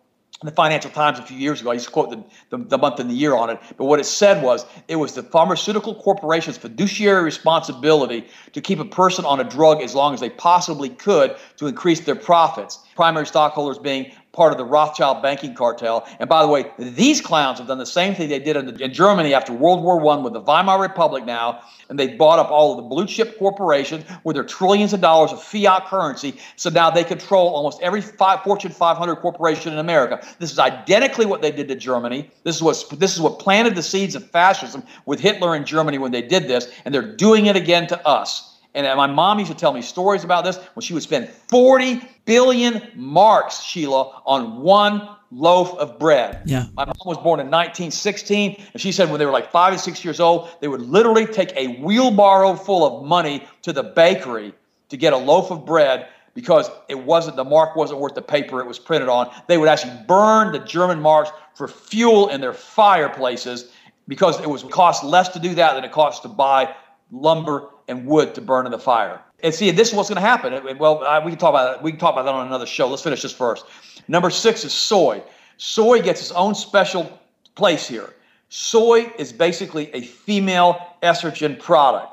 the 0.43 0.51
Financial 0.51 0.89
Times 0.89 1.19
a 1.19 1.21
few 1.21 1.37
years 1.37 1.61
ago. 1.61 1.69
I 1.69 1.75
used 1.75 1.85
to 1.85 1.91
quote 1.91 2.09
the, 2.09 2.23
the, 2.49 2.63
the, 2.63 2.77
month 2.77 2.99
and 2.99 3.09
the 3.09 3.13
year 3.13 3.35
on 3.35 3.51
it. 3.51 3.59
But 3.77 3.85
what 3.85 3.99
it 3.99 4.05
said 4.05 4.41
was 4.43 4.65
it 4.87 4.95
was 4.95 5.13
the 5.13 5.21
pharmaceutical 5.21 5.93
corporation's 5.95 6.57
fiduciary 6.57 7.23
responsibility 7.23 8.27
to 8.53 8.61
keep 8.61 8.79
a 8.79 8.85
person 8.85 9.23
on 9.25 9.39
a 9.39 9.43
drug 9.43 9.81
as 9.81 9.93
long 9.93 10.13
as 10.13 10.19
they 10.19 10.31
possibly 10.31 10.89
could 10.89 11.35
to 11.57 11.67
increase 11.67 11.99
their 11.99 12.15
profits. 12.15 12.79
Primary 12.95 13.27
stockholders 13.27 13.77
being 13.77 14.11
part 14.33 14.53
of 14.53 14.57
the 14.57 14.65
Rothschild 14.65 15.21
banking 15.21 15.53
cartel. 15.53 16.07
And 16.19 16.29
by 16.29 16.41
the 16.41 16.47
way, 16.47 16.71
these 16.79 17.19
clowns 17.19 17.57
have 17.59 17.67
done 17.67 17.77
the 17.77 17.85
same 17.85 18.15
thing 18.15 18.29
they 18.29 18.39
did 18.39 18.55
in, 18.55 18.65
the, 18.65 18.83
in 18.83 18.93
Germany 18.93 19.33
after 19.33 19.51
World 19.51 19.83
War 19.83 19.99
I 20.09 20.17
with 20.17 20.33
the 20.33 20.39
Weimar 20.39 20.81
Republic 20.81 21.25
now, 21.25 21.61
and 21.89 21.99
they 21.99 22.15
bought 22.15 22.39
up 22.39 22.49
all 22.49 22.71
of 22.71 22.77
the 22.77 22.83
blue 22.83 23.05
chip 23.05 23.37
corporations 23.37 24.05
with 24.23 24.35
their 24.35 24.45
trillions 24.45 24.93
of 24.93 25.01
dollars 25.01 25.33
of 25.33 25.43
fiat 25.43 25.85
currency. 25.85 26.37
So 26.55 26.69
now 26.69 26.89
they 26.89 27.03
control 27.03 27.49
almost 27.49 27.81
every 27.81 28.01
five, 28.01 28.41
Fortune 28.43 28.71
500 28.71 29.17
corporation 29.17 29.73
in 29.73 29.79
America. 29.79 30.25
This 30.39 30.51
is 30.51 30.59
identically 30.59 31.25
what 31.25 31.41
they 31.41 31.51
did 31.51 31.67
to 31.67 31.75
Germany. 31.75 32.29
This 32.43 32.55
is 32.55 32.61
what 32.61 32.85
this 32.97 33.13
is 33.13 33.21
what 33.21 33.39
planted 33.39 33.75
the 33.75 33.83
seeds 33.83 34.15
of 34.15 34.29
fascism 34.29 34.83
with 35.05 35.19
Hitler 35.19 35.55
in 35.55 35.65
Germany 35.65 35.97
when 35.97 36.11
they 36.11 36.21
did 36.21 36.47
this, 36.47 36.71
and 36.85 36.93
they're 36.93 37.15
doing 37.15 37.47
it 37.47 37.55
again 37.55 37.87
to 37.87 38.07
us. 38.07 38.50
And 38.73 38.85
my 38.97 39.07
mom 39.07 39.39
used 39.39 39.51
to 39.51 39.57
tell 39.57 39.73
me 39.73 39.81
stories 39.81 40.23
about 40.23 40.43
this 40.43 40.57
when 40.73 40.81
she 40.81 40.93
would 40.93 41.03
spend 41.03 41.27
40 41.29 42.01
billion 42.25 42.81
marks, 42.95 43.61
Sheila, 43.61 44.21
on 44.25 44.61
one 44.61 45.09
loaf 45.31 45.73
of 45.77 45.97
bread. 45.97 46.41
Yeah. 46.45 46.65
My 46.73 46.85
mom 46.85 46.95
was 47.05 47.17
born 47.17 47.39
in 47.39 47.47
1916, 47.47 48.63
and 48.73 48.81
she 48.81 48.91
said 48.91 49.09
when 49.09 49.19
they 49.19 49.25
were 49.25 49.31
like 49.31 49.51
five 49.51 49.73
and 49.73 49.81
six 49.81 50.03
years 50.03 50.19
old, 50.19 50.49
they 50.61 50.67
would 50.67 50.81
literally 50.81 51.25
take 51.25 51.53
a 51.55 51.79
wheelbarrow 51.81 52.55
full 52.55 52.85
of 52.85 53.05
money 53.05 53.47
to 53.63 53.73
the 53.73 53.83
bakery 53.83 54.53
to 54.89 54.97
get 54.97 55.13
a 55.13 55.17
loaf 55.17 55.51
of 55.51 55.65
bread 55.65 56.07
because 56.33 56.69
it 56.87 56.97
wasn't 56.97 57.35
the 57.35 57.43
mark 57.43 57.75
wasn't 57.75 57.99
worth 57.99 58.15
the 58.15 58.21
paper 58.21 58.61
it 58.61 58.67
was 58.67 58.79
printed 58.79 59.09
on. 59.09 59.33
They 59.47 59.57
would 59.57 59.67
actually 59.67 59.93
burn 60.07 60.51
the 60.51 60.59
German 60.59 61.01
marks 61.01 61.31
for 61.55 61.67
fuel 61.67 62.29
in 62.29 62.39
their 62.39 62.53
fireplaces 62.53 63.71
because 64.07 64.39
it 64.41 64.49
was 64.49 64.63
cost 64.63 65.03
less 65.03 65.29
to 65.29 65.39
do 65.39 65.55
that 65.55 65.73
than 65.73 65.83
it 65.83 65.91
cost 65.91 66.23
to 66.23 66.29
buy 66.29 66.73
lumber 67.11 67.69
and 67.87 68.05
wood 68.05 68.33
to 68.35 68.41
burn 68.41 68.65
in 68.65 68.71
the 68.71 68.79
fire. 68.79 69.21
And 69.43 69.53
see, 69.53 69.71
this 69.71 69.89
is 69.89 69.95
what's 69.95 70.09
going 70.09 70.21
to 70.21 70.27
happen. 70.27 70.77
Well, 70.77 71.03
I, 71.03 71.23
we 71.23 71.31
can 71.31 71.39
talk 71.39 71.49
about 71.49 71.75
that. 71.75 71.83
We 71.83 71.91
can 71.91 71.99
talk 71.99 72.13
about 72.13 72.25
that 72.25 72.33
on 72.33 72.47
another 72.47 72.65
show. 72.65 72.87
Let's 72.87 73.01
finish 73.01 73.21
this 73.21 73.33
first. 73.33 73.65
Number 74.07 74.29
six 74.29 74.63
is 74.63 74.73
soy. 74.73 75.21
Soy 75.57 76.01
gets 76.01 76.21
its 76.21 76.31
own 76.31 76.55
special 76.55 77.19
place 77.55 77.87
here. 77.87 78.13
Soy 78.49 79.11
is 79.17 79.33
basically 79.33 79.93
a 79.93 80.01
female 80.01 80.95
estrogen 81.01 81.59
product. 81.59 82.11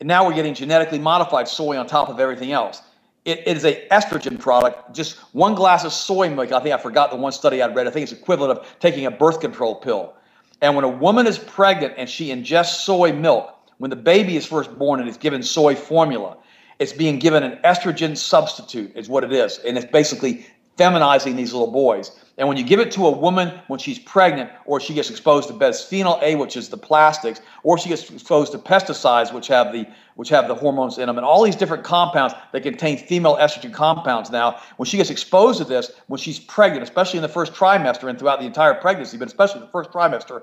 And 0.00 0.06
now 0.06 0.26
we're 0.26 0.34
getting 0.34 0.54
genetically 0.54 0.98
modified 0.98 1.48
soy 1.48 1.76
on 1.76 1.86
top 1.86 2.08
of 2.08 2.20
everything 2.20 2.52
else. 2.52 2.82
it, 3.26 3.40
it 3.40 3.56
is 3.56 3.64
a 3.64 3.86
estrogen 3.88 4.38
product. 4.38 4.94
Just 4.94 5.16
one 5.34 5.54
glass 5.54 5.84
of 5.84 5.92
soy 5.92 6.30
milk. 6.30 6.52
I 6.52 6.60
think 6.60 6.74
I 6.74 6.78
forgot 6.78 7.10
the 7.10 7.16
one 7.16 7.32
study 7.32 7.60
I 7.60 7.66
read. 7.66 7.86
I 7.86 7.90
think 7.90 8.04
it's 8.04 8.12
equivalent 8.12 8.58
of 8.58 8.66
taking 8.78 9.04
a 9.04 9.10
birth 9.10 9.40
control 9.40 9.74
pill. 9.74 10.14
And 10.62 10.74
when 10.74 10.84
a 10.84 10.88
woman 10.88 11.26
is 11.26 11.38
pregnant 11.38 11.94
and 11.98 12.08
she 12.08 12.28
ingests 12.28 12.84
soy 12.84 13.12
milk, 13.12 13.52
when 13.78 13.90
the 13.90 13.96
baby 13.96 14.36
is 14.36 14.46
first 14.46 14.76
born 14.78 15.00
and 15.00 15.08
is 15.08 15.16
given 15.16 15.42
soy 15.42 15.74
formula, 15.74 16.36
it's 16.78 16.92
being 16.92 17.18
given 17.18 17.42
an 17.42 17.58
estrogen 17.64 18.16
substitute, 18.16 18.92
is 18.94 19.08
what 19.08 19.24
it 19.24 19.32
is. 19.32 19.58
And 19.66 19.76
it's 19.76 19.90
basically 19.90 20.46
feminizing 20.76 21.36
these 21.36 21.52
little 21.52 21.70
boys. 21.70 22.12
And 22.38 22.46
when 22.48 22.58
you 22.58 22.64
give 22.64 22.80
it 22.80 22.90
to 22.92 23.06
a 23.06 23.10
woman 23.10 23.58
when 23.68 23.78
she's 23.78 23.98
pregnant, 23.98 24.50
or 24.66 24.78
she 24.78 24.92
gets 24.92 25.08
exposed 25.08 25.48
to 25.48 25.54
bisphenol 25.54 26.22
A, 26.22 26.34
which 26.34 26.54
is 26.54 26.68
the 26.68 26.76
plastics, 26.76 27.40
or 27.62 27.78
she 27.78 27.88
gets 27.88 28.10
exposed 28.10 28.52
to 28.52 28.58
pesticides, 28.58 29.32
which 29.32 29.46
have 29.48 29.72
the 29.72 29.86
which 30.16 30.28
have 30.30 30.48
the 30.48 30.54
hormones 30.54 30.96
in 30.98 31.06
them, 31.06 31.18
and 31.18 31.26
all 31.26 31.42
these 31.42 31.56
different 31.56 31.84
compounds 31.84 32.34
that 32.52 32.62
contain 32.62 32.98
female 32.98 33.36
estrogen 33.36 33.72
compounds. 33.72 34.30
Now, 34.30 34.60
when 34.76 34.86
she 34.86 34.96
gets 34.96 35.10
exposed 35.10 35.58
to 35.58 35.64
this, 35.64 35.90
when 36.08 36.18
she's 36.18 36.38
pregnant, 36.38 36.82
especially 36.82 37.18
in 37.18 37.22
the 37.22 37.28
first 37.28 37.52
trimester 37.52 38.08
and 38.08 38.18
throughout 38.18 38.40
the 38.40 38.46
entire 38.46 38.74
pregnancy, 38.74 39.16
but 39.16 39.28
especially 39.28 39.60
the 39.60 39.68
first 39.68 39.90
trimester, 39.90 40.42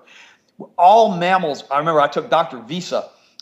all 0.78 1.15
mammals. 1.17 1.63
I 1.72 1.80
remember 1.80 2.02
I 2.02 2.08
took 2.08 2.30
Dr. 2.30 2.60
Wiese 2.60 2.93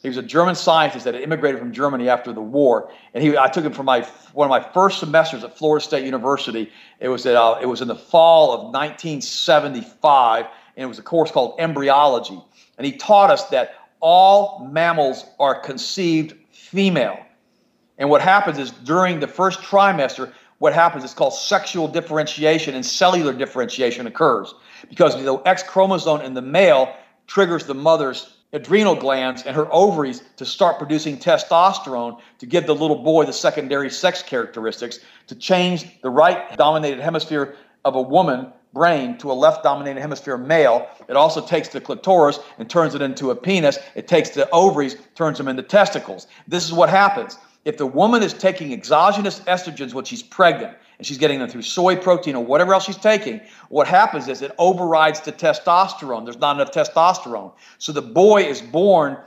he 0.02 0.08
was 0.08 0.18
a 0.18 0.24
German 0.24 0.56
scientist 0.56 1.06
that 1.06 1.14
had 1.14 1.22
immigrated 1.22 1.60
from 1.60 1.72
Germany 1.72 2.10
after 2.10 2.34
the 2.34 2.42
war, 2.42 2.92
and 3.14 3.24
he 3.24 3.38
I 3.38 3.48
took 3.48 3.64
him 3.64 3.74
for 3.74 3.84
my 3.84 4.02
one 4.34 4.46
of 4.46 4.50
my 4.50 4.72
first 4.74 5.00
semesters 5.00 5.44
at 5.44 5.58
Florida 5.58 5.84
State 5.84 6.06
University. 6.06 6.72
It 7.00 7.10
was 7.10 7.26
at, 7.26 7.36
uh, 7.36 7.60
it 7.62 7.68
was 7.68 7.82
in 7.82 7.88
the 7.88 7.96
fall 7.96 8.52
of 8.52 8.62
1975, 8.74 10.46
and 10.46 10.84
it 10.84 10.88
was 10.88 10.98
a 10.98 11.04
course 11.04 11.32
called 11.32 11.60
embryology, 11.60 12.42
and 12.78 12.86
he 12.86 12.94
taught 12.94 13.30
us 13.30 13.46
that 13.50 13.76
all 14.00 14.68
mammals 14.72 15.26
are 15.40 15.54
conceived 15.54 16.36
female, 16.52 17.20
and 18.00 18.10
what 18.10 18.22
happens 18.22 18.58
is 18.58 18.72
during 18.72 19.20
the 19.20 19.28
first 19.28 19.60
trimester, 19.60 20.34
what 20.58 20.74
happens 20.74 21.04
is 21.04 21.14
called 21.14 21.36
sexual 21.36 21.88
differentiation 21.88 22.74
and 22.74 22.86
cellular 22.86 23.34
differentiation 23.34 24.08
occurs. 24.08 24.56
Because 24.90 25.16
the 25.16 25.42
X 25.46 25.62
chromosome 25.62 26.22
in 26.22 26.34
the 26.34 26.42
male 26.42 26.96
triggers 27.28 27.66
the 27.66 27.76
mother's 27.76 28.38
adrenal 28.54 28.96
glands 28.96 29.44
and 29.44 29.56
her 29.56 29.72
ovaries 29.72 30.24
to 30.38 30.46
start 30.46 30.78
producing 30.78 31.18
testosterone 31.18 32.20
to 32.40 32.46
give 32.46 32.66
the 32.66 32.76
little 32.76 32.98
boy 32.98 33.26
the 33.26 33.34
secondary 33.34 33.90
sex 33.90 34.22
characteristics 34.22 35.00
to 35.28 35.36
change 35.36 36.02
the 36.02 36.10
right 36.10 36.58
dominated 36.58 37.00
hemisphere 37.00 37.56
of 37.86 37.96
a 37.96 38.02
woman 38.02 38.52
brain 38.74 39.18
to 39.18 39.32
a 39.32 39.34
left 39.34 39.64
dominated 39.64 40.00
hemisphere 40.00 40.38
male. 40.38 40.88
It 41.10 41.16
also 41.16 41.46
takes 41.46 41.70
the 41.70 41.82
clitoris 41.82 42.40
and 42.58 42.70
turns 42.70 42.96
it 42.96 43.02
into 43.02 43.32
a 43.32 43.36
penis. 43.36 43.78
It 43.96 44.08
takes 44.08 44.30
the 44.30 44.50
ovaries, 44.52 44.96
turns 45.16 45.38
them 45.38 45.48
into 45.48 45.64
testicles. 45.64 46.28
This 46.48 46.66
is 46.66 46.74
what 46.74 46.90
happens. 46.90 47.38
If 47.66 47.78
the 47.78 47.86
woman 47.86 48.24
is 48.24 48.34
taking 48.34 48.74
exogenous 48.74 49.42
estrogens 49.42 49.94
when 49.94 50.06
she's 50.06 50.24
pregnant, 50.24 50.76
and 51.02 51.06
she's 51.08 51.18
getting 51.18 51.40
them 51.40 51.50
through 51.50 51.64
soy 51.64 51.96
protein 51.96 52.36
or 52.36 52.46
whatever 52.46 52.76
else 52.76 52.86
she's 52.86 52.96
taking, 52.96 53.42
what 53.70 53.88
happens 53.88 54.28
is 54.28 54.44
it 54.44 54.52
overrides 54.60 55.20
the 55.22 55.32
testosterone. 55.32 56.26
There's 56.26 56.38
not 56.38 56.58
enough 56.58 56.72
testosterone. 56.72 57.54
So 57.80 57.92
the 57.92 58.04
boy 58.04 58.44
is 58.44 58.62
born 58.62 59.18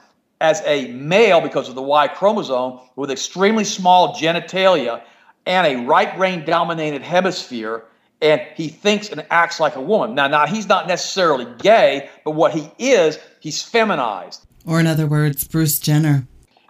as 0.40 0.62
a 0.66 0.92
male 0.92 1.40
because 1.40 1.68
of 1.68 1.74
the 1.74 1.82
Y 1.82 2.06
chromosome 2.06 2.78
with 2.94 3.10
extremely 3.10 3.64
small 3.64 4.14
genitalia 4.14 5.02
and 5.46 5.66
a 5.66 5.84
right 5.84 6.16
brain 6.16 6.44
dominated 6.44 7.02
hemisphere 7.02 7.82
and 8.22 8.40
he 8.54 8.68
thinks 8.68 9.08
and 9.08 9.26
acts 9.32 9.58
like 9.58 9.74
a 9.74 9.80
woman. 9.80 10.14
Now, 10.14 10.28
now 10.28 10.46
he's 10.46 10.68
not 10.68 10.86
necessarily 10.86 11.48
gay, 11.58 12.08
but 12.24 12.36
what 12.36 12.52
he 12.52 12.70
is, 12.78 13.18
he's 13.40 13.62
feminized. 13.62 14.46
Or 14.64 14.78
in 14.78 14.86
other 14.86 15.08
words, 15.08 15.42
Bruce 15.42 15.80
Jenner. 15.80 16.24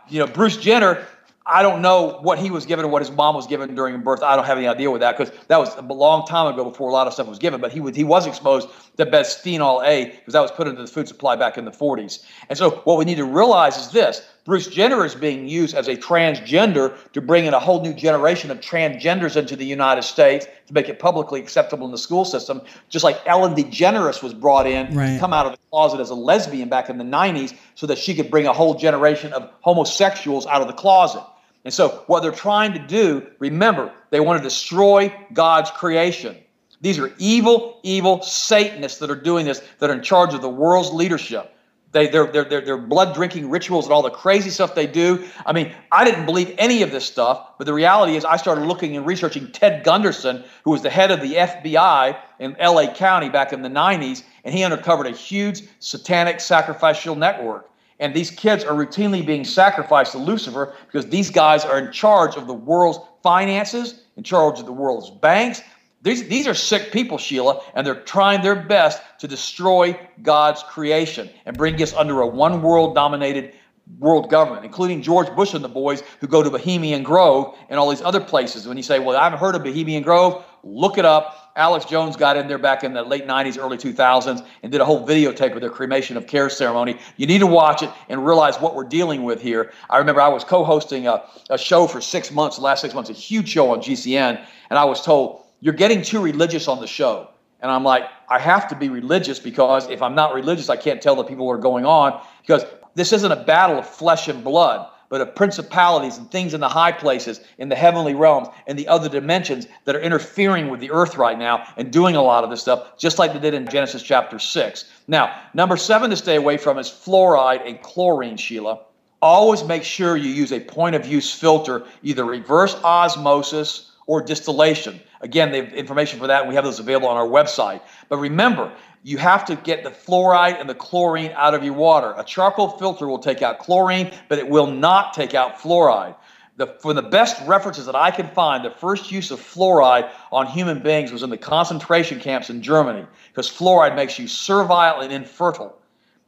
You 0.09 0.21
know, 0.21 0.27
Bruce 0.27 0.57
Jenner 0.57 1.07
I 1.47 1.61
don't 1.61 1.83
know 1.83 2.21
what 2.23 2.39
he 2.39 2.51
was 2.51 2.65
given 2.65 2.87
or 2.87 2.89
what 2.89 3.03
his 3.03 3.11
mom 3.11 3.35
was 3.35 3.47
given 3.47 3.75
during 3.75 4.01
birth. 4.01 4.23
I 4.23 4.35
don't 4.35 4.47
have 4.47 4.57
any 4.57 4.67
idea 4.67 4.91
with 4.91 5.03
that 5.03 5.19
because 5.19 5.31
that 5.49 5.59
was 5.59 5.77
a 5.77 5.83
long 5.83 6.27
time 6.27 6.53
ago 6.53 6.65
before 6.65 6.89
a 6.89 6.93
lot 6.93 7.07
of 7.07 7.13
stuff 7.13 7.27
was 7.27 7.39
given. 7.39 7.61
But 7.61 7.71
he 7.71 7.81
was 7.81 7.95
he 7.95 8.03
was 8.03 8.27
exposed 8.27 8.69
to 8.97 9.05
bisphenol 9.05 9.87
A 9.87 10.07
because 10.07 10.33
that 10.33 10.41
was 10.41 10.51
put 10.51 10.69
into 10.69 10.81
the 10.81 10.89
food 10.89 11.07
supply 11.07 11.37
back 11.37 11.59
in 11.59 11.67
the 11.67 11.71
40s. 11.71 12.25
And 12.49 12.57
so 12.57 12.71
what 12.85 12.97
we 12.97 13.05
need 13.05 13.17
to 13.17 13.27
realize 13.27 13.77
is 13.77 13.91
this: 13.91 14.23
Bruce 14.47 14.69
Jenner 14.69 15.05
is 15.05 15.15
being 15.15 15.47
used 15.47 15.75
as 15.75 15.87
a 15.87 15.97
transgender 15.97 16.97
to 17.13 17.21
bring 17.21 17.45
in 17.45 17.53
a 17.53 17.61
whole 17.61 17.83
new 17.83 17.93
generation 17.93 18.51
of 18.51 18.61
transgenders 18.61 19.37
into 19.37 19.55
the 19.55 19.67
United 19.67 20.03
States 20.03 20.47
to 20.67 20.73
make 20.73 20.89
it 20.89 20.99
publicly 20.99 21.41
acceptable 21.41 21.85
in 21.85 21.93
the 21.93 21.99
school 21.99 22.25
system. 22.25 22.63
Just 22.89 23.05
like 23.05 23.21
Ellen 23.27 23.55
DeGeneres 23.55 24.23
was 24.23 24.33
brought 24.33 24.67
in 24.67 24.95
right. 24.95 25.15
to 25.15 25.19
come 25.19 25.35
out 25.35 25.45
of 25.45 25.53
the 25.53 25.59
closet 25.71 26.01
as 26.01 26.09
a 26.09 26.15
lesbian 26.15 26.71
back 26.71 26.89
in 26.89 26.97
the 26.97 27.05
90s 27.05 27.55
so 27.75 27.87
that 27.87 27.99
she 27.99 28.15
could 28.15 28.31
bring 28.31 28.47
a 28.47 28.53
whole 28.55 28.73
generation 28.73 29.35
of 29.35 29.51
homosexuals 29.61 30.47
out 30.47 30.63
of 30.63 30.69
the 30.69 30.73
closet. 30.73 31.23
And 31.65 31.73
so, 31.73 32.05
what 32.07 32.23
they're 32.23 32.33
trying 32.33 32.75
to 32.75 32.79
do, 32.79 33.27
remember, 33.39 33.93
they 34.11 34.21
want 34.21 34.39
to 34.39 34.45
destroy 34.45 35.15
God's 35.33 35.71
creation. 35.71 36.37
These 36.81 36.99
are 36.99 37.11
evil, 37.19 37.81
evil 37.83 38.21
Satanists 38.21 38.99
that 38.99 39.11
are 39.11 39.21
doing 39.21 39.47
this, 39.47 39.63
that 39.79 39.89
are 39.89 39.95
in 39.95 40.03
charge 40.03 40.35
of 40.35 40.43
the 40.43 40.49
world's 40.49 40.93
leadership. 40.93 41.55
They, 41.93 42.09
they're, 42.09 42.27
they're, 42.27 42.45
they're, 42.45 42.61
they're 42.61 42.77
blood 42.77 43.15
drinking 43.15 43.49
rituals 43.49 43.87
and 43.87 43.95
all 43.95 44.03
the 44.03 44.11
crazy 44.11 44.51
stuff 44.51 44.75
they 44.75 44.89
do. 44.89 45.25
I 45.47 45.53
mean, 45.53 45.73
I 45.93 46.05
didn't 46.05 46.27
believe 46.27 46.53
any 46.59 46.83
of 46.83 46.91
this 46.91 47.05
stuff, 47.07 47.57
but 47.57 47.67
the 47.67 47.73
reality 47.73 48.17
is, 48.17 48.25
I 48.25 48.37
started 48.37 48.67
looking 48.67 48.97
and 48.97 49.07
researching 49.07 49.51
Ted 49.53 49.85
Gunderson, 49.85 50.45
who 50.65 50.73
was 50.73 50.83
the 50.83 50.91
head 50.91 51.13
of 51.13 51.21
the 51.21 51.35
FBI 51.35 52.19
in 52.41 52.57
LA 52.61 52.93
County 52.93 53.29
back 53.31 53.53
in 53.53 53.63
the 53.63 53.69
90s, 53.69 54.25
and 54.43 54.53
he 54.53 54.63
uncovered 54.63 55.07
a 55.07 55.13
huge 55.13 55.63
satanic 55.79 56.41
sacrificial 56.41 57.15
network. 57.15 57.71
And 58.01 58.15
these 58.15 58.31
kids 58.31 58.65
are 58.65 58.75
routinely 58.75 59.25
being 59.25 59.45
sacrificed 59.45 60.13
to 60.13 60.19
Lucifer 60.19 60.75
because 60.87 61.09
these 61.09 61.31
guys 61.31 61.65
are 61.65 61.79
in 61.79 61.93
charge 61.93 62.37
of 62.37 62.47
the 62.47 62.55
world's 62.55 62.99
finances, 63.23 64.03
in 64.17 64.23
charge 64.23 64.59
of 64.59 64.67
the 64.67 64.73
world's 64.73 65.11
banks. 65.11 65.63
These, 66.03 66.29
these 66.29 66.47
are 66.47 66.55
sick 66.55 66.93
people, 66.93 67.17
Sheila, 67.17 67.63
and 67.75 67.87
they're 67.87 68.03
trying 68.03 68.43
their 68.43 68.57
best 68.57 69.01
to 69.21 69.29
destroy 69.29 69.99
God's 70.23 70.63
creation 70.63 71.31
and 71.47 71.57
bring 71.57 71.81
us 71.81 71.95
under 71.95 72.21
a 72.21 72.27
one 72.27 72.61
world 72.61 72.95
dominated 72.95 73.55
world 73.99 74.31
government, 74.31 74.65
including 74.65 75.03
George 75.03 75.35
Bush 75.37 75.55
and 75.55 75.63
the 75.63 75.69
boys 75.69 76.03
who 76.21 76.27
go 76.27 76.43
to 76.43 76.51
Bohemian 76.51 77.03
Grove 77.03 77.57
and 77.69 77.79
all 77.79 77.91
these 77.91 78.03
other 78.03 78.21
places. 78.21 78.67
When 78.67 78.77
you 78.77 78.83
say, 78.83 78.99
Well, 78.99 79.17
I 79.17 79.25
haven't 79.25 79.39
heard 79.39 79.55
of 79.55 79.63
Bohemian 79.63 80.03
Grove, 80.03 80.45
look 80.63 80.99
it 80.99 81.05
up. 81.05 81.53
Alex 81.57 81.85
Jones 81.85 82.17
got 82.17 82.37
in 82.37 82.49
there 82.49 82.59
back 82.59 82.83
in 82.83 82.95
the 82.95 83.03
late 83.03 83.29
90s, 83.29 83.63
early 83.63 83.77
2000s, 83.77 84.45
and 84.63 84.73
did 84.73 84.81
a 84.81 84.85
whole 84.85 85.07
videotape 85.07 85.55
of 85.55 85.61
their 85.61 85.71
cremation 85.71 86.17
of 86.17 86.27
care 86.27 86.51
ceremony. 86.51 86.99
You 87.17 87.27
need 87.27 87.39
to 87.39 87.47
watch 87.47 87.83
it 87.83 87.91
and 88.09 88.27
realize 88.27 88.57
what 88.57 88.75
we're 88.75 88.89
dealing 88.89 89.23
with 89.23 89.41
here. 89.41 89.73
I 89.89 89.99
remember 89.99 90.21
I 90.21 90.29
was 90.29 90.43
co 90.43 90.65
hosting 90.65 91.07
a, 91.07 91.23
a 91.51 91.59
show 91.59 91.87
for 91.87 92.01
six 92.01 92.33
months, 92.33 92.59
last 92.59 92.81
six 92.81 92.95
months, 92.95 93.11
a 93.11 93.13
huge 93.13 93.49
show 93.49 93.71
on 93.71 93.81
GCN, 93.81 94.45
and 94.71 94.79
I 94.79 94.85
was 94.85 95.05
told, 95.05 95.45
You're 95.61 95.75
getting 95.75 96.03
too 96.03 96.21
religious 96.21 96.69
on 96.69 96.81
the 96.81 96.87
show. 96.87 97.29
And 97.61 97.71
I'm 97.71 97.85
like, 97.85 98.05
I 98.29 98.39
have 98.39 98.69
to 98.69 98.77
be 98.77 98.91
religious 98.91 99.39
because 99.39 99.89
if 99.89 100.03
I'm 100.03 100.15
not 100.15 100.35
religious, 100.35 100.69
I 100.69 100.77
can't 100.77 101.01
tell 101.01 101.17
the 101.17 101.25
people 101.25 101.47
what 101.47 101.55
are 101.55 101.59
going 101.59 101.87
on 101.87 102.21
because 102.43 102.63
this 102.95 103.13
isn't 103.13 103.33
a 103.33 103.45
battle 103.45 103.79
of 103.79 103.89
flesh 103.89 104.29
and 104.29 104.45
blood, 104.45 104.89
but 105.09 105.21
of 105.21 105.35
principalities 105.35 106.19
and 106.19 106.31
things 106.31 106.55
in 106.55 106.61
the 106.61 106.69
high 106.69 106.93
places, 106.93 107.41
in 107.59 107.69
the 107.69 107.77
heavenly 107.77 108.15
realms, 108.15 108.49
and 108.67 108.79
the 108.79 108.89
other 108.89 109.09
dimensions 109.09 109.67
that 109.85 109.95
are 109.95 110.01
interfering 110.01 110.69
with 110.71 110.81
the 110.81 110.91
earth 110.91 111.17
right 111.17 111.39
now 111.39 111.65
and 111.77 111.93
doing 111.93 112.17
a 112.17 112.23
lot 112.23 112.45
of 112.45 112.51
this 112.51 112.61
stuff, 112.61 112.99
just 112.99 113.19
like 113.19 113.33
they 113.33 113.39
did 113.39 113.55
in 113.55 113.69
Genesis 113.69 114.03
chapter 114.03 114.39
6. 114.39 114.85
Now, 115.07 115.41
number 115.55 115.77
seven 115.77 116.11
to 116.11 116.17
stay 116.17 116.37
away 116.37 116.57
from 116.57 116.79
is 116.79 116.89
fluoride 116.89 117.67
and 117.67 117.81
chlorine, 117.83 118.37
Sheila. 118.37 118.81
Always 119.23 119.65
make 119.65 119.85
sure 119.85 120.17
you 120.17 120.31
use 120.31 120.53
a 120.53 120.61
point 120.61 120.97
of 120.97 121.07
use 121.07 121.33
filter, 121.33 121.85
either 122.03 122.25
reverse 122.25 122.75
osmosis 122.83 123.93
or 124.07 124.21
distillation. 124.21 125.01
Again, 125.21 125.51
the 125.51 125.75
information 125.75 126.19
for 126.19 126.27
that, 126.27 126.47
we 126.47 126.55
have 126.55 126.65
those 126.65 126.79
available 126.79 127.09
on 127.09 127.17
our 127.17 127.27
website. 127.27 127.81
But 128.11 128.19
remember, 128.19 128.71
you 129.05 129.19
have 129.19 129.45
to 129.45 129.55
get 129.55 129.85
the 129.85 129.91
fluoride 129.91 130.59
and 130.59 130.69
the 130.69 130.75
chlorine 130.75 131.31
out 131.37 131.53
of 131.53 131.63
your 131.63 131.75
water. 131.75 132.15
A 132.17 132.25
charcoal 132.25 132.71
filter 132.71 133.07
will 133.07 133.19
take 133.19 133.43
out 133.43 133.59
chlorine, 133.59 134.11
but 134.31 134.39
it 134.39 134.49
will 134.49 134.67
not 134.67 135.13
take 135.13 135.35
out 135.35 135.59
fluoride. 135.59 136.17
The, 136.57 136.69
for 136.81 136.95
the 136.95 137.03
best 137.03 137.47
references 137.47 137.85
that 137.85 137.95
I 137.95 138.11
can 138.11 138.29
find, 138.29 138.65
the 138.65 138.71
first 138.71 139.13
use 139.13 139.31
of 139.31 139.41
fluoride 139.41 140.11
on 140.33 140.47
human 140.47 140.83
beings 140.83 141.13
was 141.13 141.23
in 141.23 141.29
the 141.29 141.37
concentration 141.37 142.19
camps 142.19 142.49
in 142.49 142.63
Germany 142.63 143.07
because 143.29 143.51
fluoride 143.51 143.95
makes 143.95 144.19
you 144.19 144.27
servile 144.27 145.01
and 145.01 145.13
infertile. 145.13 145.79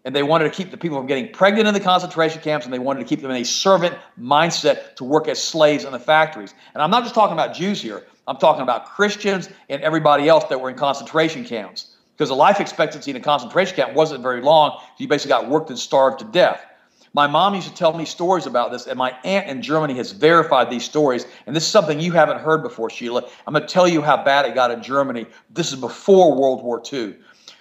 And 0.05 0.15
they 0.15 0.23
wanted 0.23 0.45
to 0.45 0.51
keep 0.51 0.71
the 0.71 0.77
people 0.77 0.99
from 0.99 1.07
getting 1.07 1.33
pregnant 1.33 1.67
in 1.67 1.73
the 1.73 1.81
concentration 1.81 2.43
camps 2.43 2.67
and 2.67 2.75
they 2.75 2.79
wanted 2.79 3.01
to 3.01 3.07
keep 3.07 3.23
them 3.23 3.31
in 3.31 3.39
a 3.39 3.45
servant 3.45 3.97
mindset 4.21 4.97
to 4.97 5.05
work 5.05 5.29
as 5.29 5.43
slaves 5.43 5.85
in 5.85 5.93
the 5.93 5.99
factories. 5.99 6.53
And 6.75 6.83
I'm 6.83 6.91
not 6.91 7.05
just 7.05 7.15
talking 7.15 7.33
about 7.33 7.55
Jews 7.55 7.81
here, 7.81 8.05
I'm 8.27 8.37
talking 8.37 8.63
about 8.63 8.85
Christians 8.85 9.49
and 9.71 9.81
everybody 9.81 10.29
else 10.29 10.45
that 10.45 10.61
were 10.61 10.69
in 10.69 10.77
concentration 10.77 11.43
camps. 11.43 11.96
Because 12.17 12.31
the 12.31 12.35
life 12.35 12.61
expectancy 12.61 13.11
in 13.11 13.17
a 13.17 13.21
concentration 13.21 13.77
camp 13.77 13.93
wasn't 13.95 14.23
very 14.23 14.41
long. 14.41 14.81
You 14.97 15.07
basically 15.07 15.31
got 15.31 15.51
worked 15.51 15.69
and 15.69 15.79
starved 15.79 16.21
to 16.21 16.25
death. 16.25 16.65
My 17.13 17.27
mom 17.27 17.55
used 17.55 17.69
to 17.69 17.75
tell 17.75 17.93
me 17.97 18.05
stories 18.05 18.47
about 18.47 18.73
this, 18.73 18.87
and 18.87 18.99
my 18.99 19.15
aunt 19.25 19.49
in 19.49 19.63
Germany 19.63 19.95
has 19.95 20.13
verified 20.13 20.71
these 20.71 20.85
stories. 20.85 21.27
And 21.47 21.55
this 21.55 21.65
is 21.65 21.71
something 21.71 22.01
you 22.01 22.13
haven't 22.13 22.41
heard 22.41 22.63
before, 22.63 22.91
Sheila. 22.91 23.23
I'm 23.47 23.55
going 23.55 23.67
to 23.67 23.73
tell 23.73 23.89
you 23.89 24.03
how 24.03 24.23
bad 24.23 24.47
it 24.47 24.55
got 24.55 24.71
in 24.71 24.83
Germany. 24.83 25.27
This 25.51 25.73
is 25.73 25.79
before 25.79 26.35
World 26.35 26.63
War 26.63 26.83
II. 26.93 27.17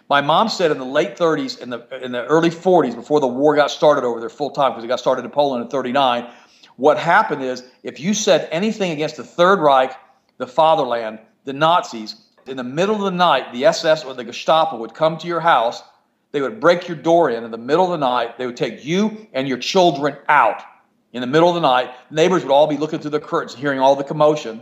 My 0.09 0.21
mom 0.21 0.49
said 0.49 0.71
in 0.71 0.77
the 0.77 0.85
late 0.85 1.17
30s, 1.17 1.59
in 1.59 1.69
the 1.69 1.87
in 2.03 2.11
the 2.11 2.25
early 2.25 2.49
40s, 2.49 2.95
before 2.95 3.19
the 3.19 3.27
war 3.27 3.55
got 3.55 3.71
started 3.71 4.03
over 4.03 4.19
there 4.19 4.29
full 4.29 4.51
time, 4.51 4.71
because 4.71 4.83
it 4.83 4.87
got 4.87 4.99
started 4.99 5.25
in 5.25 5.31
Poland 5.31 5.63
in 5.63 5.69
39, 5.69 6.29
what 6.75 6.97
happened 6.97 7.41
is 7.41 7.63
if 7.83 7.99
you 7.99 8.13
said 8.13 8.47
anything 8.51 8.91
against 8.91 9.17
the 9.17 9.23
Third 9.23 9.59
Reich, 9.59 9.93
the 10.37 10.47
fatherland, 10.47 11.19
the 11.45 11.53
Nazis, 11.53 12.25
in 12.47 12.57
the 12.57 12.63
middle 12.63 12.95
of 12.95 13.01
the 13.01 13.11
night, 13.11 13.51
the 13.51 13.65
SS 13.65 14.03
or 14.03 14.13
the 14.13 14.23
Gestapo 14.23 14.77
would 14.77 14.93
come 14.93 15.17
to 15.17 15.27
your 15.27 15.39
house. 15.39 15.81
They 16.31 16.41
would 16.41 16.59
break 16.59 16.87
your 16.87 16.97
door 16.97 17.29
in 17.29 17.43
in 17.43 17.51
the 17.51 17.57
middle 17.57 17.85
of 17.85 17.91
the 17.91 18.05
night. 18.05 18.37
They 18.37 18.45
would 18.45 18.57
take 18.57 18.85
you 18.85 19.27
and 19.33 19.47
your 19.47 19.57
children 19.57 20.17
out 20.27 20.61
in 21.13 21.21
the 21.21 21.27
middle 21.27 21.49
of 21.49 21.55
the 21.55 21.61
night. 21.61 21.91
Neighbors 22.11 22.43
would 22.43 22.51
all 22.51 22.67
be 22.67 22.77
looking 22.77 22.99
through 22.99 23.11
the 23.11 23.19
curtains, 23.19 23.55
hearing 23.55 23.79
all 23.79 23.95
the 23.95 24.03
commotion. 24.03 24.61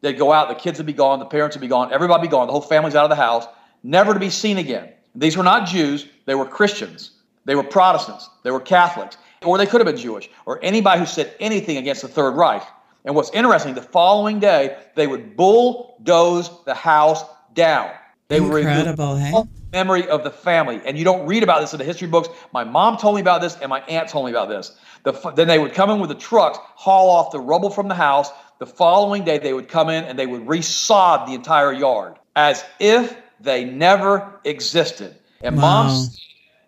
They'd 0.00 0.14
go 0.14 0.32
out. 0.32 0.48
The 0.48 0.54
kids 0.54 0.78
would 0.78 0.86
be 0.86 0.92
gone. 0.92 1.18
The 1.18 1.26
parents 1.26 1.56
would 1.56 1.60
be 1.60 1.68
gone. 1.68 1.92
Everybody 1.92 2.20
would 2.20 2.26
be 2.26 2.30
gone. 2.30 2.46
The 2.46 2.52
whole 2.52 2.62
family's 2.62 2.94
out 2.94 3.04
of 3.04 3.10
the 3.10 3.16
house, 3.16 3.46
never 3.82 4.14
to 4.14 4.20
be 4.20 4.30
seen 4.30 4.58
again. 4.58 4.88
These 5.14 5.36
were 5.36 5.42
not 5.42 5.68
Jews. 5.68 6.06
They 6.24 6.34
were 6.34 6.46
Christians. 6.46 7.12
They 7.44 7.54
were 7.54 7.64
Protestants. 7.64 8.30
They 8.42 8.50
were 8.50 8.60
Catholics. 8.60 9.18
Or 9.42 9.58
they 9.58 9.66
could 9.66 9.80
have 9.80 9.86
been 9.86 9.96
Jewish. 9.96 10.30
Or 10.46 10.58
anybody 10.62 11.00
who 11.00 11.06
said 11.06 11.34
anything 11.40 11.76
against 11.76 12.02
the 12.02 12.08
Third 12.08 12.32
Reich. 12.32 12.62
And 13.04 13.14
what's 13.14 13.30
interesting, 13.30 13.74
the 13.74 13.82
following 13.82 14.40
day, 14.40 14.76
they 14.94 15.06
would 15.06 15.36
bulldoze 15.36 16.64
the 16.64 16.74
house 16.74 17.24
down. 17.54 17.90
They 18.28 18.36
Incredible, 18.36 19.14
were 19.14 19.18
hey? 19.18 19.44
memory 19.72 20.08
of 20.08 20.22
the 20.22 20.30
family. 20.30 20.80
And 20.84 20.98
you 20.98 21.04
don't 21.04 21.26
read 21.26 21.42
about 21.42 21.60
this 21.60 21.72
in 21.72 21.78
the 21.78 21.84
history 21.84 22.08
books. 22.08 22.28
My 22.52 22.64
mom 22.64 22.96
told 22.96 23.14
me 23.14 23.20
about 23.20 23.40
this, 23.40 23.56
and 23.56 23.68
my 23.68 23.80
aunt 23.82 24.08
told 24.08 24.26
me 24.26 24.30
about 24.30 24.48
this. 24.48 24.76
The, 25.04 25.12
then 25.34 25.48
they 25.48 25.58
would 25.58 25.74
come 25.74 25.90
in 25.90 26.00
with 26.00 26.10
the 26.10 26.16
trucks, 26.16 26.58
haul 26.60 27.10
off 27.10 27.32
the 27.32 27.40
rubble 27.40 27.70
from 27.70 27.88
the 27.88 27.94
house. 27.94 28.30
The 28.58 28.66
following 28.66 29.24
day, 29.24 29.38
they 29.38 29.52
would 29.52 29.68
come 29.68 29.88
in 29.88 30.04
and 30.04 30.18
they 30.18 30.26
would 30.26 30.42
resod 30.42 31.26
the 31.26 31.32
entire 31.32 31.72
yard 31.72 32.18
as 32.36 32.64
if 32.78 33.16
they 33.40 33.64
never 33.64 34.40
existed. 34.44 35.16
And 35.42 35.56
wow. 35.56 35.84
moms, 35.84 36.20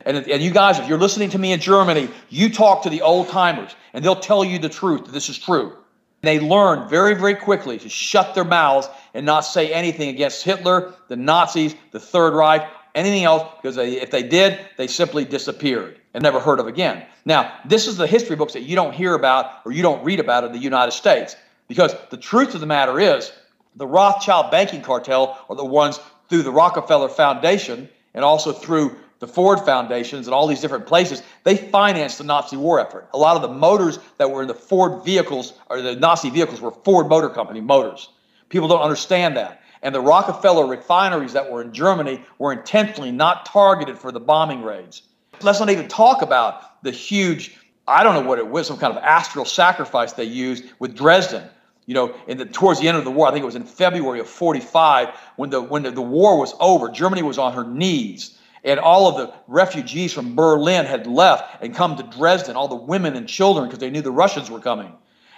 and, 0.07 0.17
and 0.17 0.43
you 0.43 0.51
guys, 0.51 0.79
if 0.79 0.89
you're 0.89 0.99
listening 0.99 1.31
to 1.31 1.39
me 1.39 1.53
in 1.53 1.61
Germany, 1.61 2.09
you 2.31 2.51
talk 2.51 2.83
to 2.85 2.91
the 2.91 3.03
old 3.03 3.29
timers, 3.29 3.77
and 3.93 4.05
they'll 4.05 4.17
tell 4.17 4.45
you 4.45 4.59
the 4.59 4.69
truth 4.69 5.05
that 5.05 5.13
this 5.13 5.29
is 5.29 5.39
true. 5.39 5.77
They 6.23 6.39
learned 6.39 6.89
very, 6.89 7.15
very 7.15 7.35
quickly 7.35 7.79
to 7.79 7.89
shut 7.89 8.35
their 8.35 8.45
mouths 8.45 8.89
and 9.13 9.27
not 9.27 9.41
say 9.41 9.73
anything 9.73 10.09
against 10.09 10.45
Hitler, 10.45 10.95
the 11.09 11.17
Nazis, 11.17 11.75
the 11.91 11.99
Third 11.99 12.35
Reich, 12.35 12.63
anything 12.95 13.25
else, 13.25 13.51
because 13.57 13.75
they, 13.75 14.01
if 14.01 14.11
they 14.11 14.23
did, 14.23 14.61
they 14.77 14.87
simply 14.87 15.25
disappeared 15.25 15.99
and 16.15 16.23
never 16.23 16.39
heard 16.39 16.61
of 16.61 16.69
again. 16.69 17.05
Now, 17.25 17.53
this 17.65 17.89
is 17.89 17.97
the 17.97 18.07
history 18.07 18.37
books 18.37 18.53
that 18.53 18.63
you 18.63 18.77
don't 18.77 18.95
hear 18.95 19.15
about 19.15 19.63
or 19.65 19.73
you 19.73 19.83
don't 19.83 20.05
read 20.05 20.21
about 20.21 20.45
in 20.45 20.53
the 20.53 20.59
United 20.59 20.93
States. 20.93 21.35
Because 21.67 21.95
the 22.11 22.17
truth 22.17 22.55
of 22.55 22.61
the 22.61 22.67
matter 22.67 23.01
is, 23.01 23.33
the 23.77 23.87
Rothschild 23.87 24.51
banking 24.51 24.83
cartel 24.83 25.45
are 25.49 25.57
the 25.57 25.65
ones 25.65 25.99
through 26.29 26.43
the 26.43 26.51
Rockefeller 26.53 27.09
Foundation 27.09 27.89
and 28.15 28.25
also 28.25 28.53
through 28.53 28.97
the 29.23 29.29
Ford 29.29 29.61
Foundations 29.61 30.27
and 30.27 30.35
all 30.35 30.49
these 30.49 30.61
different 30.61 30.85
places, 30.85 31.23
they 31.45 31.57
financed 31.57 32.19
the 32.19 32.25
Nazi 32.25 32.57
war 32.57 32.81
effort. 32.81 33.09
A 33.15 33.17
lot 33.17 33.37
of 33.37 33.43
the 33.43 33.57
motors 33.57 34.01
that 34.19 34.29
were 34.29 34.43
in 34.43 34.49
the 34.49 34.55
Ford 34.55 35.05
vehicles 35.05 35.53
or 35.71 35.81
the 35.81 35.95
Nazi 35.95 36.29
vehicles 36.29 36.61
were 36.61 36.73
Ford 36.73 37.09
Motor 37.09 37.29
Company 37.29 37.61
motors. 37.61 38.09
People 38.49 38.67
don't 38.67 38.83
understand 38.83 39.37
that. 39.37 39.63
And 39.81 39.95
the 39.95 40.01
Rockefeller 40.01 40.67
refineries 40.67 41.35
that 41.35 41.49
were 41.49 41.63
in 41.63 41.73
Germany 41.73 42.21
were 42.41 42.53
intentionally 42.53 43.13
not 43.13 43.47
targeted 43.47 43.97
for 43.97 44.11
the 44.11 44.19
bombing 44.19 44.65
raids. 44.65 45.03
Let's 45.41 45.61
not 45.61 45.71
even 45.71 45.87
talk 45.87 46.23
about 46.23 46.83
the 46.83 46.91
huge, 46.91 47.57
I 47.87 48.03
don't 48.03 48.21
know 48.21 48.29
what 48.29 48.41
it 48.41 48.49
was, 48.49 48.67
some 48.67 48.77
kind 48.77 48.93
of 48.93 49.01
astral 49.05 49.45
sacrifice 49.45 50.15
they 50.15 50.25
used 50.25 50.65
with 50.81 50.97
Dresden. 50.97 51.49
You 51.87 51.95
know, 51.95 52.15
in 52.27 52.39
the, 52.39 52.47
towards 52.47 52.81
the 52.81 52.89
end 52.89 52.97
of 52.97 53.05
the 53.05 53.13
war, 53.13 53.29
I 53.29 53.31
think 53.31 53.45
it 53.45 53.47
was 53.47 53.55
in 53.55 53.67
February 53.67 54.19
of 54.19 54.29
45, 54.29 55.11
when 55.37 55.51
the 55.51 55.63
when 55.63 55.85
the, 55.85 55.93
the 55.93 56.03
war 56.03 56.41
was 56.41 56.55
over, 56.59 56.89
Germany 56.89 57.23
was 57.23 57.39
on 57.39 57.53
her 57.53 57.65
knees 57.65 58.37
and 58.65 58.79
all 58.79 59.09
of 59.09 59.17
the 59.17 59.35
refugees 59.49 60.13
from 60.13 60.37
Berlin 60.37 60.87
had 60.87 61.07
left 61.07 61.63
and 61.63 61.75
come 61.75 61.97
to 61.97 62.03
Dresden, 62.03 62.57
all 62.57 62.69
the 62.69 62.77
women 62.77 63.17
and 63.17 63.29
children, 63.29 63.67
because 63.67 63.81
they 63.81 63.91
knew 63.91 64.03
the 64.03 64.13
Russians 64.13 64.51
were 64.51 64.61
coming. 64.61 64.93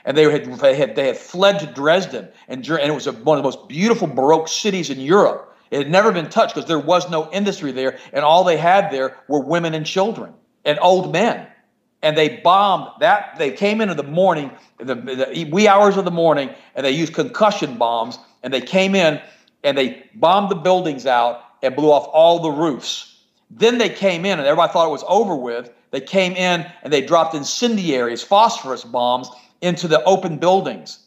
And 0.04 0.16
they 0.16 0.30
had, 0.30 0.44
they 0.58 0.74
had, 0.74 0.96
they 0.96 1.06
had 1.06 1.16
fled 1.16 1.60
to 1.60 1.66
Dresden, 1.66 2.28
and, 2.48 2.68
and 2.68 2.90
it 2.90 2.94
was 2.94 3.06
a, 3.06 3.12
one 3.12 3.38
of 3.38 3.42
the 3.42 3.46
most 3.46 3.68
beautiful 3.68 4.06
Baroque 4.06 4.48
cities 4.48 4.90
in 4.90 5.00
Europe. 5.00 5.56
It 5.70 5.78
had 5.78 5.90
never 5.90 6.12
been 6.12 6.28
touched 6.28 6.54
because 6.54 6.68
there 6.68 6.78
was 6.78 7.08
no 7.08 7.30
industry 7.32 7.72
there, 7.72 7.98
and 8.12 8.24
all 8.24 8.44
they 8.44 8.58
had 8.58 8.90
there 8.90 9.16
were 9.28 9.40
women 9.40 9.72
and 9.72 9.86
children 9.86 10.34
and 10.64 10.78
old 10.82 11.10
men. 11.10 11.46
And 12.02 12.18
they 12.18 12.36
bombed 12.44 12.90
that. 13.00 13.36
They 13.38 13.50
came 13.50 13.80
in 13.80 13.88
in 13.88 13.96
the 13.96 14.02
morning, 14.02 14.50
the, 14.76 14.94
the 14.94 15.48
wee 15.50 15.66
hours 15.66 15.96
of 15.96 16.04
the 16.04 16.10
morning, 16.10 16.50
and 16.74 16.84
they 16.84 16.90
used 16.90 17.14
concussion 17.14 17.78
bombs. 17.78 18.18
And 18.42 18.52
they 18.52 18.60
came 18.60 18.94
in 18.94 19.22
and 19.62 19.78
they 19.78 20.04
bombed 20.14 20.50
the 20.50 20.54
buildings 20.54 21.06
out 21.06 21.42
and 21.62 21.74
blew 21.74 21.90
off 21.90 22.06
all 22.12 22.40
the 22.40 22.50
roofs 22.50 23.13
then 23.56 23.78
they 23.78 23.88
came 23.88 24.24
in, 24.24 24.38
and 24.38 24.46
everybody 24.46 24.72
thought 24.72 24.88
it 24.88 24.90
was 24.90 25.04
over 25.08 25.36
with. 25.36 25.70
They 25.92 26.00
came 26.00 26.32
in 26.32 26.66
and 26.82 26.92
they 26.92 27.02
dropped 27.02 27.34
incendiaries, 27.34 28.22
phosphorus 28.22 28.82
bombs, 28.82 29.30
into 29.60 29.86
the 29.86 30.02
open 30.04 30.38
buildings. 30.38 30.98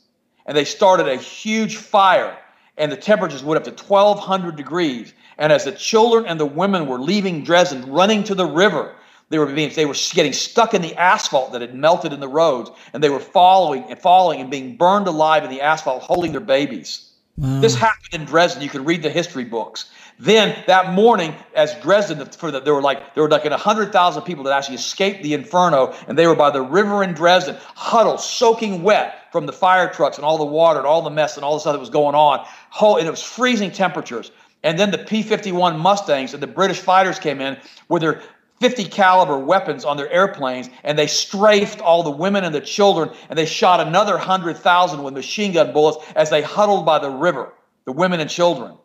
And 0.46 0.56
they 0.56 0.64
started 0.64 1.10
a 1.10 1.18
huge 1.18 1.76
fire, 1.76 2.38
and 2.78 2.90
the 2.90 2.96
temperatures 2.96 3.44
went 3.44 3.58
up 3.58 3.76
to 3.76 3.84
1,200 3.84 4.56
degrees. 4.56 5.14
And 5.38 5.52
as 5.52 5.66
the 5.66 5.74
children 5.74 6.26
and 6.26 6.40
the 6.40 6.46
women 6.46 6.88
were 6.88 7.00
leaving 7.00 7.44
Dresden, 7.44 7.92
running 7.92 8.24
to 8.24 8.36
the 8.36 8.46
river, 8.46 8.96
they 9.30 9.40
were 9.40 9.46
being, 9.46 9.74
they 9.76 9.86
were 9.86 9.96
getting 10.14 10.32
stuck 10.32 10.74
in 10.74 10.82
the 10.82 10.96
asphalt 10.96 11.52
that 11.52 11.60
had 11.60 11.76
melted 11.76 12.14
in 12.14 12.22
the 12.22 12.30
roads, 12.30 12.72
and 12.94 13.04
they 13.04 13.10
were 13.10 13.20
following 13.20 13.84
and 13.90 14.00
falling 14.00 14.40
and 14.40 14.50
being 14.50 14.78
burned 14.78 15.08
alive 15.08 15.44
in 15.44 15.50
the 15.50 15.60
asphalt, 15.60 16.02
holding 16.02 16.32
their 16.32 16.40
babies. 16.40 17.07
Wow. 17.38 17.62
This 17.62 17.76
happened 17.76 18.14
in 18.14 18.26
Dresden. 18.26 18.64
You 18.64 18.70
can 18.70 18.84
read 18.84 19.04
the 19.04 19.12
history 19.12 19.44
books. 19.44 19.92
Then 20.20 20.58
that 20.66 20.94
morning, 20.94 21.36
as 21.56 21.76
Dresden, 21.76 22.26
for 22.26 22.50
the, 22.50 22.60
there 22.60 22.74
were 22.74 22.82
like 22.82 23.14
there 23.14 23.22
were 23.22 23.30
like 23.30 23.46
hundred 23.46 23.92
thousand 23.92 24.24
people 24.24 24.44
that 24.46 24.54
actually 24.54 24.76
escaped 24.76 25.22
the 25.22 25.36
inferno, 25.36 25.94
and 26.08 26.18
they 26.18 26.26
were 26.26 26.36
by 26.36 26.50
the 26.50 26.62
river 26.62 27.04
in 27.04 27.14
Dresden, 27.14 27.56
huddled, 27.76 28.20
soaking 28.22 28.82
wet 28.82 29.32
from 29.32 29.46
the 29.46 29.54
fire 29.54 29.92
trucks 29.94 30.18
and 30.18 30.26
all 30.26 30.40
the 30.40 30.46
water 30.46 30.80
and 30.80 30.88
all 30.88 31.04
the 31.04 31.12
mess 31.12 31.36
and 31.36 31.46
all 31.46 31.54
the 31.54 31.60
stuff 31.60 31.74
that 31.74 31.80
was 31.80 31.92
going 31.92 32.16
on. 32.16 32.44
and 32.82 33.08
it 33.08 33.12
was 33.12 33.22
freezing 33.22 33.72
temperatures. 33.72 34.32
And 34.64 34.80
then 34.80 34.90
the 34.90 34.98
P-51 34.98 35.78
Mustangs 35.78 36.34
and 36.34 36.42
the 36.42 36.48
British 36.48 36.80
fighters 36.80 37.20
came 37.20 37.40
in 37.40 37.58
with 37.90 38.02
their 38.02 38.24
50 38.60 38.86
caliber 38.86 39.38
weapons 39.38 39.86
on 39.86 39.98
their 39.98 40.12
airplanes 40.12 40.70
and 40.84 40.98
they 40.98 41.08
strafed 41.08 41.80
all 41.80 42.04
the 42.04 42.12
women 42.12 42.44
and 42.44 42.54
the 42.56 42.62
children 42.62 43.10
and 43.30 43.38
they 43.38 43.46
shot 43.46 43.80
another 43.80 44.14
100,000 44.14 45.04
with 45.04 45.14
machine 45.14 45.54
gun 45.54 45.74
bullets 45.74 46.06
as 46.16 46.30
they 46.30 46.42
huddled 46.42 46.86
by 46.86 47.00
the 47.00 47.10
river, 47.10 47.54
the 47.86 47.92
women 47.92 48.20
and 48.20 48.30
children. 48.30 48.76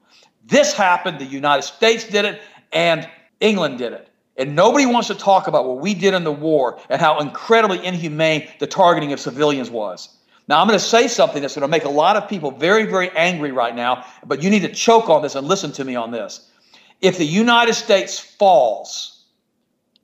This 0.45 0.75
happened, 0.75 1.19
the 1.19 1.25
United 1.25 1.63
States 1.63 2.05
did 2.05 2.25
it, 2.25 2.43
and 2.73 3.09
England 3.41 3.79
did 3.79 3.93
it. 3.93 4.09
And 4.37 4.57
nobody 4.57 4.87
wants 4.87 5.09
to 5.09 5.15
talk 5.15 5.47
about 5.47 5.67
what 5.67 5.79
we 5.79 5.95
did 5.95 6.15
in 6.15 6.25
the 6.25 6.33
war 6.33 6.79
and 6.89 7.01
how 7.01 7.21
incredibly 7.21 7.85
inhumane 7.85 8.49
the 8.59 8.67
targeting 8.67 9.13
of 9.13 9.21
civilians 9.21 9.71
was. 9.71 10.09
Now, 10.49 10.61
I'm 10.61 10.67
going 10.67 10.79
to 10.79 10.85
say 10.85 11.07
something 11.07 11.41
that's 11.41 11.55
going 11.55 11.63
to 11.63 11.69
make 11.69 11.85
a 11.85 11.91
lot 11.91 12.17
of 12.17 12.29
people 12.29 12.51
very, 12.51 12.85
very 12.85 13.11
angry 13.11 13.53
right 13.53 13.75
now, 13.75 14.05
but 14.27 14.43
you 14.43 14.51
need 14.51 14.63
to 14.63 14.73
choke 14.73 15.09
on 15.09 15.23
this 15.23 15.35
and 15.35 15.47
listen 15.47 15.71
to 15.73 15.85
me 15.85 15.95
on 15.95 16.11
this. 16.11 16.51
If 17.01 17.19
the 17.19 17.25
United 17.25 17.75
States 17.75 18.19
falls 18.19 19.12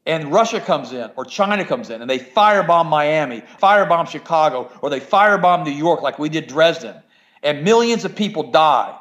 and 0.08 0.32
Russia 0.32 0.58
comes 0.58 0.92
in 0.92 1.10
or 1.16 1.24
China 1.24 1.64
comes 1.64 1.90
in 1.90 2.00
and 2.00 2.10
they 2.10 2.18
firebomb 2.18 2.86
Miami, 2.86 3.42
firebomb 3.62 4.08
Chicago, 4.08 4.72
or 4.80 4.88
they 4.90 5.00
firebomb 5.00 5.64
New 5.64 5.70
York 5.70 6.00
like 6.00 6.18
we 6.18 6.30
did 6.30 6.48
Dresden, 6.48 6.96
and 7.42 7.62
millions 7.62 8.04
of 8.04 8.16
people 8.16 8.50
die, 8.50 8.98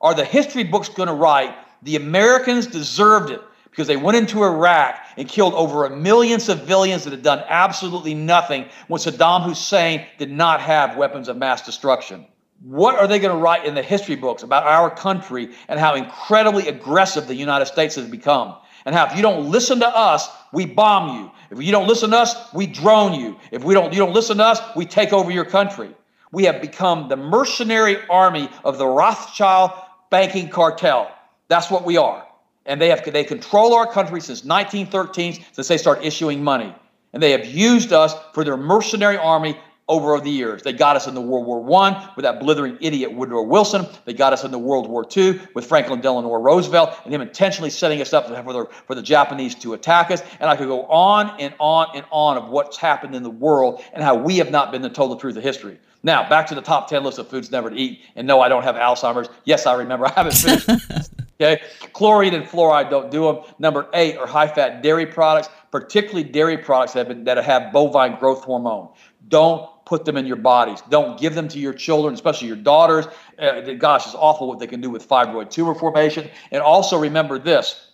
are 0.00 0.14
the 0.14 0.24
history 0.24 0.62
books 0.62 0.88
going 0.88 1.08
to 1.08 1.14
write 1.14 1.54
the 1.82 1.96
Americans 1.96 2.66
deserved 2.66 3.30
it 3.30 3.40
because 3.70 3.86
they 3.86 3.96
went 3.96 4.16
into 4.16 4.44
Iraq 4.44 5.00
and 5.16 5.26
killed 5.26 5.54
over 5.54 5.86
a 5.86 5.96
million 5.96 6.38
civilians 6.38 7.04
that 7.04 7.10
had 7.10 7.22
done 7.22 7.42
absolutely 7.48 8.12
nothing 8.12 8.66
when 8.88 9.00
Saddam 9.00 9.44
Hussein 9.44 10.06
did 10.18 10.30
not 10.30 10.60
have 10.60 10.96
weapons 10.96 11.28
of 11.28 11.38
mass 11.38 11.62
destruction. 11.62 12.26
What 12.60 12.96
are 12.96 13.08
they 13.08 13.18
going 13.18 13.34
to 13.34 13.42
write 13.42 13.64
in 13.64 13.74
the 13.74 13.82
history 13.82 14.14
books 14.14 14.42
about 14.42 14.64
our 14.64 14.90
country 14.90 15.48
and 15.66 15.80
how 15.80 15.94
incredibly 15.94 16.68
aggressive 16.68 17.26
the 17.26 17.34
United 17.34 17.66
States 17.66 17.96
has 17.96 18.06
become? 18.08 18.56
And 18.84 18.94
how 18.94 19.06
if 19.06 19.16
you 19.16 19.22
don't 19.22 19.50
listen 19.50 19.80
to 19.80 19.88
us, 19.88 20.28
we 20.52 20.66
bomb 20.66 21.18
you. 21.18 21.30
If 21.50 21.62
you 21.62 21.72
don't 21.72 21.88
listen 21.88 22.10
to 22.10 22.18
us, 22.18 22.34
we 22.52 22.66
drone 22.66 23.18
you. 23.18 23.38
If 23.50 23.64
we 23.64 23.74
don't 23.74 23.92
you 23.92 23.98
don't 23.98 24.12
listen 24.14 24.38
to 24.38 24.44
us, 24.44 24.60
we 24.76 24.86
take 24.86 25.12
over 25.12 25.30
your 25.30 25.44
country. 25.44 25.90
We 26.32 26.44
have 26.44 26.60
become 26.60 27.08
the 27.08 27.16
mercenary 27.16 27.98
army 28.08 28.48
of 28.64 28.78
the 28.78 28.86
Rothschild 28.86 29.72
banking 30.10 30.48
cartel. 30.48 31.10
That's 31.48 31.70
what 31.70 31.84
we 31.84 31.96
are. 31.96 32.26
And 32.64 32.80
they 32.80 32.88
have 32.88 33.04
they 33.04 33.24
control 33.24 33.74
our 33.74 33.86
country 33.86 34.20
since 34.20 34.44
1913, 34.44 35.44
since 35.52 35.68
they 35.68 35.78
start 35.78 36.04
issuing 36.04 36.42
money. 36.42 36.74
And 37.12 37.22
they 37.22 37.32
have 37.32 37.44
used 37.44 37.92
us 37.92 38.14
for 38.32 38.44
their 38.44 38.56
mercenary 38.56 39.18
army 39.18 39.58
over 39.92 40.18
the 40.18 40.30
years. 40.30 40.62
They 40.62 40.72
got 40.72 40.96
us 40.96 41.06
in 41.06 41.14
the 41.14 41.20
World 41.20 41.46
War 41.46 41.84
I 41.84 42.10
with 42.16 42.22
that 42.22 42.40
blithering 42.40 42.78
idiot 42.80 43.12
Woodrow 43.12 43.42
Wilson. 43.42 43.86
They 44.06 44.14
got 44.14 44.32
us 44.32 44.42
in 44.42 44.50
the 44.50 44.58
World 44.58 44.88
War 44.88 45.06
II 45.14 45.38
with 45.54 45.66
Franklin 45.66 46.00
Delano 46.00 46.34
Roosevelt 46.34 46.96
and 47.04 47.12
him 47.12 47.20
intentionally 47.20 47.68
setting 47.68 48.00
us 48.00 48.14
up 48.14 48.26
for 48.26 48.52
the, 48.52 48.68
for 48.86 48.94
the 48.94 49.02
Japanese 49.02 49.54
to 49.56 49.74
attack 49.74 50.10
us. 50.10 50.22
And 50.40 50.48
I 50.48 50.56
could 50.56 50.68
go 50.68 50.84
on 50.86 51.38
and 51.38 51.54
on 51.58 51.88
and 51.94 52.06
on 52.10 52.38
of 52.38 52.48
what's 52.48 52.78
happened 52.78 53.14
in 53.14 53.22
the 53.22 53.30
world 53.30 53.82
and 53.92 54.02
how 54.02 54.14
we 54.14 54.38
have 54.38 54.50
not 54.50 54.72
been 54.72 54.80
the 54.80 54.88
total 54.88 55.16
truth 55.16 55.36
of 55.36 55.42
history. 55.42 55.78
Now, 56.02 56.26
back 56.26 56.46
to 56.46 56.54
the 56.54 56.62
top 56.62 56.88
10 56.88 57.04
list 57.04 57.18
of 57.18 57.28
foods 57.28 57.50
never 57.50 57.68
to 57.68 57.76
eat. 57.76 58.00
And 58.16 58.26
no, 58.26 58.40
I 58.40 58.48
don't 58.48 58.62
have 58.62 58.76
Alzheimer's. 58.76 59.28
Yes, 59.44 59.66
I 59.66 59.74
remember. 59.74 60.06
I 60.08 60.12
haven't 60.12 60.34
finished. 60.34 60.70
okay. 61.40 61.62
Chlorine 61.92 62.34
and 62.34 62.46
fluoride 62.46 62.88
don't 62.88 63.10
do 63.10 63.24
them. 63.24 63.44
Number 63.58 63.88
eight 63.92 64.16
are 64.16 64.26
high 64.26 64.48
fat 64.48 64.82
dairy 64.82 65.06
products, 65.06 65.50
particularly 65.70 66.24
dairy 66.24 66.56
products 66.56 66.94
that 66.94 67.00
have, 67.00 67.08
been, 67.08 67.24
that 67.24 67.44
have 67.44 67.72
bovine 67.72 68.18
growth 68.18 68.42
hormone. 68.42 68.88
Don't 69.28 69.68
put 69.92 70.06
them 70.06 70.16
in 70.16 70.24
your 70.24 70.36
bodies. 70.36 70.82
Don't 70.88 71.20
give 71.20 71.34
them 71.34 71.48
to 71.48 71.58
your 71.58 71.74
children, 71.74 72.14
especially 72.14 72.48
your 72.48 72.56
daughters. 72.56 73.04
Uh, 73.38 73.60
gosh, 73.74 74.06
it's 74.06 74.14
awful 74.14 74.48
what 74.48 74.58
they 74.58 74.66
can 74.66 74.80
do 74.80 74.88
with 74.88 75.06
fibroid 75.06 75.50
tumor 75.50 75.74
formation. 75.74 76.30
And 76.50 76.62
also 76.62 76.98
remember 76.98 77.38
this 77.38 77.90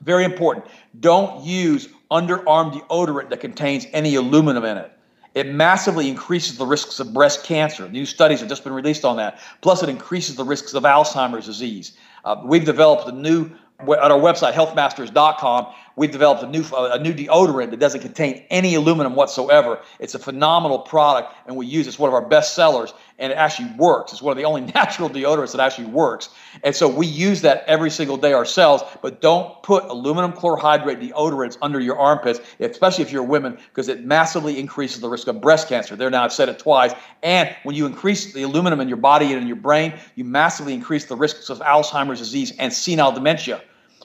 very 0.00 0.24
important 0.24 0.66
don't 0.98 1.44
use 1.44 1.88
underarm 2.10 2.72
deodorant 2.72 3.28
that 3.28 3.38
contains 3.38 3.86
any 3.92 4.16
aluminum 4.16 4.64
in 4.64 4.76
it. 4.76 4.90
It 5.36 5.46
massively 5.46 6.08
increases 6.08 6.58
the 6.58 6.66
risks 6.66 6.98
of 6.98 7.14
breast 7.14 7.44
cancer. 7.44 7.88
New 7.88 8.06
studies 8.06 8.40
have 8.40 8.48
just 8.48 8.64
been 8.64 8.72
released 8.72 9.04
on 9.04 9.16
that. 9.18 9.38
Plus, 9.60 9.84
it 9.84 9.88
increases 9.88 10.34
the 10.34 10.44
risks 10.44 10.74
of 10.74 10.82
Alzheimer's 10.82 11.46
disease. 11.46 11.92
Uh, 12.24 12.42
we've 12.44 12.64
developed 12.64 13.08
a 13.08 13.12
new 13.12 13.48
at 13.82 14.10
our 14.10 14.18
website 14.18 14.52
healthmasters.com 14.52 15.72
we've 15.96 16.10
developed 16.10 16.42
a 16.42 16.46
new 16.46 16.64
a 16.72 16.98
new 16.98 17.12
deodorant 17.12 17.70
that 17.70 17.80
doesn't 17.80 18.00
contain 18.00 18.44
any 18.50 18.74
aluminum 18.74 19.14
whatsoever. 19.14 19.80
It's 19.98 20.14
a 20.14 20.18
phenomenal 20.18 20.78
product 20.78 21.34
and 21.46 21.56
we 21.56 21.66
use 21.66 21.86
it. 21.86 21.90
it's 21.90 21.98
one 21.98 22.08
of 22.08 22.14
our 22.14 22.26
best 22.26 22.54
sellers 22.54 22.94
and 23.18 23.32
it 23.32 23.36
actually 23.36 23.70
works. 23.76 24.12
It's 24.12 24.22
one 24.22 24.32
of 24.32 24.38
the 24.38 24.44
only 24.44 24.60
natural 24.74 25.10
deodorants 25.10 25.52
that 25.52 25.60
actually 25.60 25.86
works. 25.86 26.30
And 26.64 26.74
so 26.74 26.88
we 26.88 27.06
use 27.06 27.42
that 27.42 27.64
every 27.66 27.90
single 27.90 28.16
day 28.16 28.32
ourselves 28.32 28.82
but 29.02 29.20
don't 29.20 29.62
put 29.62 29.84
aluminum 29.84 30.32
chlorohydrate 30.32 31.10
deodorants 31.10 31.58
under 31.62 31.80
your 31.80 31.98
armpits 31.98 32.40
especially 32.60 33.02
if 33.02 33.12
you're 33.12 33.22
a 33.22 33.26
woman 33.26 33.58
because 33.68 33.88
it 33.88 34.04
massively 34.04 34.58
increases 34.58 35.00
the 35.00 35.08
risk 35.08 35.26
of 35.26 35.40
breast 35.40 35.68
cancer. 35.68 35.96
There 35.96 36.10
now 36.10 36.24
i've 36.24 36.32
said 36.32 36.48
it 36.48 36.58
twice. 36.58 36.92
And 37.22 37.54
when 37.64 37.74
you 37.74 37.86
increase 37.86 38.32
the 38.32 38.42
aluminum 38.42 38.80
in 38.80 38.88
your 38.88 38.96
body 38.96 39.32
and 39.32 39.42
in 39.42 39.46
your 39.46 39.56
brain 39.56 39.94
you 40.14 40.24
massively 40.24 40.74
increase 40.74 41.06
the 41.06 41.16
risks 41.16 41.50
of 41.50 41.58
alzheimer's 41.60 42.18
disease 42.18 42.52
and 42.58 42.72
senile 42.72 43.12
dementia 43.12 43.60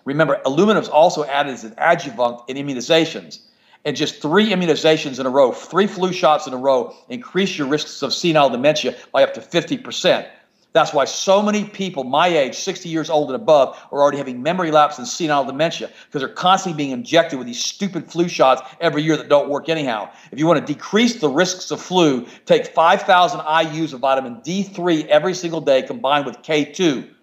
Remember, 0.05 0.39
aluminum 0.45 0.81
is 0.81 0.89
also 0.89 1.25
added 1.25 1.53
as 1.53 1.63
an 1.63 1.73
adjuvant 1.77 2.41
in 2.47 2.57
immunizations. 2.57 3.39
And 3.83 3.95
just 3.95 4.21
three 4.21 4.49
immunizations 4.49 5.19
in 5.19 5.25
a 5.25 5.29
row, 5.29 5.51
three 5.51 5.85
flu 5.85 6.11
shots 6.11 6.47
in 6.47 6.53
a 6.53 6.57
row, 6.57 6.95
increase 7.09 7.57
your 7.57 7.67
risks 7.67 8.01
of 8.01 8.13
senile 8.13 8.49
dementia 8.49 8.95
by 9.11 9.23
up 9.23 9.33
to 9.35 9.41
50%. 9.41 10.27
That's 10.73 10.93
why 10.93 11.05
so 11.05 11.41
many 11.41 11.63
people 11.63 12.03
my 12.03 12.27
age, 12.27 12.55
60 12.55 12.89
years 12.89 13.09
old 13.09 13.29
and 13.29 13.41
above, 13.41 13.77
are 13.91 14.01
already 14.01 14.17
having 14.17 14.43
memory 14.43 14.71
lapse 14.71 14.97
and 14.97 15.07
senile 15.07 15.45
dementia 15.45 15.89
because 16.07 16.19
they're 16.19 16.35
constantly 16.35 16.75
being 16.75 16.91
injected 16.91 17.39
with 17.39 17.47
these 17.47 17.63
stupid 17.63 18.11
flu 18.11 18.27
shots 18.27 18.61
every 18.81 19.01
year 19.01 19.15
that 19.15 19.29
don't 19.29 19.49
work 19.49 19.69
anyhow. 19.69 20.09
If 20.31 20.39
you 20.39 20.47
want 20.47 20.65
to 20.65 20.73
decrease 20.73 21.21
the 21.21 21.29
risks 21.29 21.71
of 21.71 21.79
flu, 21.79 22.27
take 22.45 22.67
5,000 22.67 23.39
IUs 23.39 23.93
of 23.93 24.01
vitamin 24.01 24.41
D3 24.41 25.07
every 25.07 25.33
single 25.33 25.61
day 25.61 25.81
combined 25.81 26.25
with 26.25 26.37
K2 26.39 27.14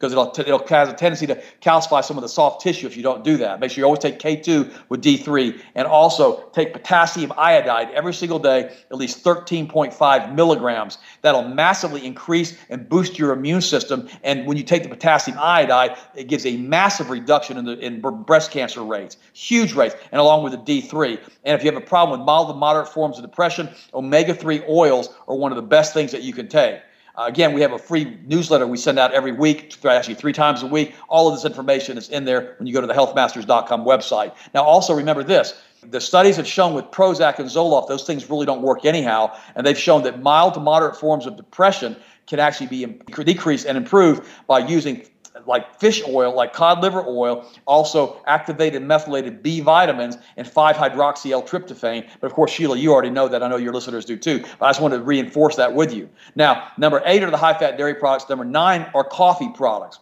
because 0.00 0.12
it'll, 0.12 0.32
it'll 0.38 0.66
has 0.66 0.88
a 0.88 0.94
tendency 0.94 1.26
to 1.26 1.40
calcify 1.60 2.02
some 2.02 2.16
of 2.16 2.22
the 2.22 2.28
soft 2.28 2.62
tissue 2.62 2.86
if 2.86 2.96
you 2.96 3.02
don't 3.02 3.22
do 3.22 3.36
that. 3.36 3.60
Make 3.60 3.70
sure 3.70 3.82
you 3.82 3.84
always 3.84 4.00
take 4.00 4.18
K2 4.18 4.88
with 4.88 5.02
D3 5.02 5.60
and 5.74 5.86
also 5.86 6.48
take 6.52 6.72
potassium 6.72 7.34
iodide 7.36 7.90
every 7.90 8.14
single 8.14 8.38
day, 8.38 8.74
at 8.90 8.96
least 8.96 9.22
13.5 9.22 10.34
milligrams. 10.34 10.96
That'll 11.20 11.46
massively 11.46 12.06
increase 12.06 12.56
and 12.70 12.88
boost 12.88 13.18
your 13.18 13.32
immune 13.32 13.60
system. 13.60 14.08
And 14.22 14.46
when 14.46 14.56
you 14.56 14.62
take 14.62 14.84
the 14.84 14.88
potassium 14.88 15.36
iodide, 15.38 15.98
it 16.14 16.28
gives 16.28 16.46
a 16.46 16.56
massive 16.56 17.10
reduction 17.10 17.58
in, 17.58 17.66
the, 17.66 17.78
in 17.78 18.00
breast 18.00 18.50
cancer 18.50 18.82
rates, 18.82 19.18
huge 19.34 19.74
rates, 19.74 19.96
and 20.12 20.20
along 20.20 20.44
with 20.44 20.52
the 20.52 20.58
D3. 20.58 21.20
And 21.44 21.54
if 21.54 21.62
you 21.62 21.70
have 21.70 21.80
a 21.80 21.84
problem 21.84 22.18
with 22.18 22.24
mild 22.26 22.48
to 22.48 22.54
moderate 22.54 22.88
forms 22.88 23.18
of 23.18 23.22
depression, 23.22 23.68
omega 23.92 24.34
3 24.34 24.62
oils 24.66 25.10
are 25.28 25.36
one 25.36 25.52
of 25.52 25.56
the 25.56 25.62
best 25.62 25.92
things 25.92 26.10
that 26.12 26.22
you 26.22 26.32
can 26.32 26.48
take. 26.48 26.80
Uh, 27.20 27.26
again, 27.26 27.52
we 27.52 27.60
have 27.60 27.72
a 27.72 27.78
free 27.78 28.16
newsletter 28.26 28.66
we 28.66 28.78
send 28.78 28.98
out 28.98 29.12
every 29.12 29.32
week, 29.32 29.76
actually 29.84 30.14
three 30.14 30.32
times 30.32 30.62
a 30.62 30.66
week. 30.66 30.94
All 31.06 31.28
of 31.28 31.34
this 31.34 31.44
information 31.44 31.98
is 31.98 32.08
in 32.08 32.24
there 32.24 32.54
when 32.58 32.66
you 32.66 32.72
go 32.72 32.80
to 32.80 32.86
the 32.86 32.94
healthmasters.com 32.94 33.84
website. 33.84 34.34
Now, 34.54 34.62
also 34.62 34.94
remember 34.94 35.22
this. 35.22 35.60
The 35.82 36.00
studies 36.00 36.36
have 36.36 36.46
shown 36.46 36.72
with 36.72 36.86
Prozac 36.86 37.38
and 37.38 37.46
Zoloft, 37.46 37.88
those 37.88 38.04
things 38.04 38.30
really 38.30 38.46
don't 38.46 38.62
work 38.62 38.86
anyhow. 38.86 39.36
And 39.54 39.66
they've 39.66 39.78
shown 39.78 40.02
that 40.04 40.22
mild 40.22 40.54
to 40.54 40.60
moderate 40.60 40.96
forms 40.96 41.26
of 41.26 41.36
depression 41.36 41.94
can 42.26 42.40
actually 42.40 42.68
be 42.68 42.86
decreased 43.22 43.66
and 43.66 43.76
improved 43.76 44.26
by 44.46 44.60
using 44.60 45.06
like 45.46 45.78
fish 45.78 46.02
oil, 46.08 46.34
like 46.34 46.52
cod 46.52 46.82
liver 46.82 47.04
oil, 47.06 47.46
also 47.66 48.22
activated 48.26 48.82
methylated 48.82 49.42
B 49.42 49.60
vitamins 49.60 50.18
and 50.36 50.46
5 50.46 50.76
hydroxy 50.76 51.30
L-tryptophan. 51.30 52.08
But 52.20 52.26
of 52.26 52.34
course, 52.34 52.50
Sheila, 52.50 52.76
you 52.76 52.92
already 52.92 53.10
know 53.10 53.28
that. 53.28 53.42
I 53.42 53.48
know 53.48 53.56
your 53.56 53.72
listeners 53.72 54.04
do 54.04 54.16
too. 54.16 54.44
But 54.58 54.66
I 54.66 54.68
just 54.70 54.80
wanted 54.80 54.98
to 54.98 55.04
reinforce 55.04 55.56
that 55.56 55.74
with 55.74 55.92
you. 55.92 56.08
Now, 56.34 56.68
number 56.78 57.02
eight 57.04 57.22
are 57.22 57.30
the 57.30 57.36
high 57.36 57.58
fat 57.58 57.76
dairy 57.76 57.94
products. 57.94 58.28
Number 58.28 58.44
nine 58.44 58.90
are 58.94 59.04
coffee 59.04 59.50
products. 59.54 59.98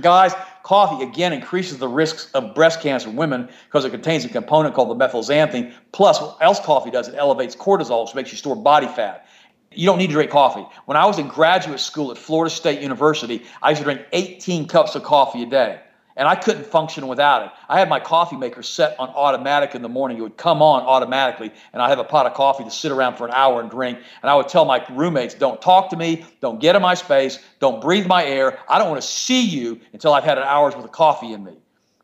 Guys, 0.00 0.32
coffee 0.62 1.02
again 1.02 1.32
increases 1.32 1.78
the 1.78 1.88
risks 1.88 2.30
of 2.32 2.54
breast 2.54 2.80
cancer 2.80 3.08
in 3.08 3.16
women 3.16 3.48
because 3.66 3.84
it 3.84 3.90
contains 3.90 4.24
a 4.24 4.28
component 4.28 4.74
called 4.74 4.96
the 4.96 5.04
methylxanthine. 5.04 5.72
Plus, 5.92 6.20
what 6.20 6.36
else 6.40 6.60
coffee 6.60 6.90
does? 6.90 7.08
It 7.08 7.16
elevates 7.16 7.56
cortisol, 7.56 8.04
which 8.04 8.14
makes 8.14 8.30
you 8.30 8.38
store 8.38 8.54
body 8.54 8.86
fat. 8.86 9.26
You 9.72 9.86
don't 9.86 9.98
need 9.98 10.08
to 10.08 10.14
drink 10.14 10.30
coffee. 10.30 10.66
When 10.86 10.96
I 10.96 11.04
was 11.06 11.18
in 11.18 11.28
graduate 11.28 11.80
school 11.80 12.10
at 12.10 12.18
Florida 12.18 12.50
State 12.54 12.80
University, 12.80 13.44
I 13.62 13.70
used 13.70 13.80
to 13.80 13.84
drink 13.84 14.02
18 14.12 14.66
cups 14.66 14.94
of 14.94 15.02
coffee 15.02 15.42
a 15.42 15.46
day. 15.46 15.80
And 16.16 16.26
I 16.26 16.34
couldn't 16.34 16.66
function 16.66 17.06
without 17.06 17.44
it. 17.44 17.52
I 17.68 17.78
had 17.78 17.88
my 17.88 18.00
coffee 18.00 18.36
maker 18.36 18.60
set 18.64 18.98
on 18.98 19.08
automatic 19.10 19.76
in 19.76 19.82
the 19.82 19.88
morning. 19.88 20.18
It 20.18 20.22
would 20.22 20.36
come 20.36 20.62
on 20.62 20.82
automatically, 20.82 21.52
and 21.72 21.80
I'd 21.80 21.90
have 21.90 22.00
a 22.00 22.04
pot 22.04 22.26
of 22.26 22.34
coffee 22.34 22.64
to 22.64 22.72
sit 22.72 22.90
around 22.90 23.14
for 23.14 23.24
an 23.28 23.32
hour 23.32 23.60
and 23.60 23.70
drink. 23.70 23.98
And 24.20 24.28
I 24.28 24.34
would 24.34 24.48
tell 24.48 24.64
my 24.64 24.84
roommates, 24.90 25.34
don't 25.34 25.62
talk 25.62 25.90
to 25.90 25.96
me, 25.96 26.24
don't 26.40 26.60
get 26.60 26.74
in 26.74 26.82
my 26.82 26.94
space, 26.94 27.38
don't 27.60 27.80
breathe 27.80 28.08
my 28.08 28.24
air. 28.24 28.58
I 28.68 28.78
don't 28.78 28.90
want 28.90 29.00
to 29.00 29.06
see 29.06 29.42
you 29.42 29.80
until 29.92 30.12
I've 30.12 30.24
had 30.24 30.38
an 30.38 30.44
hour's 30.44 30.74
worth 30.74 30.86
of 30.86 30.92
coffee 30.92 31.32
in 31.32 31.44
me 31.44 31.54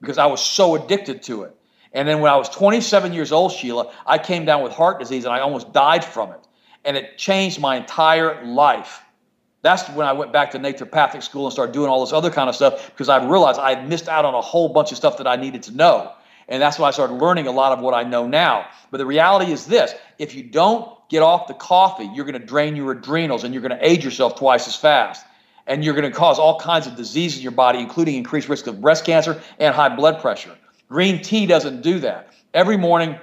because 0.01 0.19
I 0.19 0.27
was 0.27 0.41
so 0.41 0.77
addicted 0.77 1.25
to 1.25 1.43
it. 1.43 1.57
And 1.93 2.07
then 2.07 2.21
when 2.21 2.31
I 2.31 2.37
was 2.37 2.49
27 2.51 3.13
years 3.13 3.33
old, 3.33 3.51
Sheila, 3.51 3.93
I 4.07 4.19
came 4.19 4.45
down 4.45 4.63
with 4.63 4.73
heart 4.73 5.01
disease 5.01 5.25
and 5.25 5.35
I 5.35 5.41
almost 5.41 5.73
died 5.73 6.05
from 6.05 6.31
it 6.31 6.47
and 6.85 6.97
it 6.97 7.19
changed 7.19 7.61
my 7.61 7.77
entire 7.77 8.45
life. 8.45 9.03
That's 9.63 9.89
when 9.91 10.07
I 10.07 10.13
went 10.13 10.33
back 10.33 10.51
to 10.51 10.59
naturopathic 10.59 11.23
school 11.23 11.47
and 11.47 11.53
started 11.53 11.73
doing 11.73 11.89
all 11.89 12.05
this 12.05 12.13
other 12.13 12.31
kind 12.31 12.51
of 12.51 12.55
stuff 12.55 12.91
because 12.91 13.09
I 13.09 13.25
realized 13.25 13.59
I 13.59 13.75
had 13.75 13.89
missed 13.89 14.09
out 14.09 14.27
on 14.27 14.35
a 14.35 14.41
whole 14.41 14.69
bunch 14.69 14.91
of 14.91 14.99
stuff 14.99 15.17
that 15.17 15.27
I 15.27 15.37
needed 15.37 15.63
to 15.65 15.73
know. 15.75 16.13
And 16.49 16.61
that's 16.61 16.79
why 16.79 16.89
I 16.89 16.91
started 16.91 17.15
learning 17.15 17.47
a 17.47 17.51
lot 17.51 17.73
of 17.73 17.83
what 17.83 17.95
I 17.95 18.03
know 18.03 18.27
now. 18.27 18.67
But 18.91 18.99
the 18.99 19.07
reality 19.07 19.51
is 19.51 19.67
this 19.67 19.95
if 20.19 20.35
you 20.35 20.43
don't 20.43 20.87
get 21.09 21.23
off 21.23 21.47
the 21.47 21.55
coffee, 21.55 22.11
you're 22.15 22.27
going 22.27 22.39
to 22.39 22.47
drain 22.47 22.77
your 22.77 22.93
adrenals 22.93 23.45
and 23.45 23.55
you're 23.55 23.63
going 23.63 23.79
to 23.79 23.87
age 23.87 24.05
yourself 24.05 24.37
twice 24.37 24.69
as 24.69 24.77
fast. 24.77 25.25
And 25.67 25.83
you're 25.83 25.95
going 25.95 26.11
to 26.11 26.17
cause 26.17 26.39
all 26.39 26.61
kinds 26.61 26.87
of 26.87 26.95
diseases 26.95 27.39
in 27.39 27.43
your 27.43 27.53
body, 27.53 27.79
including 27.79 28.17
increased 28.17 28.51
risk 28.51 28.67
of 28.67 28.83
breast 28.83 29.07
cancer 29.07 29.41
and 29.59 29.75
high 29.75 29.89
blood 29.89 30.21
pressure. 30.21 30.55
Green 30.91 31.23
tea 31.23 31.47
doesn't 31.47 31.81
do 31.81 32.01
that. 32.01 32.35
Every 32.53 32.77
morning, 32.77 33.19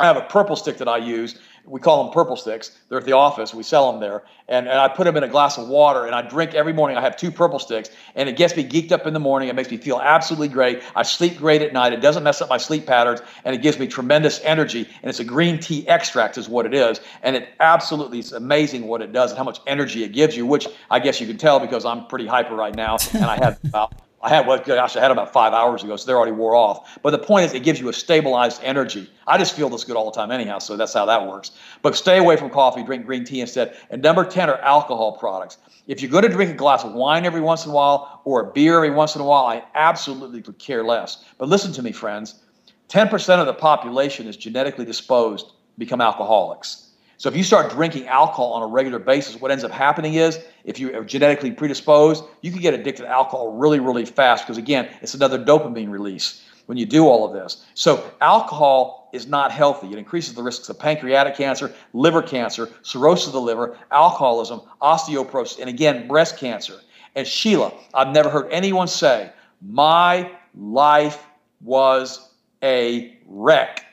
I 0.00 0.06
have 0.06 0.16
a 0.16 0.22
purple 0.22 0.56
stick 0.56 0.78
that 0.78 0.88
I 0.88 0.96
use, 0.96 1.38
we 1.68 1.80
call 1.80 2.04
them 2.04 2.12
purple 2.12 2.36
sticks. 2.36 2.78
They're 2.88 2.98
at 2.98 3.04
the 3.04 3.12
office. 3.12 3.52
We 3.54 3.62
sell 3.62 3.92
them 3.92 4.00
there. 4.00 4.24
And, 4.48 4.66
and 4.66 4.78
I 4.78 4.88
put 4.88 5.04
them 5.04 5.16
in 5.16 5.22
a 5.22 5.28
glass 5.28 5.58
of 5.58 5.68
water 5.68 6.06
and 6.06 6.14
I 6.14 6.22
drink 6.22 6.54
every 6.54 6.72
morning. 6.72 6.96
I 6.96 7.02
have 7.02 7.16
two 7.16 7.30
purple 7.30 7.58
sticks 7.58 7.90
and 8.14 8.28
it 8.28 8.36
gets 8.36 8.56
me 8.56 8.64
geeked 8.64 8.92
up 8.92 9.06
in 9.06 9.12
the 9.12 9.20
morning. 9.20 9.48
It 9.48 9.54
makes 9.54 9.70
me 9.70 9.76
feel 9.76 10.00
absolutely 10.00 10.48
great. 10.48 10.82
I 10.96 11.02
sleep 11.02 11.36
great 11.36 11.60
at 11.62 11.72
night. 11.72 11.92
It 11.92 12.00
doesn't 12.00 12.22
mess 12.22 12.40
up 12.40 12.48
my 12.48 12.56
sleep 12.56 12.86
patterns 12.86 13.20
and 13.44 13.54
it 13.54 13.62
gives 13.62 13.78
me 13.78 13.86
tremendous 13.86 14.40
energy. 14.42 14.88
And 15.02 15.10
it's 15.10 15.20
a 15.20 15.24
green 15.24 15.60
tea 15.60 15.86
extract 15.86 16.38
is 16.38 16.48
what 16.48 16.64
it 16.64 16.74
is. 16.74 17.00
And 17.22 17.36
it 17.36 17.50
absolutely 17.60 18.20
is 18.20 18.32
amazing 18.32 18.86
what 18.86 19.02
it 19.02 19.12
does 19.12 19.30
and 19.32 19.38
how 19.38 19.44
much 19.44 19.60
energy 19.66 20.04
it 20.04 20.12
gives 20.12 20.36
you, 20.36 20.46
which 20.46 20.66
I 20.90 20.98
guess 20.98 21.20
you 21.20 21.26
can 21.26 21.36
tell 21.36 21.60
because 21.60 21.84
I'm 21.84 22.06
pretty 22.06 22.26
hyper 22.26 22.54
right 22.54 22.74
now 22.74 22.96
and 23.12 23.24
I 23.24 23.36
have 23.36 23.58
about 23.64 23.92
I 24.20 24.28
had 24.28 24.46
well, 24.48 24.58
gosh, 24.58 24.96
I 24.96 25.00
had 25.00 25.12
about 25.12 25.32
five 25.32 25.52
hours 25.52 25.84
ago, 25.84 25.94
so 25.96 26.06
they're 26.06 26.16
already 26.16 26.32
wore 26.32 26.56
off. 26.56 26.98
But 27.02 27.10
the 27.10 27.18
point 27.18 27.46
is, 27.46 27.54
it 27.54 27.62
gives 27.62 27.78
you 27.78 27.88
a 27.88 27.92
stabilized 27.92 28.60
energy. 28.64 29.08
I 29.28 29.38
just 29.38 29.54
feel 29.54 29.68
this 29.68 29.84
good 29.84 29.96
all 29.96 30.10
the 30.10 30.16
time, 30.16 30.32
anyhow. 30.32 30.58
So 30.58 30.76
that's 30.76 30.92
how 30.92 31.06
that 31.06 31.26
works. 31.26 31.52
But 31.82 31.94
stay 31.94 32.18
away 32.18 32.36
from 32.36 32.50
coffee. 32.50 32.82
Drink 32.82 33.06
green 33.06 33.24
tea 33.24 33.40
instead. 33.40 33.76
And 33.90 34.02
number 34.02 34.24
ten 34.24 34.50
are 34.50 34.58
alcohol 34.58 35.12
products. 35.12 35.58
If 35.86 36.02
you're 36.02 36.10
going 36.10 36.24
to 36.24 36.28
drink 36.28 36.50
a 36.50 36.54
glass 36.54 36.84
of 36.84 36.94
wine 36.94 37.26
every 37.26 37.40
once 37.40 37.64
in 37.64 37.70
a 37.70 37.74
while 37.74 38.20
or 38.24 38.40
a 38.40 38.52
beer 38.52 38.76
every 38.76 38.90
once 38.90 39.14
in 39.14 39.20
a 39.20 39.24
while, 39.24 39.46
I 39.46 39.62
absolutely 39.74 40.42
could 40.42 40.58
care 40.58 40.82
less. 40.82 41.24
But 41.38 41.48
listen 41.48 41.72
to 41.74 41.82
me, 41.82 41.92
friends. 41.92 42.42
Ten 42.88 43.08
percent 43.08 43.40
of 43.40 43.46
the 43.46 43.54
population 43.54 44.26
is 44.26 44.36
genetically 44.36 44.84
disposed 44.84 45.52
become 45.78 46.00
alcoholics. 46.00 46.87
So 47.18 47.28
if 47.28 47.36
you 47.36 47.42
start 47.42 47.72
drinking 47.72 48.06
alcohol 48.06 48.52
on 48.52 48.62
a 48.62 48.66
regular 48.68 49.00
basis, 49.00 49.40
what 49.40 49.50
ends 49.50 49.64
up 49.64 49.72
happening 49.72 50.14
is 50.14 50.38
if 50.62 50.78
you 50.78 50.96
are 50.96 51.02
genetically 51.02 51.50
predisposed, 51.50 52.22
you 52.42 52.52
can 52.52 52.60
get 52.60 52.74
addicted 52.74 53.02
to 53.02 53.08
alcohol 53.08 53.52
really, 53.54 53.80
really 53.80 54.04
fast 54.04 54.44
because 54.44 54.56
again, 54.56 54.88
it's 55.02 55.14
another 55.14 55.36
dopamine 55.36 55.90
release 55.90 56.44
when 56.66 56.78
you 56.78 56.86
do 56.86 57.08
all 57.08 57.26
of 57.26 57.32
this. 57.32 57.66
So 57.74 58.08
alcohol 58.20 59.10
is 59.12 59.26
not 59.26 59.50
healthy. 59.50 59.88
It 59.88 59.98
increases 59.98 60.34
the 60.34 60.44
risks 60.44 60.68
of 60.68 60.78
pancreatic 60.78 61.34
cancer, 61.34 61.74
liver 61.92 62.22
cancer, 62.22 62.70
cirrhosis 62.82 63.26
of 63.26 63.32
the 63.32 63.40
liver, 63.40 63.76
alcoholism, 63.90 64.60
osteoporosis, 64.80 65.58
and 65.58 65.68
again, 65.68 66.06
breast 66.06 66.36
cancer. 66.36 66.80
And 67.16 67.26
Sheila, 67.26 67.72
I've 67.94 68.14
never 68.14 68.30
heard 68.30 68.48
anyone 68.52 68.86
say, 68.86 69.32
my 69.60 70.30
life 70.54 71.26
was 71.62 72.30
a 72.62 73.18
wreck. 73.26 73.84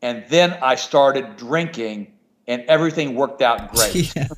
And 0.00 0.24
then 0.28 0.58
I 0.60 0.74
started 0.74 1.36
drinking 1.36 2.11
and 2.46 2.62
everything 2.62 3.14
worked 3.14 3.42
out 3.42 3.74
great. 3.74 4.14
Yeah. 4.16 4.28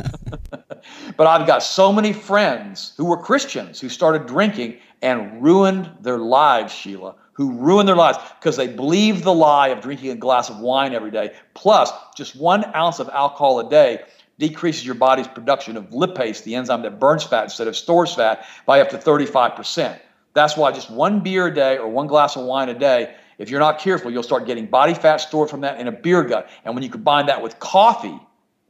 but 1.17 1.27
I've 1.27 1.47
got 1.47 1.63
so 1.63 1.93
many 1.93 2.13
friends 2.13 2.93
who 2.97 3.07
were 3.07 3.17
Christians 3.17 3.81
who 3.81 3.89
started 3.89 4.27
drinking 4.27 4.79
and 5.03 5.43
ruined 5.43 5.91
their 6.01 6.19
lives, 6.19 6.73
Sheila, 6.73 7.15
who 7.33 7.53
ruined 7.53 7.89
their 7.89 7.97
lives 7.97 8.19
because 8.39 8.57
they 8.57 8.69
believed 8.69 9.25
the 9.25 9.35
lie 9.35 9.69
of 9.69 9.81
drinking 9.81 10.11
a 10.11 10.17
glass 10.17 10.51
of 10.51 10.59
wine 10.59 10.95
every 10.95 11.11
day. 11.11 11.33
Plus, 11.55 11.91
just 12.17 12.37
one 12.37 12.65
ounce 12.75 12.99
of 12.99 13.09
alcohol 13.11 13.61
a 13.61 13.69
day 13.69 14.03
decreases 14.39 14.85
your 14.85 14.95
body's 14.95 15.29
production 15.29 15.77
of 15.77 15.91
lipase, 15.91 16.43
the 16.43 16.55
enzyme 16.55 16.83
that 16.83 16.99
burns 16.99 17.25
fat 17.25 17.45
instead 17.45 17.69
of 17.69 17.77
stores 17.77 18.15
fat, 18.15 18.47
by 18.67 18.81
up 18.81 18.91
to 18.91 18.99
35%. 18.99 19.99
That's 20.33 20.57
why 20.57 20.73
just 20.73 20.91
one 20.91 21.21
beer 21.21 21.47
a 21.47 21.55
day 21.55 21.79
or 21.79 21.89
one 21.89 22.09
glass 22.09 22.37
of 22.37 22.45
wine 22.45 22.69
a 22.69 22.79
day 22.79 23.15
if 23.39 23.51
you're 23.51 23.61
not 23.61 23.79
careful, 23.79 24.11
you'll 24.11 24.23
start 24.23 24.47
getting 24.47 24.67
body 24.67 24.95
fat 24.95 25.19
stored 25.19 25.51
from 25.51 25.63
that 25.63 25.81
in 25.81 25.89
a 25.89 25.93
beer 25.93 26.23
gut. 26.23 26.49
And 26.65 26.75
when 26.75 26.83
you 26.83 26.91
combine 26.91 27.27
that 27.27 27.43
with 27.43 27.59
coffee 27.59 28.19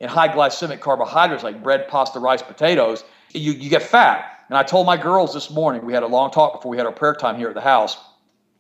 and 0.01 0.11
high 0.11 0.29
glycemic 0.29 0.81
carbohydrates 0.81 1.45
like 1.45 1.63
bread, 1.63 1.89
pasta, 1.89 2.19
rice, 2.19 2.43
potatoes, 2.43 3.05
you, 3.33 3.53
you 3.53 3.69
get 3.69 3.83
fat. 3.83 4.31
And 4.49 4.59
I 4.59 4.63
told 4.63 4.87
my 4.87 4.97
girls 4.97 5.33
this 5.33 5.51
morning, 5.51 5.85
we 5.85 5.93
had 5.93 6.03
a 6.03 6.07
long 6.07 6.31
talk 6.31 6.55
before 6.55 6.71
we 6.71 6.77
had 6.77 6.87
our 6.87 6.93
prayer 6.93 7.15
time 7.15 7.37
here 7.37 7.49
at 7.49 7.55
the 7.55 7.61
house. 7.61 7.97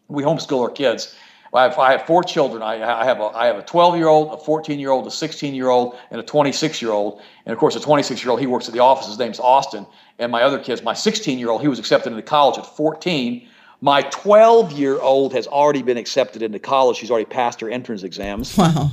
We 0.09 0.22
homeschool 0.22 0.62
our 0.62 0.70
kids. 0.70 1.14
I 1.52 1.62
have, 1.62 1.78
I 1.78 1.92
have 1.92 2.07
four 2.07 2.24
children. 2.24 2.62
I, 2.62 2.82
I, 2.82 3.05
have 3.05 3.20
a, 3.20 3.26
I 3.26 3.46
have 3.46 3.57
a 3.57 3.62
12 3.62 3.96
year 3.96 4.09
old, 4.09 4.34
a 4.34 4.44
14 4.44 4.80
year 4.80 4.90
old, 4.90 5.07
a 5.07 5.11
16 5.11 5.55
year 5.55 5.68
old, 5.68 5.96
and 6.11 6.20
a 6.20 6.24
26 6.24 6.82
year 6.82 6.90
old. 6.90 7.20
And 7.46 7.52
of 7.52 7.59
course, 7.59 7.76
a 7.76 7.80
26 7.80 8.24
year 8.24 8.30
old, 8.32 8.40
he 8.40 8.46
works 8.46 8.66
at 8.66 8.74
the 8.74 8.80
office. 8.80 9.07
His 9.07 9.18
name's 9.18 9.38
Austin. 9.38 9.86
And 10.18 10.32
my 10.32 10.42
other 10.42 10.59
kids, 10.59 10.82
my 10.82 10.94
16 10.94 11.38
year 11.38 11.50
old, 11.50 11.61
he 11.62 11.68
was 11.68 11.78
accepted 11.78 12.11
into 12.11 12.22
college 12.22 12.59
at 12.59 12.66
14. 12.66 13.46
My 13.85 14.01
12 14.01 14.72
year 14.72 14.99
old 14.99 15.35
has 15.35 15.47
already 15.47 15.82
been 15.82 15.99
accepted 15.99 16.41
into 16.41 16.59
college. 16.59 16.97
She's 16.97 17.11
already 17.11 17.26
passed 17.26 17.61
her 17.61 17.68
entrance 17.68 18.03
exams. 18.03 18.57
Wow. 18.57 18.91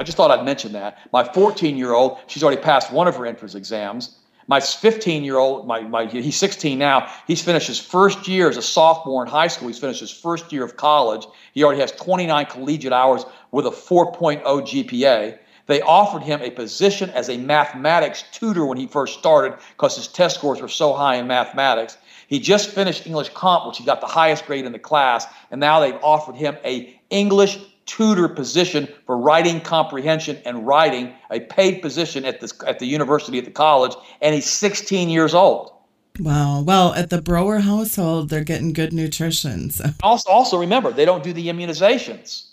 I 0.00 0.02
just 0.02 0.16
thought 0.16 0.32
I'd 0.32 0.44
mention 0.44 0.72
that. 0.72 0.98
My 1.12 1.22
14 1.22 1.76
year 1.76 1.92
old, 1.92 2.18
she's 2.26 2.42
already 2.42 2.60
passed 2.60 2.90
one 2.90 3.06
of 3.06 3.14
her 3.14 3.24
entrance 3.24 3.54
exams. 3.54 4.16
My 4.48 4.58
15 4.58 5.22
year 5.22 5.36
old, 5.36 5.68
my, 5.68 5.82
my, 5.82 6.06
he's 6.06 6.36
16 6.36 6.76
now. 6.76 7.08
He's 7.28 7.40
finished 7.40 7.68
his 7.68 7.78
first 7.78 8.26
year 8.26 8.48
as 8.48 8.56
a 8.56 8.62
sophomore 8.62 9.22
in 9.22 9.30
high 9.30 9.46
school. 9.46 9.68
He's 9.68 9.78
finished 9.78 10.00
his 10.00 10.10
first 10.10 10.52
year 10.52 10.64
of 10.64 10.76
college. 10.76 11.24
He 11.54 11.62
already 11.62 11.80
has 11.80 11.92
29 11.92 12.46
collegiate 12.46 12.92
hours 12.92 13.24
with 13.52 13.66
a 13.66 13.70
4.0 13.70 14.42
GPA. 14.42 15.38
They 15.66 15.80
offered 15.80 16.22
him 16.22 16.40
a 16.42 16.50
position 16.50 17.10
as 17.10 17.28
a 17.28 17.36
mathematics 17.36 18.24
tutor 18.32 18.66
when 18.66 18.78
he 18.78 18.86
first 18.86 19.18
started 19.18 19.58
because 19.70 19.96
his 19.96 20.08
test 20.08 20.36
scores 20.36 20.60
were 20.60 20.68
so 20.68 20.92
high 20.92 21.16
in 21.16 21.26
mathematics. 21.26 21.96
He 22.26 22.40
just 22.40 22.70
finished 22.70 23.06
English 23.06 23.28
Comp, 23.30 23.66
which 23.66 23.78
he 23.78 23.84
got 23.84 24.00
the 24.00 24.06
highest 24.06 24.46
grade 24.46 24.64
in 24.64 24.72
the 24.72 24.78
class, 24.78 25.26
and 25.50 25.60
now 25.60 25.80
they've 25.80 25.98
offered 26.02 26.34
him 26.34 26.56
a 26.64 26.98
English 27.10 27.58
tutor 27.86 28.28
position 28.28 28.88
for 29.06 29.18
writing 29.18 29.60
comprehension 29.60 30.38
and 30.44 30.66
writing, 30.66 31.12
a 31.30 31.40
paid 31.40 31.82
position 31.82 32.24
at 32.24 32.40
the, 32.40 32.52
at 32.66 32.78
the 32.78 32.86
university, 32.86 33.38
at 33.38 33.44
the 33.44 33.50
college, 33.50 33.94
and 34.20 34.34
he's 34.34 34.46
16 34.46 35.08
years 35.08 35.34
old. 35.34 35.72
Wow. 36.18 36.62
Well, 36.62 36.94
at 36.94 37.10
the 37.10 37.22
Broer 37.22 37.60
household, 37.60 38.28
they're 38.28 38.44
getting 38.44 38.72
good 38.72 38.92
nutrition. 38.92 39.70
So. 39.70 39.86
Also, 40.02 40.30
also 40.30 40.58
remember, 40.58 40.92
they 40.92 41.04
don't 41.04 41.22
do 41.22 41.32
the 41.32 41.48
immunizations. 41.48 42.51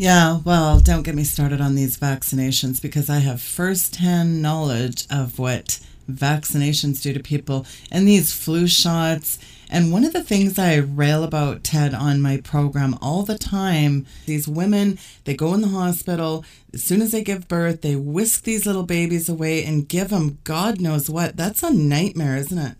Yeah, 0.00 0.38
well, 0.44 0.78
don't 0.78 1.02
get 1.02 1.16
me 1.16 1.24
started 1.24 1.60
on 1.60 1.74
these 1.74 1.98
vaccinations 1.98 2.80
because 2.80 3.10
I 3.10 3.18
have 3.18 3.42
firsthand 3.42 4.40
knowledge 4.40 5.08
of 5.10 5.40
what 5.40 5.80
vaccinations 6.08 7.02
do 7.02 7.12
to 7.12 7.18
people 7.18 7.66
and 7.90 8.06
these 8.06 8.32
flu 8.32 8.68
shots. 8.68 9.40
And 9.68 9.90
one 9.92 10.04
of 10.04 10.12
the 10.12 10.22
things 10.22 10.56
I 10.56 10.76
rail 10.76 11.24
about, 11.24 11.64
Ted, 11.64 11.94
on 11.94 12.22
my 12.22 12.36
program 12.36 12.96
all 13.02 13.24
the 13.24 13.36
time, 13.36 14.06
these 14.24 14.46
women, 14.46 15.00
they 15.24 15.34
go 15.34 15.52
in 15.52 15.62
the 15.62 15.68
hospital, 15.68 16.44
as 16.72 16.84
soon 16.84 17.02
as 17.02 17.10
they 17.10 17.24
give 17.24 17.48
birth, 17.48 17.82
they 17.82 17.96
whisk 17.96 18.44
these 18.44 18.66
little 18.66 18.84
babies 18.84 19.28
away 19.28 19.64
and 19.64 19.88
give 19.88 20.10
them 20.10 20.38
God 20.44 20.80
knows 20.80 21.10
what. 21.10 21.36
That's 21.36 21.64
a 21.64 21.74
nightmare, 21.74 22.36
isn't 22.36 22.56
it? 22.56 22.76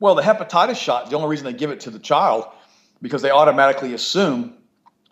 Well, 0.00 0.14
the 0.14 0.20
hepatitis 0.20 0.76
shot, 0.76 1.08
the 1.08 1.16
only 1.16 1.30
reason 1.30 1.46
they 1.46 1.54
give 1.54 1.70
it 1.70 1.80
to 1.80 1.90
the 1.90 1.98
child, 1.98 2.44
because 3.00 3.22
they 3.22 3.30
automatically 3.30 3.94
assume 3.94 4.57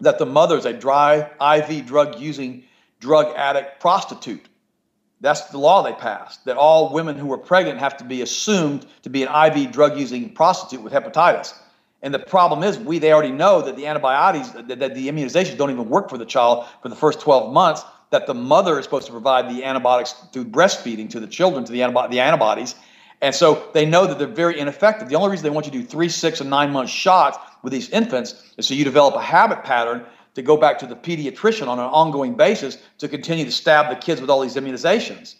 that 0.01 0.19
the 0.19 0.27
mother 0.27 0.57
is 0.57 0.65
a 0.65 0.73
dry 0.73 1.31
IV 1.41 1.87
drug 1.87 2.21
using 2.21 2.65
drug 3.01 3.35
addict 3.37 3.81
prostitute. 3.81 4.47
That's 5.21 5.47
the 5.47 5.59
law 5.59 5.83
they 5.83 5.95
passed 5.95 6.45
that 6.45 6.57
all 6.57 6.93
women 6.93 7.17
who 7.17 7.33
are 7.33 7.39
pregnant 7.39 7.79
have 7.79 7.97
to 7.99 8.05
be 8.05 8.21
assumed 8.23 8.87
to 9.03 9.11
be 9.11 9.23
an 9.23 9.53
IV 9.53 9.73
drug 9.73 9.99
using 9.99 10.31
prostitute 10.31 10.83
with 10.83 10.93
hepatitis. 10.93 11.55
And 12.03 12.13
the 12.13 12.19
problem 12.19 12.63
is, 12.63 12.79
we 12.79 12.99
they 12.99 13.13
already 13.13 13.33
know 13.33 13.63
that 13.63 13.77
the 13.77 13.87
antibiotics, 13.87 14.51
that, 14.51 14.69
that 14.79 14.95
the 14.95 15.09
immunizations 15.09 15.57
don't 15.57 15.71
even 15.71 15.89
work 15.89 16.11
for 16.11 16.19
the 16.19 16.27
child 16.27 16.67
for 16.83 16.89
the 16.89 16.97
first 16.97 17.21
12 17.21 17.53
months. 17.53 17.83
That 18.11 18.27
the 18.27 18.35
mother 18.35 18.79
is 18.79 18.85
supposed 18.85 19.07
to 19.07 19.13
provide 19.13 19.51
the 19.51 19.65
antibiotics 19.65 20.15
through 20.33 20.45
breastfeeding 20.45 21.11
to 21.11 21.19
the 21.19 21.27
children, 21.27 21.65
to 21.65 21.73
the, 21.73 21.81
antibi- 21.81 22.11
the 22.11 22.21
antibodies. 22.21 22.77
And 23.23 23.35
so 23.35 23.69
they 23.73 23.87
know 23.87 24.07
that 24.07 24.19
they're 24.19 24.29
very 24.29 24.61
ineffective. 24.61 25.09
The 25.09 25.17
only 25.17 25.31
reason 25.31 25.43
they 25.43 25.51
want 25.51 25.67
you 25.67 25.73
to 25.73 25.79
do 25.79 25.85
three, 25.85 26.09
six, 26.09 26.41
and 26.41 26.51
nine 26.51 26.71
month 26.71 26.91
shots 26.91 27.39
with 27.67 27.73
these 27.73 27.91
infants 27.91 28.45
is 28.57 28.65
so 28.65 28.75
you 28.75 28.85
develop 28.85 29.17
a 29.17 29.21
habit 29.21 29.65
pattern 29.65 30.07
to 30.37 30.41
go 30.41 30.57
back 30.57 30.79
to 30.79 30.87
the 30.87 30.95
pediatrician 30.95 31.67
on 31.67 31.81
an 31.81 31.87
ongoing 31.87 32.35
basis 32.35 32.79
to 32.99 33.09
continue 33.09 33.45
to 33.45 33.51
stab 33.51 33.89
the 33.91 33.97
kids 33.97 34.21
with 34.21 34.31
all 34.31 34.41
these 34.41 34.55
immunizations. 34.55 35.35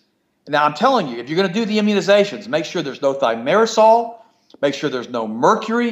Now, 0.49 0.65
I'm 0.65 0.75
telling 0.75 1.07
you, 1.07 1.19
if 1.19 1.29
you're 1.29 1.37
going 1.37 1.47
to 1.47 1.55
do 1.55 1.65
the 1.65 1.79
immunizations, 1.79 2.49
make 2.49 2.65
sure 2.65 2.83
there's 2.83 3.01
no 3.01 3.15
thimerosal, 3.15 4.17
make 4.61 4.75
sure 4.75 4.91
there's 4.91 5.09
no 5.09 5.29
mercury. 5.29 5.91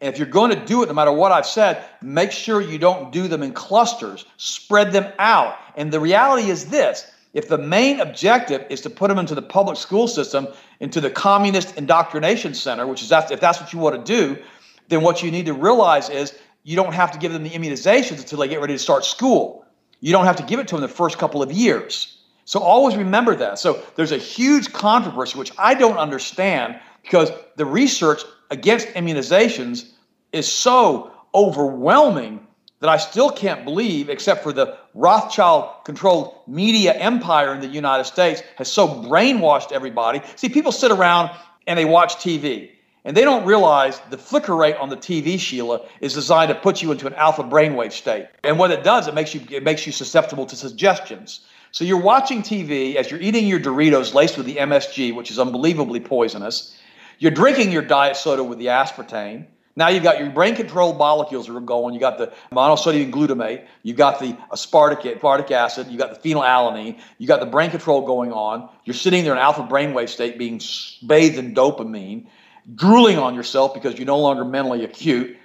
And 0.00 0.12
if 0.12 0.18
you're 0.18 0.26
going 0.26 0.50
to 0.50 0.66
do 0.66 0.82
it, 0.82 0.86
no 0.86 0.92
matter 0.92 1.12
what 1.12 1.30
I've 1.30 1.46
said, 1.46 1.84
make 2.02 2.32
sure 2.32 2.60
you 2.60 2.78
don't 2.78 3.12
do 3.12 3.28
them 3.28 3.44
in 3.44 3.52
clusters, 3.52 4.26
spread 4.38 4.90
them 4.90 5.12
out. 5.20 5.56
And 5.76 5.92
the 5.92 6.00
reality 6.00 6.50
is 6.50 6.66
this 6.66 7.12
if 7.32 7.48
the 7.48 7.58
main 7.58 8.00
objective 8.00 8.64
is 8.70 8.80
to 8.80 8.90
put 8.90 9.06
them 9.06 9.18
into 9.18 9.36
the 9.36 9.42
public 9.42 9.76
school 9.76 10.08
system, 10.08 10.48
into 10.80 11.00
the 11.00 11.10
communist 11.10 11.76
indoctrination 11.76 12.54
center, 12.54 12.88
which 12.88 13.02
is 13.02 13.08
that's, 13.08 13.30
if 13.30 13.38
that's 13.38 13.60
what 13.60 13.72
you 13.72 13.78
want 13.78 14.04
to 14.04 14.12
do, 14.12 14.42
then 14.88 15.02
what 15.02 15.22
you 15.22 15.30
need 15.30 15.46
to 15.46 15.54
realize 15.54 16.08
is 16.08 16.36
you 16.62 16.76
don't 16.76 16.94
have 16.94 17.12
to 17.12 17.18
give 17.18 17.32
them 17.32 17.42
the 17.42 17.50
immunizations 17.50 18.18
until 18.18 18.38
they 18.38 18.48
get 18.48 18.60
ready 18.60 18.74
to 18.74 18.78
start 18.78 19.04
school. 19.04 19.64
You 20.00 20.12
don't 20.12 20.24
have 20.24 20.36
to 20.36 20.42
give 20.42 20.60
it 20.60 20.68
to 20.68 20.74
them 20.74 20.82
the 20.82 20.88
first 20.88 21.18
couple 21.18 21.42
of 21.42 21.52
years. 21.52 22.18
So 22.44 22.60
always 22.60 22.96
remember 22.96 23.34
that. 23.36 23.58
So 23.58 23.82
there's 23.96 24.12
a 24.12 24.18
huge 24.18 24.72
controversy, 24.72 25.38
which 25.38 25.52
I 25.58 25.74
don't 25.74 25.96
understand 25.96 26.78
because 27.02 27.30
the 27.56 27.66
research 27.66 28.22
against 28.50 28.88
immunizations 28.88 29.90
is 30.32 30.50
so 30.50 31.10
overwhelming 31.34 32.46
that 32.80 32.90
I 32.90 32.98
still 32.98 33.30
can't 33.30 33.64
believe, 33.64 34.10
except 34.10 34.42
for 34.42 34.52
the 34.52 34.76
Rothschild 34.94 35.84
controlled 35.84 36.34
media 36.46 36.92
empire 36.94 37.54
in 37.54 37.60
the 37.60 37.66
United 37.66 38.04
States 38.04 38.42
has 38.56 38.70
so 38.70 38.86
brainwashed 38.86 39.72
everybody. 39.72 40.20
See, 40.36 40.48
people 40.48 40.72
sit 40.72 40.90
around 40.90 41.30
and 41.66 41.78
they 41.78 41.84
watch 41.84 42.16
TV 42.16 42.70
and 43.06 43.16
they 43.16 43.22
don't 43.22 43.46
realize 43.46 44.00
the 44.10 44.18
flicker 44.18 44.56
rate 44.56 44.74
on 44.76 44.88
the 44.88 44.96
TV, 44.96 45.38
Sheila, 45.38 45.86
is 46.00 46.12
designed 46.12 46.48
to 46.48 46.56
put 46.56 46.82
you 46.82 46.90
into 46.90 47.06
an 47.06 47.14
alpha 47.14 47.44
brainwave 47.44 47.92
state. 47.92 48.26
And 48.42 48.58
what 48.58 48.72
it 48.72 48.82
does, 48.82 49.06
it 49.06 49.14
makes 49.14 49.32
you 49.32 49.40
it 49.48 49.62
makes 49.62 49.86
you 49.86 49.92
susceptible 49.92 50.44
to 50.44 50.56
suggestions. 50.56 51.40
So 51.70 51.84
you're 51.84 52.00
watching 52.00 52.42
TV 52.42 52.96
as 52.96 53.10
you're 53.10 53.20
eating 53.20 53.46
your 53.46 53.60
Doritos 53.60 54.12
laced 54.12 54.36
with 54.36 54.46
the 54.46 54.56
MSG, 54.56 55.14
which 55.14 55.30
is 55.30 55.38
unbelievably 55.38 56.00
poisonous. 56.00 56.76
You're 57.18 57.30
drinking 57.30 57.70
your 57.70 57.82
diet 57.82 58.16
soda 58.16 58.42
with 58.42 58.58
the 58.58 58.66
aspartame. 58.66 59.46
Now 59.76 59.88
you've 59.88 60.02
got 60.02 60.18
your 60.18 60.30
brain 60.30 60.56
controlled 60.56 60.98
molecules 60.98 61.48
are 61.48 61.60
going. 61.60 61.94
You 61.94 62.00
got 62.00 62.18
the 62.18 62.32
monosodium 62.50 63.12
glutamate. 63.12 63.66
You 63.82 63.94
got 63.94 64.18
the 64.18 64.36
aspartic, 64.50 65.02
aspartic 65.02 65.50
acid. 65.50 65.88
You 65.88 65.98
got 65.98 66.20
the 66.20 66.28
phenylalanine. 66.28 66.98
You 67.18 67.28
got 67.28 67.40
the 67.40 67.46
brain 67.46 67.70
control 67.70 68.04
going 68.04 68.32
on. 68.32 68.68
You're 68.84 68.94
sitting 68.94 69.22
there 69.22 69.34
in 69.34 69.38
alpha 69.38 69.62
brainwave 69.62 70.08
state, 70.08 70.38
being 70.38 70.60
bathed 71.06 71.36
in 71.38 71.54
dopamine, 71.54 72.26
drooling 72.74 73.18
on 73.18 73.34
yourself 73.34 73.74
because 73.74 73.96
you're 73.96 74.06
no 74.06 74.18
longer 74.18 74.44
mentally 74.44 74.84
acute. 74.84 75.36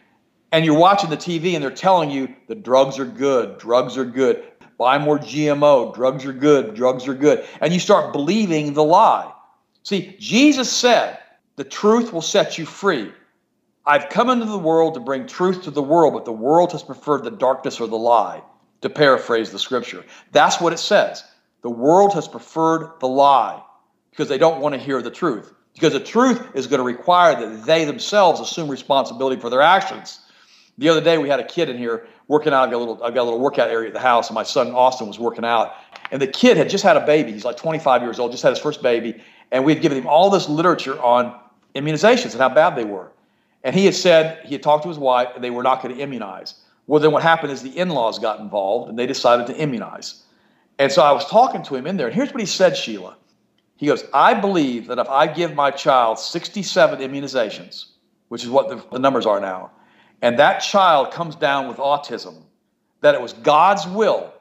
And 0.52 0.66
you're 0.66 0.78
watching 0.78 1.10
the 1.10 1.18
TV 1.18 1.54
and 1.54 1.64
they're 1.64 1.72
telling 1.72 2.12
you 2.12 2.34
the 2.48 2.56
drugs 2.56 3.00
are 3.00 3.06
good, 3.06 3.58
drugs 3.58 3.98
are 3.98 4.06
good. 4.06 4.44
Buy 4.78 4.98
more 4.98 5.20
GMO, 5.20 5.94
drugs 5.94 6.26
are 6.26 6.34
good, 6.34 6.74
drugs 6.74 7.08
are 7.08 7.14
good. 7.14 7.46
And 7.62 7.72
you 7.72 7.80
start 7.80 8.12
believing 8.12 8.74
the 8.74 8.84
lie. 8.84 9.32
See, 9.84 10.16
Jesus 10.20 10.72
said, 10.72 11.20
the 11.56 11.64
truth 11.64 12.12
will 12.12 12.22
set 12.22 12.58
you 12.58 12.66
free. 12.66 13.12
I've 13.86 14.10
come 14.10 14.30
into 14.30 14.46
the 14.46 14.58
world 14.58 14.96
to 14.96 15.00
bring 15.00 15.26
truth 15.26 15.64
to 15.64 15.72
the 15.72 15.82
world, 15.82 16.14
but 16.14 16.26
the 16.26 16.32
world 16.32 16.72
has 16.72 16.84
preferred 16.84 17.24
the 17.24 17.32
darkness 17.32 17.80
or 17.80 17.88
the 17.88 17.98
lie, 17.98 18.42
to 18.82 18.90
paraphrase 18.90 19.52
the 19.52 19.60
scripture. 19.60 20.04
That's 20.32 20.60
what 20.60 20.74
it 20.74 20.80
says. 20.80 21.24
The 21.62 21.70
world 21.70 22.14
has 22.14 22.28
preferred 22.28 23.00
the 23.00 23.08
lie 23.08 23.62
because 24.10 24.28
they 24.28 24.38
don't 24.38 24.62
want 24.62 24.74
to 24.74 24.80
hear 24.80 25.02
the 25.02 25.12
truth. 25.12 25.54
Because 25.74 25.94
the 25.94 26.00
truth 26.00 26.42
is 26.54 26.68
going 26.68 26.80
to 26.80 26.84
require 26.84 27.40
that 27.40 27.66
they 27.66 27.86
themselves 27.86 28.40
assume 28.40 28.70
responsibility 28.70 29.40
for 29.40 29.50
their 29.50 29.62
actions. 29.62 30.20
The 30.78 30.90
other 30.90 31.02
day 31.02 31.18
we 31.18 31.30
had 31.30 31.40
a 31.40 31.46
kid 31.46 31.70
in 31.70 31.78
here 31.78 32.08
working 32.28 32.54
out. 32.54 32.64
I've 32.64 32.72
got 32.72 32.78
a 32.78 32.80
little, 32.80 33.04
I've 33.04 33.14
got 33.14 33.24
a 33.24 33.26
little 33.26 33.40
workout 33.40 33.70
area 33.70 33.88
at 33.88 33.94
the 33.94 34.00
house, 34.00 34.30
and 34.30 34.36
my 34.36 34.44
son 34.44 34.72
Austin 34.72 35.08
was 35.08 35.20
working 35.20 35.46
out. 35.46 35.74
And 36.12 36.22
the 36.22 36.28
kid 36.28 36.58
had 36.58 36.70
just 36.70 36.84
had 36.84 36.98
a 36.98 37.06
baby. 37.06 37.32
He's 37.32 37.46
like 37.46 37.58
25 37.58 38.02
years 38.02 38.20
old, 38.20 38.32
just 38.32 38.44
had 38.44 38.50
his 38.50 38.60
first 38.60 38.82
baby, 38.82 39.22
and 39.52 39.64
we 39.66 39.74
had 39.74 39.82
given 39.82 39.98
him 39.98 40.08
all 40.08 40.30
this 40.30 40.50
literature 40.50 41.00
on 41.02 41.38
immunizations 41.76 42.32
and 42.32 42.42
how 42.42 42.50
bad 42.50 42.76
they 42.76 42.86
were. 42.86 43.12
And 43.64 43.76
he 43.76 43.86
had 43.86 43.96
said 43.96 44.46
he 44.46 44.54
had 44.54 44.64
talked 44.64 44.84
to 44.84 44.90
his 44.90 44.98
wife, 44.98 45.30
and 45.36 45.44
they 45.44 45.52
were 45.52 45.64
not 45.64 45.82
going 45.82 45.96
to 45.96 46.02
immunize. 46.02 46.56
Well, 46.88 47.00
then 47.00 47.12
what 47.12 47.22
happened 47.22 47.52
is 47.52 47.62
the 47.62 47.78
in-laws 47.78 48.20
got 48.20 48.40
involved, 48.40 48.90
and 48.90 48.98
they 48.98 49.06
decided 49.06 49.48
to 49.48 49.56
immunize. 49.56 50.24
And 50.80 50.92
so 50.92 51.04
I 51.04 51.12
was 51.12 51.26
talking 51.26 51.64
to 51.64 51.76
him 51.76 51.86
in 51.86 51.98
there, 51.98 52.08
and 52.08 52.16
here's 52.16 52.32
what 52.32 52.40
he 52.40 52.46
said, 52.46 52.76
Sheila. 52.76 53.16
He 53.82 53.88
goes, 53.88 54.06
I 54.14 54.36
believe 54.36 54.86
that 54.88 55.00
if 55.00 55.10
I 55.10 55.26
give 55.26 55.56
my 55.56 55.72
child 55.72 56.20
67 56.20 57.00
immunizations, 57.00 57.86
which 58.28 58.44
is 58.44 58.50
what 58.52 58.70
the, 58.70 58.76
the 58.92 59.00
numbers 59.00 59.26
are 59.26 59.40
now, 59.40 59.72
and 60.22 60.38
that 60.38 60.60
child 60.60 61.10
comes 61.10 61.36
down 61.36 61.68
with 61.68 61.78
autism, 61.78 62.44
that 63.02 63.16
it 63.16 63.22
was 63.22 63.34
God's 63.34 63.88
will 63.88 64.32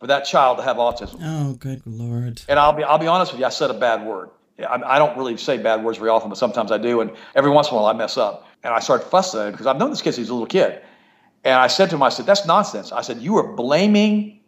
for 0.00 0.06
that 0.06 0.24
child 0.24 0.56
to 0.56 0.64
have 0.64 0.78
autism. 0.78 1.18
Oh, 1.20 1.52
good 1.52 1.82
Lord. 1.84 2.40
And 2.48 2.58
I'll 2.58 2.72
be, 2.72 2.82
I'll 2.82 2.96
be 2.96 3.06
honest 3.06 3.32
with 3.32 3.40
you, 3.40 3.44
I 3.44 3.50
said 3.50 3.70
a 3.70 3.78
bad 3.78 4.06
word. 4.06 4.30
I, 4.58 4.80
I 4.82 4.98
don't 4.98 5.18
really 5.18 5.36
say 5.36 5.58
bad 5.58 5.84
words 5.84 5.98
very 5.98 6.08
often, 6.08 6.30
but 6.30 6.38
sometimes 6.38 6.72
I 6.72 6.78
do. 6.78 7.02
And 7.02 7.10
every 7.34 7.50
once 7.50 7.68
in 7.68 7.74
a 7.74 7.76
while 7.76 7.84
I 7.84 7.92
mess 7.92 8.16
up. 8.16 8.46
And 8.64 8.72
I 8.72 8.78
start 8.78 9.04
fussing 9.04 9.40
at 9.40 9.46
him 9.48 9.52
because 9.52 9.66
I've 9.66 9.76
known 9.76 9.90
this 9.90 10.00
kid 10.00 10.14
since 10.14 10.28
he's 10.28 10.30
a 10.30 10.32
little 10.32 10.46
kid. 10.46 10.80
And 11.44 11.56
I 11.56 11.66
said 11.66 11.90
to 11.90 11.96
him, 11.96 12.02
I 12.02 12.08
said, 12.08 12.24
that's 12.24 12.46
nonsense. 12.46 12.90
I 12.90 13.02
said, 13.02 13.18
you 13.18 13.36
are 13.36 13.52
blaming 13.52 14.40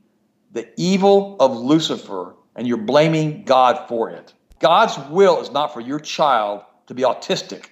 the 0.51 0.66
evil 0.78 1.36
of 1.41 1.55
Lucifer 1.55 2.36
and 2.57 2.66
you're 2.66 2.76
blaming 2.76 3.44
God 3.44 3.88
for 3.88 4.11
it. 4.11 4.34
God's 4.59 4.98
will 5.11 5.40
is 5.40 5.51
not 5.51 5.72
for 5.72 5.80
your 5.80 5.98
child 5.98 6.62
to 6.86 6.94
be 6.94 7.03
autistic. 7.03 7.66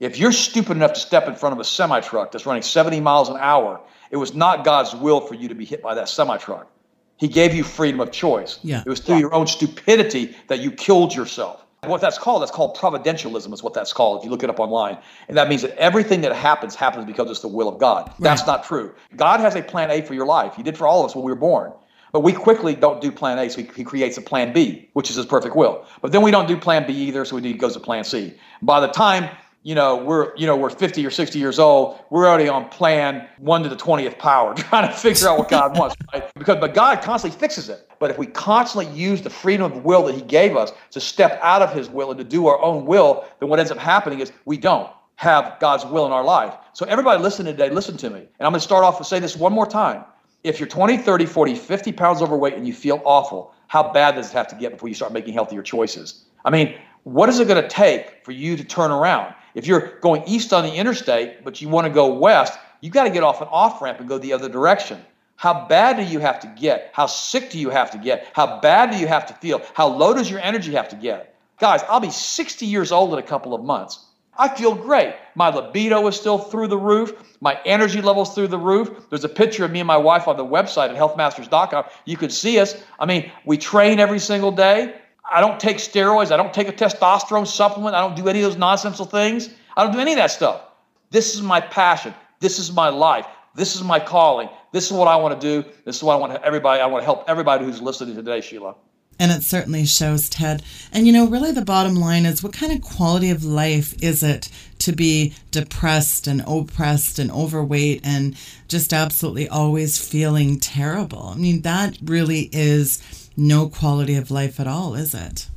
If 0.00 0.18
you're 0.18 0.32
stupid 0.32 0.76
enough 0.76 0.94
to 0.94 1.00
step 1.00 1.28
in 1.28 1.34
front 1.34 1.52
of 1.52 1.60
a 1.60 1.64
semi 1.64 2.00
truck 2.00 2.32
that's 2.32 2.46
running 2.46 2.62
70 2.62 3.00
miles 3.00 3.28
an 3.28 3.36
hour, 3.38 3.80
it 4.10 4.16
was 4.16 4.34
not 4.34 4.64
God's 4.64 4.94
will 4.94 5.20
for 5.20 5.34
you 5.34 5.48
to 5.48 5.54
be 5.54 5.64
hit 5.64 5.82
by 5.82 5.94
that 5.94 6.08
semi 6.08 6.36
truck. 6.38 6.68
He 7.16 7.28
gave 7.28 7.54
you 7.54 7.62
freedom 7.62 8.00
of 8.00 8.10
choice. 8.10 8.58
Yeah. 8.64 8.82
It 8.84 8.88
was 8.88 8.98
through 8.98 9.18
your 9.18 9.32
own 9.32 9.46
stupidity 9.46 10.34
that 10.48 10.58
you 10.58 10.72
killed 10.72 11.14
yourself. 11.14 11.64
What 11.84 12.00
that's 12.00 12.18
called, 12.18 12.42
that's 12.42 12.50
called 12.52 12.76
providentialism, 12.76 13.52
is 13.52 13.62
what 13.62 13.74
that's 13.74 13.92
called 13.92 14.20
if 14.20 14.24
you 14.24 14.30
look 14.30 14.44
it 14.44 14.50
up 14.50 14.60
online. 14.60 14.98
And 15.28 15.36
that 15.36 15.48
means 15.48 15.62
that 15.62 15.76
everything 15.76 16.20
that 16.20 16.32
happens 16.32 16.76
happens 16.76 17.04
because 17.06 17.28
it's 17.30 17.40
the 17.40 17.48
will 17.48 17.68
of 17.68 17.78
God. 17.78 18.08
Right. 18.08 18.20
That's 18.20 18.46
not 18.46 18.64
true. 18.64 18.94
God 19.16 19.40
has 19.40 19.56
a 19.56 19.62
plan 19.62 19.90
A 19.90 20.02
for 20.02 20.14
your 20.14 20.26
life. 20.26 20.54
He 20.54 20.62
did 20.62 20.78
for 20.78 20.86
all 20.86 21.00
of 21.00 21.10
us 21.10 21.16
when 21.16 21.24
we 21.24 21.32
were 21.32 21.36
born. 21.36 21.72
But 22.12 22.20
we 22.20 22.32
quickly 22.32 22.74
don't 22.74 23.00
do 23.00 23.10
plan 23.10 23.38
A, 23.38 23.48
so 23.48 23.62
he, 23.62 23.70
he 23.74 23.84
creates 23.84 24.18
a 24.18 24.22
plan 24.22 24.52
B, 24.52 24.88
which 24.92 25.08
is 25.08 25.16
his 25.16 25.26
perfect 25.26 25.56
will. 25.56 25.84
But 26.02 26.12
then 26.12 26.22
we 26.22 26.30
don't 26.30 26.46
do 26.46 26.56
plan 26.56 26.86
B 26.86 26.92
either, 26.92 27.24
so 27.24 27.36
we 27.36 27.52
goes 27.54 27.72
to 27.74 27.80
plan 27.80 28.04
C. 28.04 28.34
By 28.60 28.80
the 28.80 28.88
time 28.88 29.30
you 29.64 29.76
know, 29.76 29.96
we're 29.96 30.36
you 30.36 30.46
know 30.46 30.56
we're 30.56 30.70
50 30.70 31.06
or 31.06 31.10
60 31.10 31.38
years 31.38 31.58
old. 31.58 32.00
We're 32.10 32.26
already 32.26 32.48
on 32.48 32.68
plan 32.68 33.28
one 33.38 33.62
to 33.62 33.68
the 33.68 33.76
20th 33.76 34.18
power, 34.18 34.54
trying 34.56 34.88
to 34.88 34.94
figure 34.94 35.28
out 35.28 35.38
what 35.38 35.48
God 35.48 35.76
wants. 35.78 35.94
Right? 36.12 36.32
Because 36.34 36.58
but 36.58 36.74
God 36.74 37.02
constantly 37.02 37.38
fixes 37.38 37.68
it. 37.68 37.88
But 37.98 38.10
if 38.10 38.18
we 38.18 38.26
constantly 38.26 38.92
use 38.92 39.22
the 39.22 39.30
freedom 39.30 39.70
of 39.70 39.84
will 39.84 40.04
that 40.04 40.14
He 40.14 40.22
gave 40.22 40.56
us 40.56 40.72
to 40.90 41.00
step 41.00 41.38
out 41.42 41.62
of 41.62 41.72
His 41.72 41.88
will 41.88 42.10
and 42.10 42.18
to 42.18 42.24
do 42.24 42.48
our 42.48 42.60
own 42.60 42.86
will, 42.86 43.24
then 43.38 43.48
what 43.48 43.60
ends 43.60 43.70
up 43.70 43.78
happening 43.78 44.20
is 44.20 44.32
we 44.44 44.56
don't 44.56 44.90
have 45.14 45.58
God's 45.60 45.86
will 45.86 46.06
in 46.06 46.12
our 46.12 46.24
life. 46.24 46.54
So 46.72 46.84
everybody 46.86 47.22
listening 47.22 47.52
today, 47.52 47.70
listen 47.70 47.96
to 47.98 48.10
me. 48.10 48.18
And 48.18 48.28
I'm 48.40 48.50
going 48.50 48.54
to 48.54 48.60
start 48.60 48.82
off 48.82 48.96
and 48.96 49.06
say 49.06 49.20
this 49.20 49.36
one 49.36 49.52
more 49.52 49.66
time. 49.66 50.04
If 50.44 50.58
you're 50.58 50.68
20, 50.68 50.98
30, 50.98 51.26
40, 51.26 51.54
50 51.54 51.92
pounds 51.92 52.20
overweight 52.20 52.54
and 52.54 52.66
you 52.66 52.72
feel 52.72 53.00
awful, 53.04 53.54
how 53.68 53.92
bad 53.92 54.16
does 54.16 54.30
it 54.30 54.32
have 54.32 54.48
to 54.48 54.56
get 54.56 54.72
before 54.72 54.88
you 54.88 54.94
start 54.94 55.12
making 55.12 55.34
healthier 55.34 55.62
choices? 55.62 56.24
I 56.44 56.50
mean, 56.50 56.74
what 57.04 57.28
is 57.28 57.38
it 57.38 57.46
going 57.46 57.62
to 57.62 57.68
take 57.68 58.24
for 58.24 58.32
you 58.32 58.56
to 58.56 58.64
turn 58.64 58.90
around? 58.90 59.34
If 59.54 59.66
you're 59.66 59.98
going 60.00 60.24
east 60.26 60.52
on 60.52 60.64
the 60.64 60.72
interstate, 60.74 61.44
but 61.44 61.60
you 61.60 61.68
want 61.68 61.86
to 61.86 61.92
go 61.92 62.12
west, 62.12 62.58
you 62.80 62.90
got 62.90 63.04
to 63.04 63.10
get 63.10 63.22
off 63.22 63.40
an 63.40 63.48
off 63.50 63.80
ramp 63.80 64.00
and 64.00 64.08
go 64.08 64.18
the 64.18 64.32
other 64.32 64.48
direction. 64.48 65.00
How 65.36 65.66
bad 65.66 65.96
do 65.96 66.04
you 66.04 66.18
have 66.18 66.40
to 66.40 66.46
get? 66.48 66.90
How 66.92 67.06
sick 67.06 67.50
do 67.50 67.58
you 67.58 67.70
have 67.70 67.90
to 67.92 67.98
get? 67.98 68.28
How 68.32 68.60
bad 68.60 68.90
do 68.90 68.98
you 68.98 69.06
have 69.06 69.26
to 69.26 69.34
feel? 69.34 69.62
How 69.74 69.88
low 69.88 70.12
does 70.12 70.30
your 70.30 70.40
energy 70.40 70.72
have 70.72 70.88
to 70.88 70.96
get? 70.96 71.36
Guys, 71.60 71.82
I'll 71.88 72.00
be 72.00 72.10
60 72.10 72.66
years 72.66 72.90
old 72.90 73.12
in 73.12 73.18
a 73.18 73.22
couple 73.22 73.54
of 73.54 73.62
months. 73.62 74.06
I 74.38 74.48
feel 74.48 74.74
great. 74.74 75.14
My 75.34 75.50
libido 75.50 76.06
is 76.06 76.16
still 76.16 76.38
through 76.38 76.68
the 76.68 76.78
roof. 76.78 77.12
My 77.40 77.58
energy 77.64 78.00
level's 78.00 78.34
through 78.34 78.48
the 78.48 78.58
roof. 78.58 78.90
There's 79.10 79.24
a 79.24 79.28
picture 79.28 79.64
of 79.64 79.70
me 79.70 79.80
and 79.80 79.86
my 79.86 79.96
wife 79.96 80.26
on 80.26 80.36
the 80.36 80.44
website 80.44 80.88
at 80.88 80.96
healthmasters.com. 80.96 81.84
You 82.06 82.16
can 82.16 82.30
see 82.30 82.58
us. 82.58 82.82
I 82.98 83.06
mean, 83.06 83.30
we 83.44 83.58
train 83.58 84.00
every 84.00 84.18
single 84.18 84.50
day. 84.50 84.94
I 85.30 85.40
don't 85.40 85.60
take 85.60 85.78
steroids. 85.78 86.30
I 86.30 86.36
don't 86.36 86.52
take 86.52 86.68
a 86.68 86.72
testosterone 86.72 87.46
supplement. 87.46 87.94
I 87.94 88.00
don't 88.00 88.16
do 88.16 88.28
any 88.28 88.40
of 88.40 88.44
those 88.44 88.58
nonsensical 88.58 89.06
things. 89.06 89.50
I 89.76 89.84
don't 89.84 89.92
do 89.92 90.00
any 90.00 90.12
of 90.12 90.18
that 90.18 90.30
stuff. 90.30 90.62
This 91.10 91.34
is 91.34 91.42
my 91.42 91.60
passion. 91.60 92.14
This 92.40 92.58
is 92.58 92.72
my 92.72 92.88
life. 92.88 93.26
This 93.54 93.76
is 93.76 93.82
my 93.82 94.00
calling. 94.00 94.48
This 94.72 94.86
is 94.86 94.92
what 94.92 95.08
I 95.08 95.16
want 95.16 95.38
to 95.38 95.62
do. 95.62 95.68
This 95.84 95.96
is 95.96 96.02
what 96.02 96.14
I 96.14 96.16
want 96.16 96.32
to 96.32 96.44
everybody. 96.44 96.80
I 96.80 96.86
want 96.86 97.02
to 97.02 97.04
help 97.04 97.24
everybody 97.28 97.64
who's 97.64 97.82
listening 97.82 98.16
today, 98.16 98.40
Sheila. 98.40 98.74
And 99.18 99.30
it 99.30 99.42
certainly 99.42 99.86
shows, 99.86 100.28
Ted. 100.28 100.62
And 100.92 101.06
you 101.06 101.12
know, 101.12 101.28
really 101.28 101.52
the 101.52 101.64
bottom 101.64 101.94
line 101.94 102.26
is 102.26 102.42
what 102.42 102.52
kind 102.52 102.72
of 102.72 102.80
quality 102.80 103.30
of 103.30 103.44
life 103.44 103.94
is 104.02 104.22
it 104.22 104.48
to 104.80 104.92
be 104.92 105.34
depressed 105.50 106.26
and 106.26 106.42
oppressed 106.46 107.18
and 107.18 107.30
overweight 107.30 108.00
and 108.04 108.36
just 108.66 108.92
absolutely 108.92 109.48
always 109.48 109.98
feeling 109.98 110.58
terrible? 110.58 111.28
I 111.28 111.36
mean, 111.36 111.62
that 111.62 111.98
really 112.02 112.48
is 112.52 113.30
no 113.36 113.68
quality 113.68 114.16
of 114.16 114.30
life 114.30 114.58
at 114.58 114.66
all, 114.66 114.94
is 114.94 115.14
it? 115.14 115.48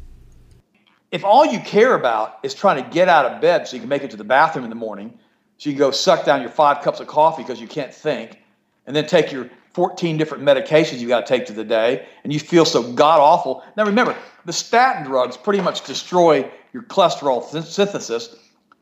If 1.12 1.24
all 1.24 1.45
you 1.45 1.60
care 1.60 1.95
about 1.95 2.39
is 2.43 2.53
trying 2.53 2.84
to 2.84 2.89
get 2.89 3.08
out 3.08 3.26
of 3.26 3.41
bed 3.41 3.68
so 3.68 3.76
you 3.76 3.80
can 3.80 3.89
make 3.89 4.03
it 4.03 4.12
to 4.12 4.18
the 4.18 4.24
bathroom 4.24 4.66
in 4.66 4.70
the 4.70 4.76
morning, 4.76 5.18
so 5.58 5.70
you 5.70 5.76
can 5.76 5.80
go 5.80 5.91
suck 5.91 6.26
down 6.26 6.41
your 6.41 6.49
five 6.49 6.82
cups 6.82 6.99
of 6.99 7.08
coffee 7.08 7.41
because 7.41 7.62
you 7.62 7.68
can't 7.68 7.93
think, 7.93 8.41
and 8.86 8.95
then 8.95 9.08
take 9.08 9.32
your 9.32 9.49
14 9.76 10.16
different 10.16 10.42
medications 10.42 11.00
you 11.00 11.08
got 11.10 11.26
to 11.26 11.28
take 11.28 11.46
to 11.48 11.52
the 11.52 11.66
day, 11.66 12.08
and 12.24 12.32
you 12.32 12.40
feel 12.40 12.64
so 12.64 12.94
god 12.94 13.20
awful. 13.20 13.62
Now 13.76 13.84
remember, 13.84 14.16
the 14.46 14.54
statin 14.54 15.04
drugs 15.04 15.36
pretty 15.36 15.62
much 15.62 15.84
destroy 15.84 16.50
your 16.72 16.84
cholesterol 16.84 17.52
th- 17.52 17.66
synthesis. 17.66 18.38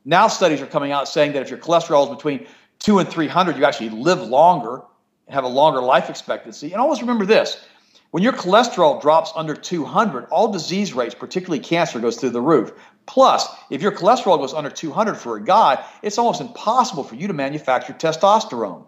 Now 0.06 0.28
studies 0.28 0.62
are 0.62 0.68
coming 0.68 0.92
out 0.92 1.08
saying 1.08 1.34
that 1.34 1.42
if 1.42 1.50
your 1.50 1.58
cholesterol 1.58 2.04
is 2.04 2.16
between 2.16 2.46
two 2.78 3.00
and 3.00 3.10
300, 3.10 3.58
you 3.58 3.66
actually 3.66 3.90
live 3.90 4.22
longer 4.22 4.84
and 5.26 5.34
have 5.34 5.46
a 5.46 5.48
longer 5.48 5.82
life 5.82 6.12
expectancy. 6.12 6.74
And 6.74 6.80
always 6.80 7.02
remember 7.02 7.26
this 7.26 7.66
when 8.12 8.22
your 8.22 8.34
cholesterol 8.34 9.02
drops 9.02 9.32
under 9.36 9.56
200, 9.56 10.26
all 10.26 10.52
disease 10.52 10.94
rates, 10.94 11.16
particularly 11.16 11.64
cancer, 11.64 12.00
goes 12.00 12.18
through 12.18 12.30
the 12.30 12.42
roof. 12.42 12.72
Plus, 13.08 13.48
if 13.72 13.82
your 13.82 13.94
cholesterol 13.94 14.38
goes 14.38 14.54
under 14.54 14.70
200 14.70 15.16
for 15.16 15.38
a 15.38 15.44
guy, 15.44 15.84
it's 16.04 16.20
almost 16.20 16.40
impossible 16.40 17.04
for 17.04 17.16
you 17.16 17.26
to 17.26 17.34
manufacture 17.34 17.94
testosterone. 17.94 18.86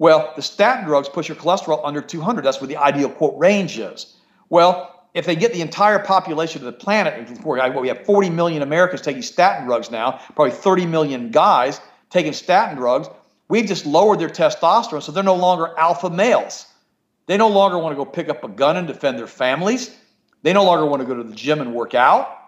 Well, 0.00 0.32
the 0.34 0.40
statin 0.40 0.86
drugs 0.86 1.10
push 1.10 1.28
your 1.28 1.36
cholesterol 1.36 1.82
under 1.84 2.00
200. 2.00 2.42
That's 2.42 2.58
where 2.58 2.68
the 2.68 2.78
ideal 2.78 3.10
quote 3.10 3.38
range 3.38 3.78
is. 3.78 4.16
Well, 4.48 5.04
if 5.12 5.26
they 5.26 5.36
get 5.36 5.52
the 5.52 5.60
entire 5.60 5.98
population 5.98 6.62
of 6.62 6.64
the 6.64 6.72
planet, 6.72 7.28
we 7.44 7.88
have 7.88 8.06
40 8.06 8.30
million 8.30 8.62
Americans 8.62 9.02
taking 9.02 9.20
statin 9.20 9.66
drugs 9.66 9.90
now, 9.90 10.12
probably 10.34 10.52
30 10.52 10.86
million 10.86 11.30
guys 11.30 11.82
taking 12.08 12.32
statin 12.32 12.78
drugs, 12.78 13.08
we've 13.48 13.66
just 13.66 13.84
lowered 13.84 14.20
their 14.20 14.30
testosterone, 14.30 15.02
so 15.02 15.12
they're 15.12 15.22
no 15.22 15.36
longer 15.36 15.74
alpha 15.76 16.08
males. 16.08 16.66
They 17.26 17.36
no 17.36 17.48
longer 17.48 17.78
want 17.78 17.92
to 17.92 17.96
go 17.96 18.06
pick 18.06 18.30
up 18.30 18.42
a 18.42 18.48
gun 18.48 18.78
and 18.78 18.86
defend 18.86 19.18
their 19.18 19.26
families. 19.26 19.94
They 20.42 20.54
no 20.54 20.64
longer 20.64 20.86
want 20.86 21.02
to 21.02 21.06
go 21.06 21.14
to 21.14 21.22
the 21.22 21.34
gym 21.36 21.60
and 21.60 21.74
work 21.74 21.94
out. 21.94 22.38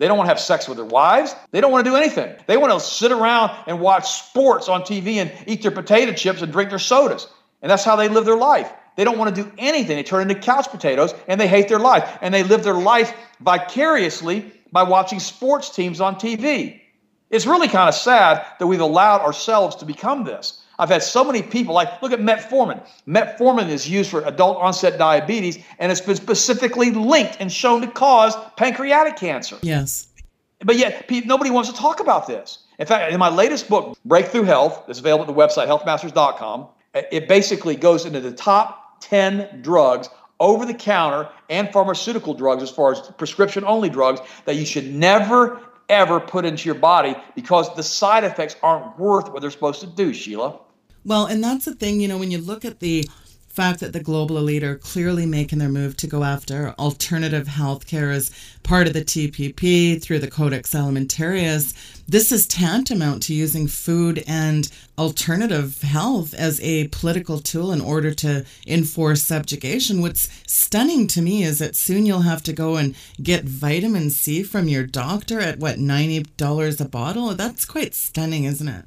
They 0.00 0.08
don't 0.08 0.16
want 0.16 0.28
to 0.28 0.30
have 0.30 0.40
sex 0.40 0.66
with 0.66 0.78
their 0.78 0.86
wives. 0.86 1.36
They 1.50 1.60
don't 1.60 1.70
want 1.70 1.84
to 1.84 1.90
do 1.90 1.94
anything. 1.94 2.34
They 2.46 2.56
want 2.56 2.72
to 2.72 2.80
sit 2.80 3.12
around 3.12 3.52
and 3.66 3.80
watch 3.80 4.10
sports 4.10 4.66
on 4.66 4.80
TV 4.80 5.16
and 5.16 5.30
eat 5.46 5.60
their 5.60 5.70
potato 5.70 6.14
chips 6.14 6.40
and 6.40 6.50
drink 6.50 6.70
their 6.70 6.78
sodas. 6.78 7.28
And 7.60 7.70
that's 7.70 7.84
how 7.84 7.96
they 7.96 8.08
live 8.08 8.24
their 8.24 8.34
life. 8.34 8.72
They 8.96 9.04
don't 9.04 9.18
want 9.18 9.36
to 9.36 9.42
do 9.42 9.52
anything. 9.58 9.96
They 9.96 10.02
turn 10.02 10.22
into 10.22 10.40
couch 10.40 10.70
potatoes 10.70 11.14
and 11.28 11.38
they 11.38 11.46
hate 11.46 11.68
their 11.68 11.78
life. 11.78 12.18
And 12.22 12.32
they 12.32 12.42
live 12.42 12.64
their 12.64 12.72
life 12.72 13.14
vicariously 13.40 14.50
by 14.72 14.84
watching 14.84 15.20
sports 15.20 15.68
teams 15.68 16.00
on 16.00 16.14
TV. 16.14 16.80
It's 17.28 17.44
really 17.46 17.68
kind 17.68 17.90
of 17.90 17.94
sad 17.94 18.46
that 18.58 18.66
we've 18.66 18.80
allowed 18.80 19.20
ourselves 19.20 19.76
to 19.76 19.84
become 19.84 20.24
this. 20.24 20.59
I've 20.80 20.88
had 20.88 21.02
so 21.02 21.22
many 21.22 21.42
people, 21.42 21.74
like, 21.74 22.00
look 22.00 22.10
at 22.10 22.20
metformin. 22.20 22.82
Metformin 23.06 23.68
is 23.68 23.86
used 23.86 24.10
for 24.10 24.22
adult 24.22 24.56
onset 24.56 24.96
diabetes, 24.96 25.58
and 25.78 25.92
it's 25.92 26.00
been 26.00 26.16
specifically 26.16 26.90
linked 26.90 27.36
and 27.38 27.52
shown 27.52 27.82
to 27.82 27.86
cause 27.86 28.34
pancreatic 28.56 29.16
cancer. 29.16 29.58
Yes. 29.60 30.08
But 30.64 30.78
yet, 30.78 31.08
nobody 31.26 31.50
wants 31.50 31.68
to 31.68 31.76
talk 31.76 32.00
about 32.00 32.26
this. 32.26 32.60
In 32.78 32.86
fact, 32.86 33.12
in 33.12 33.18
my 33.18 33.28
latest 33.28 33.68
book, 33.68 33.98
Breakthrough 34.06 34.44
Health, 34.44 34.84
that's 34.86 35.00
available 35.00 35.24
at 35.24 35.26
the 35.26 35.34
website 35.34 35.68
healthmasters.com, 35.68 36.68
it 36.94 37.28
basically 37.28 37.76
goes 37.76 38.06
into 38.06 38.20
the 38.20 38.32
top 38.32 39.00
10 39.00 39.60
drugs 39.60 40.08
over 40.40 40.64
the 40.64 40.72
counter 40.72 41.28
and 41.50 41.70
pharmaceutical 41.70 42.32
drugs, 42.32 42.62
as 42.62 42.70
far 42.70 42.92
as 42.92 43.00
prescription 43.18 43.64
only 43.66 43.90
drugs, 43.90 44.20
that 44.46 44.56
you 44.56 44.64
should 44.64 44.94
never, 44.94 45.60
ever 45.90 46.18
put 46.18 46.46
into 46.46 46.64
your 46.64 46.74
body 46.74 47.14
because 47.34 47.74
the 47.76 47.82
side 47.82 48.24
effects 48.24 48.56
aren't 48.62 48.98
worth 48.98 49.30
what 49.30 49.42
they're 49.42 49.50
supposed 49.50 49.80
to 49.82 49.86
do, 49.86 50.14
Sheila. 50.14 50.58
Well, 51.04 51.26
and 51.26 51.42
that's 51.42 51.64
the 51.64 51.74
thing, 51.74 52.00
you 52.00 52.08
know, 52.08 52.18
when 52.18 52.30
you 52.30 52.38
look 52.38 52.64
at 52.64 52.80
the 52.80 53.08
fact 53.48 53.80
that 53.80 53.92
the 53.92 54.02
global 54.02 54.38
elite 54.38 54.62
are 54.62 54.76
clearly 54.76 55.26
making 55.26 55.58
their 55.58 55.68
move 55.68 55.96
to 55.96 56.06
go 56.06 56.22
after 56.22 56.72
alternative 56.78 57.48
healthcare 57.48 58.14
as 58.14 58.30
part 58.62 58.86
of 58.86 58.92
the 58.92 59.04
TPP 59.04 60.00
through 60.00 60.20
the 60.20 60.30
Codex 60.30 60.72
Alimentarius, 60.72 61.74
this 62.06 62.30
is 62.30 62.46
tantamount 62.46 63.24
to 63.24 63.34
using 63.34 63.66
food 63.66 64.22
and 64.26 64.70
alternative 64.98 65.82
health 65.82 66.32
as 66.32 66.60
a 66.60 66.86
political 66.88 67.38
tool 67.40 67.72
in 67.72 67.80
order 67.80 68.14
to 68.14 68.44
enforce 68.66 69.24
subjugation. 69.24 70.00
What's 70.00 70.28
stunning 70.46 71.06
to 71.08 71.20
me 71.20 71.42
is 71.42 71.58
that 71.58 71.76
soon 71.76 72.06
you'll 72.06 72.20
have 72.20 72.42
to 72.44 72.52
go 72.52 72.76
and 72.76 72.94
get 73.20 73.44
vitamin 73.44 74.10
C 74.10 74.42
from 74.42 74.68
your 74.68 74.84
doctor 74.86 75.40
at 75.40 75.58
what, 75.58 75.76
$90 75.76 76.80
a 76.80 76.88
bottle? 76.88 77.34
That's 77.34 77.64
quite 77.64 77.94
stunning, 77.94 78.44
isn't 78.44 78.68
it? 78.68 78.84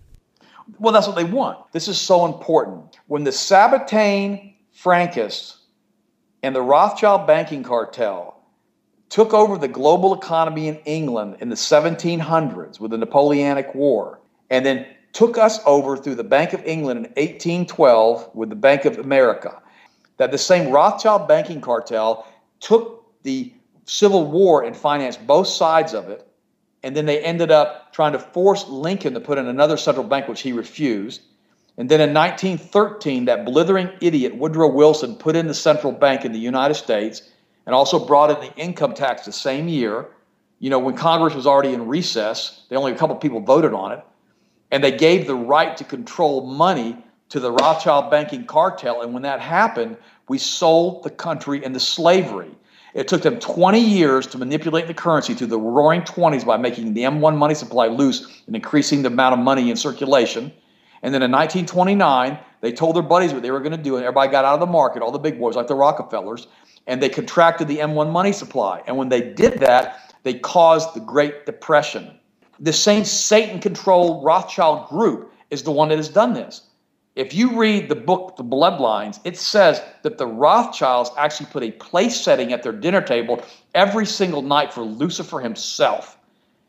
Well, 0.79 0.93
that's 0.93 1.07
what 1.07 1.15
they 1.15 1.23
want. 1.23 1.71
This 1.71 1.87
is 1.87 1.99
so 1.99 2.25
important. 2.25 2.97
When 3.07 3.23
the 3.23 3.31
Sabbatean 3.31 4.55
Frankists 4.75 5.57
and 6.41 6.55
the 6.55 6.61
Rothschild 6.61 7.27
banking 7.27 7.63
cartel 7.63 8.41
took 9.09 9.33
over 9.33 9.57
the 9.57 9.67
global 9.67 10.13
economy 10.13 10.67
in 10.67 10.77
England 10.85 11.37
in 11.39 11.49
the 11.49 11.55
1700s 11.55 12.79
with 12.79 12.91
the 12.91 12.97
Napoleonic 12.97 13.73
War, 13.75 14.19
and 14.49 14.65
then 14.65 14.87
took 15.13 15.37
us 15.37 15.59
over 15.65 15.95
through 15.95 16.15
the 16.15 16.23
Bank 16.23 16.53
of 16.53 16.63
England 16.65 17.05
in 17.05 17.11
1812 17.11 18.31
with 18.33 18.49
the 18.49 18.55
Bank 18.55 18.85
of 18.85 18.97
America, 18.97 19.61
that 20.17 20.31
the 20.31 20.37
same 20.37 20.71
Rothschild 20.71 21.27
banking 21.27 21.61
cartel 21.61 22.25
took 22.59 23.05
the 23.21 23.53
Civil 23.85 24.25
War 24.25 24.63
and 24.63 24.75
financed 24.75 25.25
both 25.27 25.47
sides 25.47 25.93
of 25.93 26.09
it 26.09 26.27
and 26.83 26.95
then 26.95 27.05
they 27.05 27.23
ended 27.23 27.49
up 27.49 27.93
trying 27.93 28.11
to 28.11 28.19
force 28.19 28.67
Lincoln 28.67 29.13
to 29.13 29.21
put 29.21 29.37
in 29.37 29.47
another 29.47 29.77
central 29.77 30.05
bank, 30.05 30.27
which 30.27 30.41
he 30.41 30.51
refused. 30.51 31.21
And 31.77 31.89
then 31.89 32.01
in 32.01 32.13
1913, 32.13 33.25
that 33.25 33.45
blithering 33.45 33.89
idiot 34.01 34.35
Woodrow 34.35 34.71
Wilson 34.71 35.15
put 35.15 35.35
in 35.35 35.47
the 35.47 35.53
central 35.53 35.91
bank 35.91 36.25
in 36.25 36.31
the 36.33 36.39
United 36.39 36.75
States 36.75 37.23
and 37.65 37.73
also 37.73 38.05
brought 38.05 38.29
in 38.29 38.39
the 38.41 38.55
income 38.57 38.93
tax 38.93 39.25
the 39.25 39.31
same 39.31 39.67
year. 39.67 40.07
You 40.59 40.69
know, 40.69 40.79
when 40.79 40.95
Congress 40.95 41.33
was 41.33 41.47
already 41.47 41.73
in 41.73 41.87
recess, 41.87 42.63
they 42.69 42.75
only 42.75 42.91
a 42.91 42.97
couple 42.97 43.15
of 43.15 43.21
people 43.21 43.39
voted 43.39 43.73
on 43.73 43.93
it. 43.93 44.03
And 44.69 44.83
they 44.83 44.95
gave 44.95 45.25
the 45.25 45.35
right 45.35 45.75
to 45.77 45.83
control 45.83 46.45
money 46.45 46.97
to 47.29 47.39
the 47.39 47.51
Rothschild 47.51 48.11
banking 48.11 48.45
cartel. 48.45 49.01
And 49.01 49.13
when 49.13 49.23
that 49.23 49.39
happened, 49.39 49.97
we 50.27 50.37
sold 50.37 51.03
the 51.03 51.09
country 51.09 51.63
into 51.63 51.79
slavery. 51.79 52.51
It 52.93 53.07
took 53.07 53.23
them 53.23 53.39
20 53.39 53.79
years 53.79 54.27
to 54.27 54.37
manipulate 54.37 54.87
the 54.87 54.93
currency 54.93 55.33
through 55.33 55.47
the 55.47 55.57
roaring 55.57 56.01
20s 56.01 56.45
by 56.45 56.57
making 56.57 56.93
the 56.93 57.01
M1 57.01 57.35
money 57.35 57.55
supply 57.55 57.87
loose 57.87 58.41
and 58.45 58.55
increasing 58.55 59.01
the 59.01 59.07
amount 59.07 59.33
of 59.33 59.39
money 59.39 59.71
in 59.71 59.77
circulation. 59.77 60.51
And 61.01 61.13
then 61.13 61.23
in 61.23 61.31
1929, 61.31 62.37
they 62.61 62.71
told 62.71 62.95
their 62.95 63.03
buddies 63.03 63.33
what 63.33 63.41
they 63.41 63.51
were 63.51 63.59
going 63.59 63.75
to 63.75 63.77
do, 63.77 63.95
and 63.95 64.05
everybody 64.05 64.31
got 64.31 64.45
out 64.45 64.53
of 64.53 64.59
the 64.59 64.67
market, 64.67 65.01
all 65.01 65.11
the 65.11 65.19
big 65.19 65.39
boys 65.39 65.55
like 65.55 65.67
the 65.67 65.75
Rockefellers, 65.75 66.47
and 66.87 67.01
they 67.01 67.09
contracted 67.09 67.67
the 67.67 67.79
M1 67.79 68.11
money 68.11 68.31
supply. 68.31 68.81
And 68.85 68.95
when 68.95 69.09
they 69.09 69.33
did 69.33 69.59
that, 69.59 70.13
they 70.23 70.35
caused 70.35 70.93
the 70.93 70.99
Great 70.99 71.45
Depression. 71.45 72.17
The 72.59 72.73
same 72.73 73.03
Satan 73.03 73.59
controlled 73.59 74.23
Rothschild 74.23 74.87
group 74.87 75.33
is 75.49 75.63
the 75.63 75.71
one 75.71 75.89
that 75.89 75.97
has 75.97 76.09
done 76.09 76.33
this. 76.33 76.61
If 77.15 77.33
you 77.33 77.59
read 77.59 77.89
the 77.89 77.95
book, 77.95 78.37
The 78.37 78.43
Bloodlines, 78.43 79.19
it 79.23 79.37
says 79.37 79.81
that 80.01 80.17
the 80.17 80.25
Rothschilds 80.25 81.11
actually 81.15 81.45
put 81.47 81.61
a 81.63 81.71
place 81.71 82.19
setting 82.19 82.53
at 82.53 82.63
their 82.63 82.71
dinner 82.71 83.01
table 83.01 83.43
every 83.75 84.05
single 84.07 84.41
night 84.41 84.73
for 84.73 84.81
Lucifer 84.81 85.39
himself. 85.39 86.17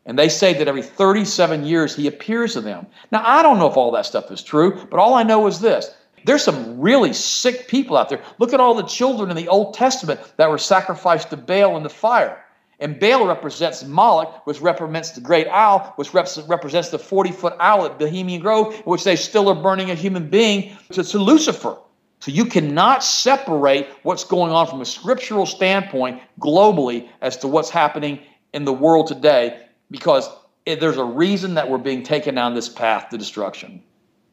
And 0.04 0.18
they 0.18 0.28
say 0.28 0.52
that 0.52 0.68
every 0.68 0.82
37 0.82 1.64
years 1.64 1.96
he 1.96 2.06
appears 2.06 2.52
to 2.52 2.60
them. 2.60 2.86
Now, 3.10 3.22
I 3.24 3.42
don't 3.42 3.58
know 3.58 3.70
if 3.70 3.78
all 3.78 3.90
that 3.92 4.04
stuff 4.04 4.30
is 4.30 4.42
true, 4.42 4.86
but 4.90 5.00
all 5.00 5.14
I 5.14 5.22
know 5.22 5.46
is 5.46 5.60
this 5.60 5.94
there's 6.26 6.42
some 6.44 6.80
really 6.80 7.12
sick 7.12 7.68
people 7.68 7.96
out 7.96 8.08
there. 8.10 8.22
Look 8.38 8.52
at 8.52 8.60
all 8.60 8.74
the 8.74 8.82
children 8.82 9.30
in 9.30 9.36
the 9.36 9.48
Old 9.48 9.74
Testament 9.74 10.20
that 10.36 10.50
were 10.50 10.58
sacrificed 10.58 11.30
to 11.30 11.36
Baal 11.36 11.76
in 11.76 11.82
the 11.82 11.88
fire. 11.88 12.43
And 12.80 12.98
Baal 12.98 13.26
represents 13.26 13.84
Moloch, 13.84 14.46
which 14.46 14.60
represents 14.60 15.12
the 15.12 15.20
great 15.20 15.46
owl, 15.48 15.92
which 15.96 16.12
represents 16.12 16.88
the 16.90 16.98
40 16.98 17.32
foot 17.32 17.54
owl 17.60 17.86
at 17.86 17.98
Bohemian 17.98 18.40
Grove, 18.40 18.74
which 18.84 19.04
they 19.04 19.16
still 19.16 19.48
are 19.48 19.54
burning 19.54 19.90
a 19.90 19.94
human 19.94 20.28
being 20.28 20.76
to, 20.92 21.04
to 21.04 21.18
Lucifer. 21.18 21.78
So 22.20 22.30
you 22.30 22.46
cannot 22.46 23.04
separate 23.04 23.86
what's 24.02 24.24
going 24.24 24.50
on 24.50 24.66
from 24.66 24.80
a 24.80 24.86
scriptural 24.86 25.46
standpoint 25.46 26.22
globally 26.40 27.08
as 27.20 27.36
to 27.38 27.48
what's 27.48 27.70
happening 27.70 28.20
in 28.54 28.64
the 28.64 28.72
world 28.72 29.08
today 29.08 29.66
because 29.90 30.28
there's 30.66 30.96
a 30.96 31.04
reason 31.04 31.54
that 31.54 31.68
we're 31.68 31.78
being 31.78 32.02
taken 32.02 32.34
down 32.34 32.54
this 32.54 32.68
path 32.68 33.10
to 33.10 33.18
destruction. 33.18 33.82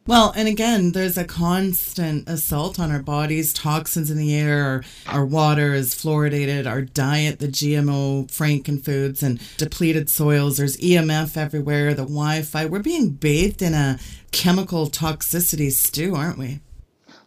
Well, 0.07 0.33
and 0.35 0.47
again, 0.47 0.93
there's 0.93 1.17
a 1.17 1.23
constant 1.23 2.27
assault 2.27 2.79
on 2.79 2.91
our 2.91 3.03
bodies, 3.03 3.53
toxins 3.53 4.09
in 4.09 4.17
the 4.17 4.33
air, 4.33 4.83
our, 5.07 5.19
our 5.19 5.25
water 5.25 5.75
is 5.75 5.93
fluoridated, 5.93 6.65
our 6.65 6.81
diet, 6.81 7.37
the 7.37 7.47
GMO 7.47 8.25
Franken 8.25 8.83
foods 8.83 9.21
and 9.21 9.39
depleted 9.57 10.09
soils. 10.09 10.57
There's 10.57 10.75
EMF 10.77 11.37
everywhere, 11.37 11.93
the 11.93 12.01
Wi 12.01 12.41
Fi. 12.41 12.65
We're 12.65 12.79
being 12.79 13.11
bathed 13.11 13.61
in 13.61 13.75
a 13.75 13.99
chemical 14.31 14.87
toxicity 14.87 15.71
stew, 15.71 16.15
aren't 16.15 16.39
we? 16.39 16.61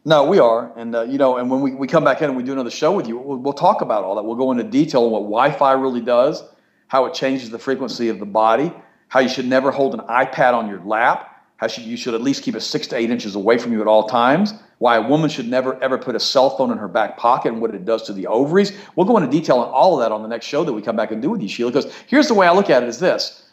No, 0.05 0.25
we 0.25 0.41
are. 0.41 0.77
And, 0.77 0.97
uh, 0.97 1.03
you 1.03 1.17
know, 1.17 1.37
and 1.37 1.49
when 1.49 1.61
we, 1.61 1.75
we 1.75 1.87
come 1.87 2.03
back 2.03 2.23
in 2.23 2.29
and 2.29 2.37
we 2.37 2.43
do 2.43 2.53
another 2.53 2.73
show 2.73 2.91
with 2.91 3.07
you, 3.07 3.17
we'll, 3.19 3.39
we'll 3.39 3.53
talk 3.53 3.83
about 3.83 4.03
all 4.03 4.17
that. 4.17 4.25
We'll 4.25 4.37
go 4.37 4.51
into 4.51 4.65
detail 4.65 5.05
on 5.05 5.13
what 5.13 5.21
Wi 5.21 5.53
Fi 5.53 5.73
really 5.75 6.01
does, 6.01 6.43
how 6.89 7.07
it 7.07 7.15
changes 7.15 7.51
the 7.51 7.59
frequency 7.59 8.09
of 8.09 8.19
the 8.19 8.27
body, 8.27 8.73
how 9.07 9.21
you 9.21 9.29
should 9.29 9.47
never 9.47 9.71
hold 9.71 9.95
an 9.95 10.01
iPad 10.01 10.55
on 10.55 10.69
your 10.69 10.81
lap 10.85 11.31
should, 11.69 11.85
you 11.85 11.97
should 11.97 12.15
at 12.15 12.23
least 12.23 12.43
keep 12.43 12.55
it 12.55 12.61
six 12.61 12.87
to 12.89 12.97
eight 12.97 13.11
inches 13.11 13.35
away 13.35 13.59
from 13.59 13.73
you 13.73 13.81
at 13.81 13.87
all 13.87 14.09
times. 14.09 14.55
Why 14.79 14.97
a 14.97 15.09
woman 15.09 15.31
should 15.31 15.49
never 15.49 15.83
ever 15.83 15.97
put 15.97 16.15
a 16.15 16.21
cell 16.21 16.51
phone 16.51 16.71
in 16.71 16.79
her 16.79 16.89
back 16.89 17.17
pocket 17.17 17.53
and 17.53 17.63
what 17.63 17.75
it 17.75 17.85
does 17.85 18.03
to 18.05 18.13
the 18.13 18.27
ovaries. 18.27 18.73
We'll 18.97 19.07
go 19.07 19.17
into 19.17 19.31
detail 19.31 19.59
on 19.59 19.69
all 19.69 19.95
of 19.95 20.01
that 20.01 20.13
on 20.13 20.23
the 20.23 20.29
next 20.29 20.47
show 20.47 20.65
that 20.65 20.73
we 20.73 20.83
come 20.83 20.97
back 20.97 21.11
and 21.11 21.23
do 21.23 21.31
with 21.31 21.41
you, 21.41 21.49
Sheila. 21.49 21.71
Because 21.71 21.93
here's 22.07 22.29
the 22.29 22.35
way 22.35 22.47
I 22.47 22.53
look 22.53 22.71
at 22.71 22.83
it: 22.83 22.89
is 22.89 22.99
this. 22.99 23.47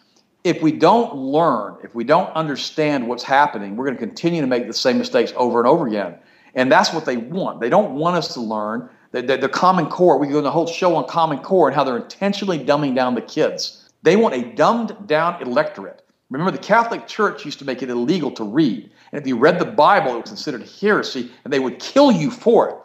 If 0.43 0.61
we 0.63 0.71
don't 0.71 1.15
learn, 1.15 1.77
if 1.83 1.93
we 1.93 2.03
don't 2.03 2.29
understand 2.35 3.07
what's 3.07 3.23
happening, 3.23 3.75
we're 3.75 3.85
going 3.85 3.97
to 3.97 4.03
continue 4.03 4.41
to 4.41 4.47
make 4.47 4.65
the 4.65 4.73
same 4.73 4.97
mistakes 4.97 5.31
over 5.35 5.59
and 5.59 5.67
over 5.67 5.87
again. 5.87 6.15
And 6.55 6.71
that's 6.71 6.91
what 6.91 7.05
they 7.05 7.17
want. 7.17 7.61
They 7.61 7.69
don't 7.69 7.93
want 7.93 8.17
us 8.17 8.33
to 8.33 8.41
learn. 8.41 8.89
The, 9.11 9.21
the, 9.21 9.37
the 9.37 9.49
Common 9.49 9.85
Core, 9.85 10.17
we 10.17 10.27
go 10.27 10.39
in 10.39 10.43
the 10.43 10.51
whole 10.51 10.67
show 10.67 10.95
on 10.95 11.05
Common 11.07 11.39
Core 11.39 11.67
and 11.67 11.75
how 11.75 11.83
they're 11.83 11.97
intentionally 11.97 12.57
dumbing 12.57 12.95
down 12.95 13.13
the 13.13 13.21
kids. 13.21 13.89
They 14.03 14.15
want 14.15 14.33
a 14.33 14.51
dumbed 14.53 15.07
down 15.07 15.41
electorate. 15.41 16.01
Remember, 16.31 16.51
the 16.51 16.57
Catholic 16.57 17.07
Church 17.07 17.43
used 17.43 17.59
to 17.59 17.65
make 17.65 17.83
it 17.83 17.89
illegal 17.89 18.31
to 18.31 18.43
read. 18.45 18.89
And 19.11 19.21
if 19.21 19.27
you 19.27 19.37
read 19.37 19.59
the 19.59 19.65
Bible, 19.65 20.13
it 20.13 20.21
was 20.21 20.29
considered 20.29 20.67
heresy, 20.79 21.29
and 21.43 21.51
they 21.51 21.59
would 21.59 21.77
kill 21.77 22.09
you 22.09 22.31
for 22.31 22.69
it 22.69 22.75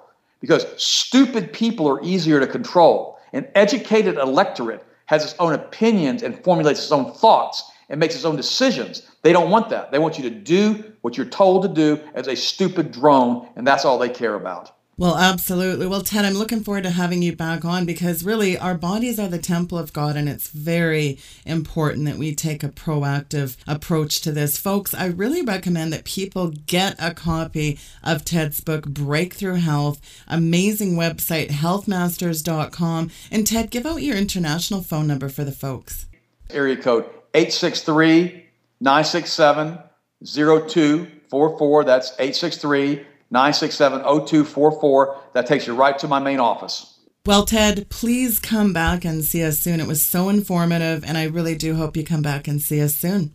because 0.40 0.66
stupid 0.76 1.52
people 1.52 1.88
are 1.88 2.02
easier 2.02 2.40
to 2.40 2.46
control. 2.48 3.18
An 3.32 3.46
educated 3.54 4.16
electorate 4.16 4.84
has 5.06 5.24
its 5.24 5.36
own 5.38 5.52
opinions 5.52 6.24
and 6.24 6.42
formulates 6.42 6.80
its 6.80 6.90
own 6.90 7.12
thoughts 7.12 7.70
and 7.88 8.00
makes 8.00 8.16
its 8.16 8.24
own 8.24 8.34
decisions. 8.34 9.08
They 9.22 9.32
don't 9.32 9.50
want 9.50 9.68
that. 9.70 9.92
They 9.92 10.00
want 10.00 10.18
you 10.18 10.28
to 10.28 10.34
do 10.34 10.92
what 11.02 11.16
you're 11.16 11.26
told 11.26 11.62
to 11.62 11.68
do 11.68 12.02
as 12.14 12.26
a 12.26 12.34
stupid 12.34 12.90
drone, 12.90 13.48
and 13.54 13.64
that's 13.64 13.84
all 13.84 13.96
they 13.96 14.08
care 14.08 14.34
about. 14.34 14.75
Well, 14.98 15.18
absolutely. 15.18 15.86
Well, 15.86 16.00
Ted, 16.00 16.24
I'm 16.24 16.32
looking 16.32 16.64
forward 16.64 16.84
to 16.84 16.90
having 16.90 17.20
you 17.20 17.36
back 17.36 17.66
on 17.66 17.84
because 17.84 18.24
really 18.24 18.56
our 18.56 18.74
bodies 18.74 19.18
are 19.18 19.28
the 19.28 19.36
temple 19.36 19.76
of 19.76 19.92
God 19.92 20.16
and 20.16 20.26
it's 20.26 20.48
very 20.48 21.18
important 21.44 22.06
that 22.06 22.16
we 22.16 22.34
take 22.34 22.64
a 22.64 22.70
proactive 22.70 23.58
approach 23.66 24.22
to 24.22 24.32
this. 24.32 24.56
Folks, 24.56 24.94
I 24.94 25.08
really 25.08 25.42
recommend 25.42 25.92
that 25.92 26.06
people 26.06 26.48
get 26.48 26.96
a 26.98 27.12
copy 27.12 27.78
of 28.02 28.24
Ted's 28.24 28.62
book, 28.62 28.86
Breakthrough 28.86 29.56
Health, 29.56 30.00
amazing 30.26 30.96
website, 30.96 31.48
healthmasters.com. 31.50 33.10
And 33.30 33.46
Ted, 33.46 33.70
give 33.70 33.84
out 33.84 34.02
your 34.02 34.16
international 34.16 34.80
phone 34.80 35.06
number 35.06 35.28
for 35.28 35.44
the 35.44 35.52
folks. 35.52 36.06
Area 36.48 36.76
code 36.76 37.04
863 37.34 38.46
967 38.80 39.78
0244. 40.24 41.84
That's 41.84 42.12
863 42.12 43.04
967 43.30 44.02
0244. 44.02 45.20
That 45.34 45.46
takes 45.46 45.66
you 45.66 45.74
right 45.74 45.98
to 45.98 46.08
my 46.08 46.18
main 46.18 46.40
office. 46.40 46.96
Well, 47.26 47.44
Ted, 47.44 47.88
please 47.88 48.38
come 48.38 48.72
back 48.72 49.04
and 49.04 49.24
see 49.24 49.42
us 49.42 49.58
soon. 49.58 49.80
It 49.80 49.88
was 49.88 50.00
so 50.00 50.28
informative, 50.28 51.04
and 51.04 51.18
I 51.18 51.24
really 51.24 51.56
do 51.56 51.74
hope 51.74 51.96
you 51.96 52.04
come 52.04 52.22
back 52.22 52.46
and 52.46 52.62
see 52.62 52.80
us 52.80 52.94
soon. 52.94 53.32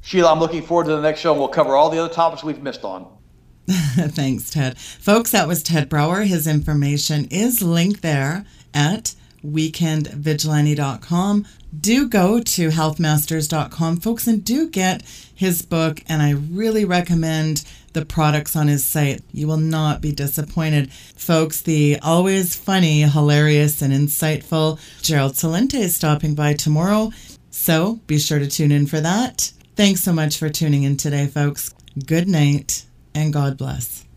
Sheila, 0.00 0.32
I'm 0.32 0.40
looking 0.40 0.62
forward 0.62 0.86
to 0.86 0.96
the 0.96 1.02
next 1.02 1.20
show, 1.20 1.32
and 1.32 1.40
we'll 1.40 1.48
cover 1.48 1.76
all 1.76 1.88
the 1.88 2.02
other 2.02 2.12
topics 2.12 2.42
we've 2.42 2.60
missed 2.60 2.82
on. 2.82 3.06
Thanks, 3.68 4.50
Ted. 4.50 4.76
Folks, 4.78 5.30
that 5.30 5.46
was 5.46 5.62
Ted 5.62 5.88
Broer. 5.88 6.22
His 6.22 6.48
information 6.48 7.28
is 7.30 7.62
linked 7.62 8.02
there 8.02 8.44
at 8.74 9.14
weekendvigilante.com. 9.44 11.46
Do 11.78 12.08
go 12.08 12.40
to 12.40 12.68
healthmasters.com, 12.70 13.98
folks, 13.98 14.26
and 14.26 14.42
do 14.42 14.68
get 14.68 15.02
his 15.34 15.62
book. 15.62 16.02
And 16.08 16.22
I 16.22 16.32
really 16.32 16.84
recommend 16.84 17.64
the 17.92 18.04
products 18.04 18.56
on 18.56 18.68
his 18.68 18.84
site. 18.84 19.22
You 19.32 19.46
will 19.46 19.56
not 19.58 20.00
be 20.00 20.12
disappointed. 20.12 20.92
Folks, 20.92 21.62
the 21.62 21.98
always 22.02 22.54
funny, 22.54 23.02
hilarious, 23.02 23.82
and 23.82 23.92
insightful 23.92 24.78
Gerald 25.02 25.32
Celente 25.32 25.74
is 25.74 25.96
stopping 25.96 26.34
by 26.34 26.54
tomorrow. 26.54 27.12
So 27.50 28.00
be 28.06 28.18
sure 28.18 28.38
to 28.38 28.46
tune 28.46 28.72
in 28.72 28.86
for 28.86 29.00
that. 29.00 29.52
Thanks 29.76 30.02
so 30.02 30.12
much 30.12 30.38
for 30.38 30.48
tuning 30.48 30.82
in 30.82 30.96
today, 30.96 31.26
folks. 31.26 31.74
Good 32.06 32.28
night 32.28 32.84
and 33.14 33.32
God 33.32 33.56
bless. 33.56 34.07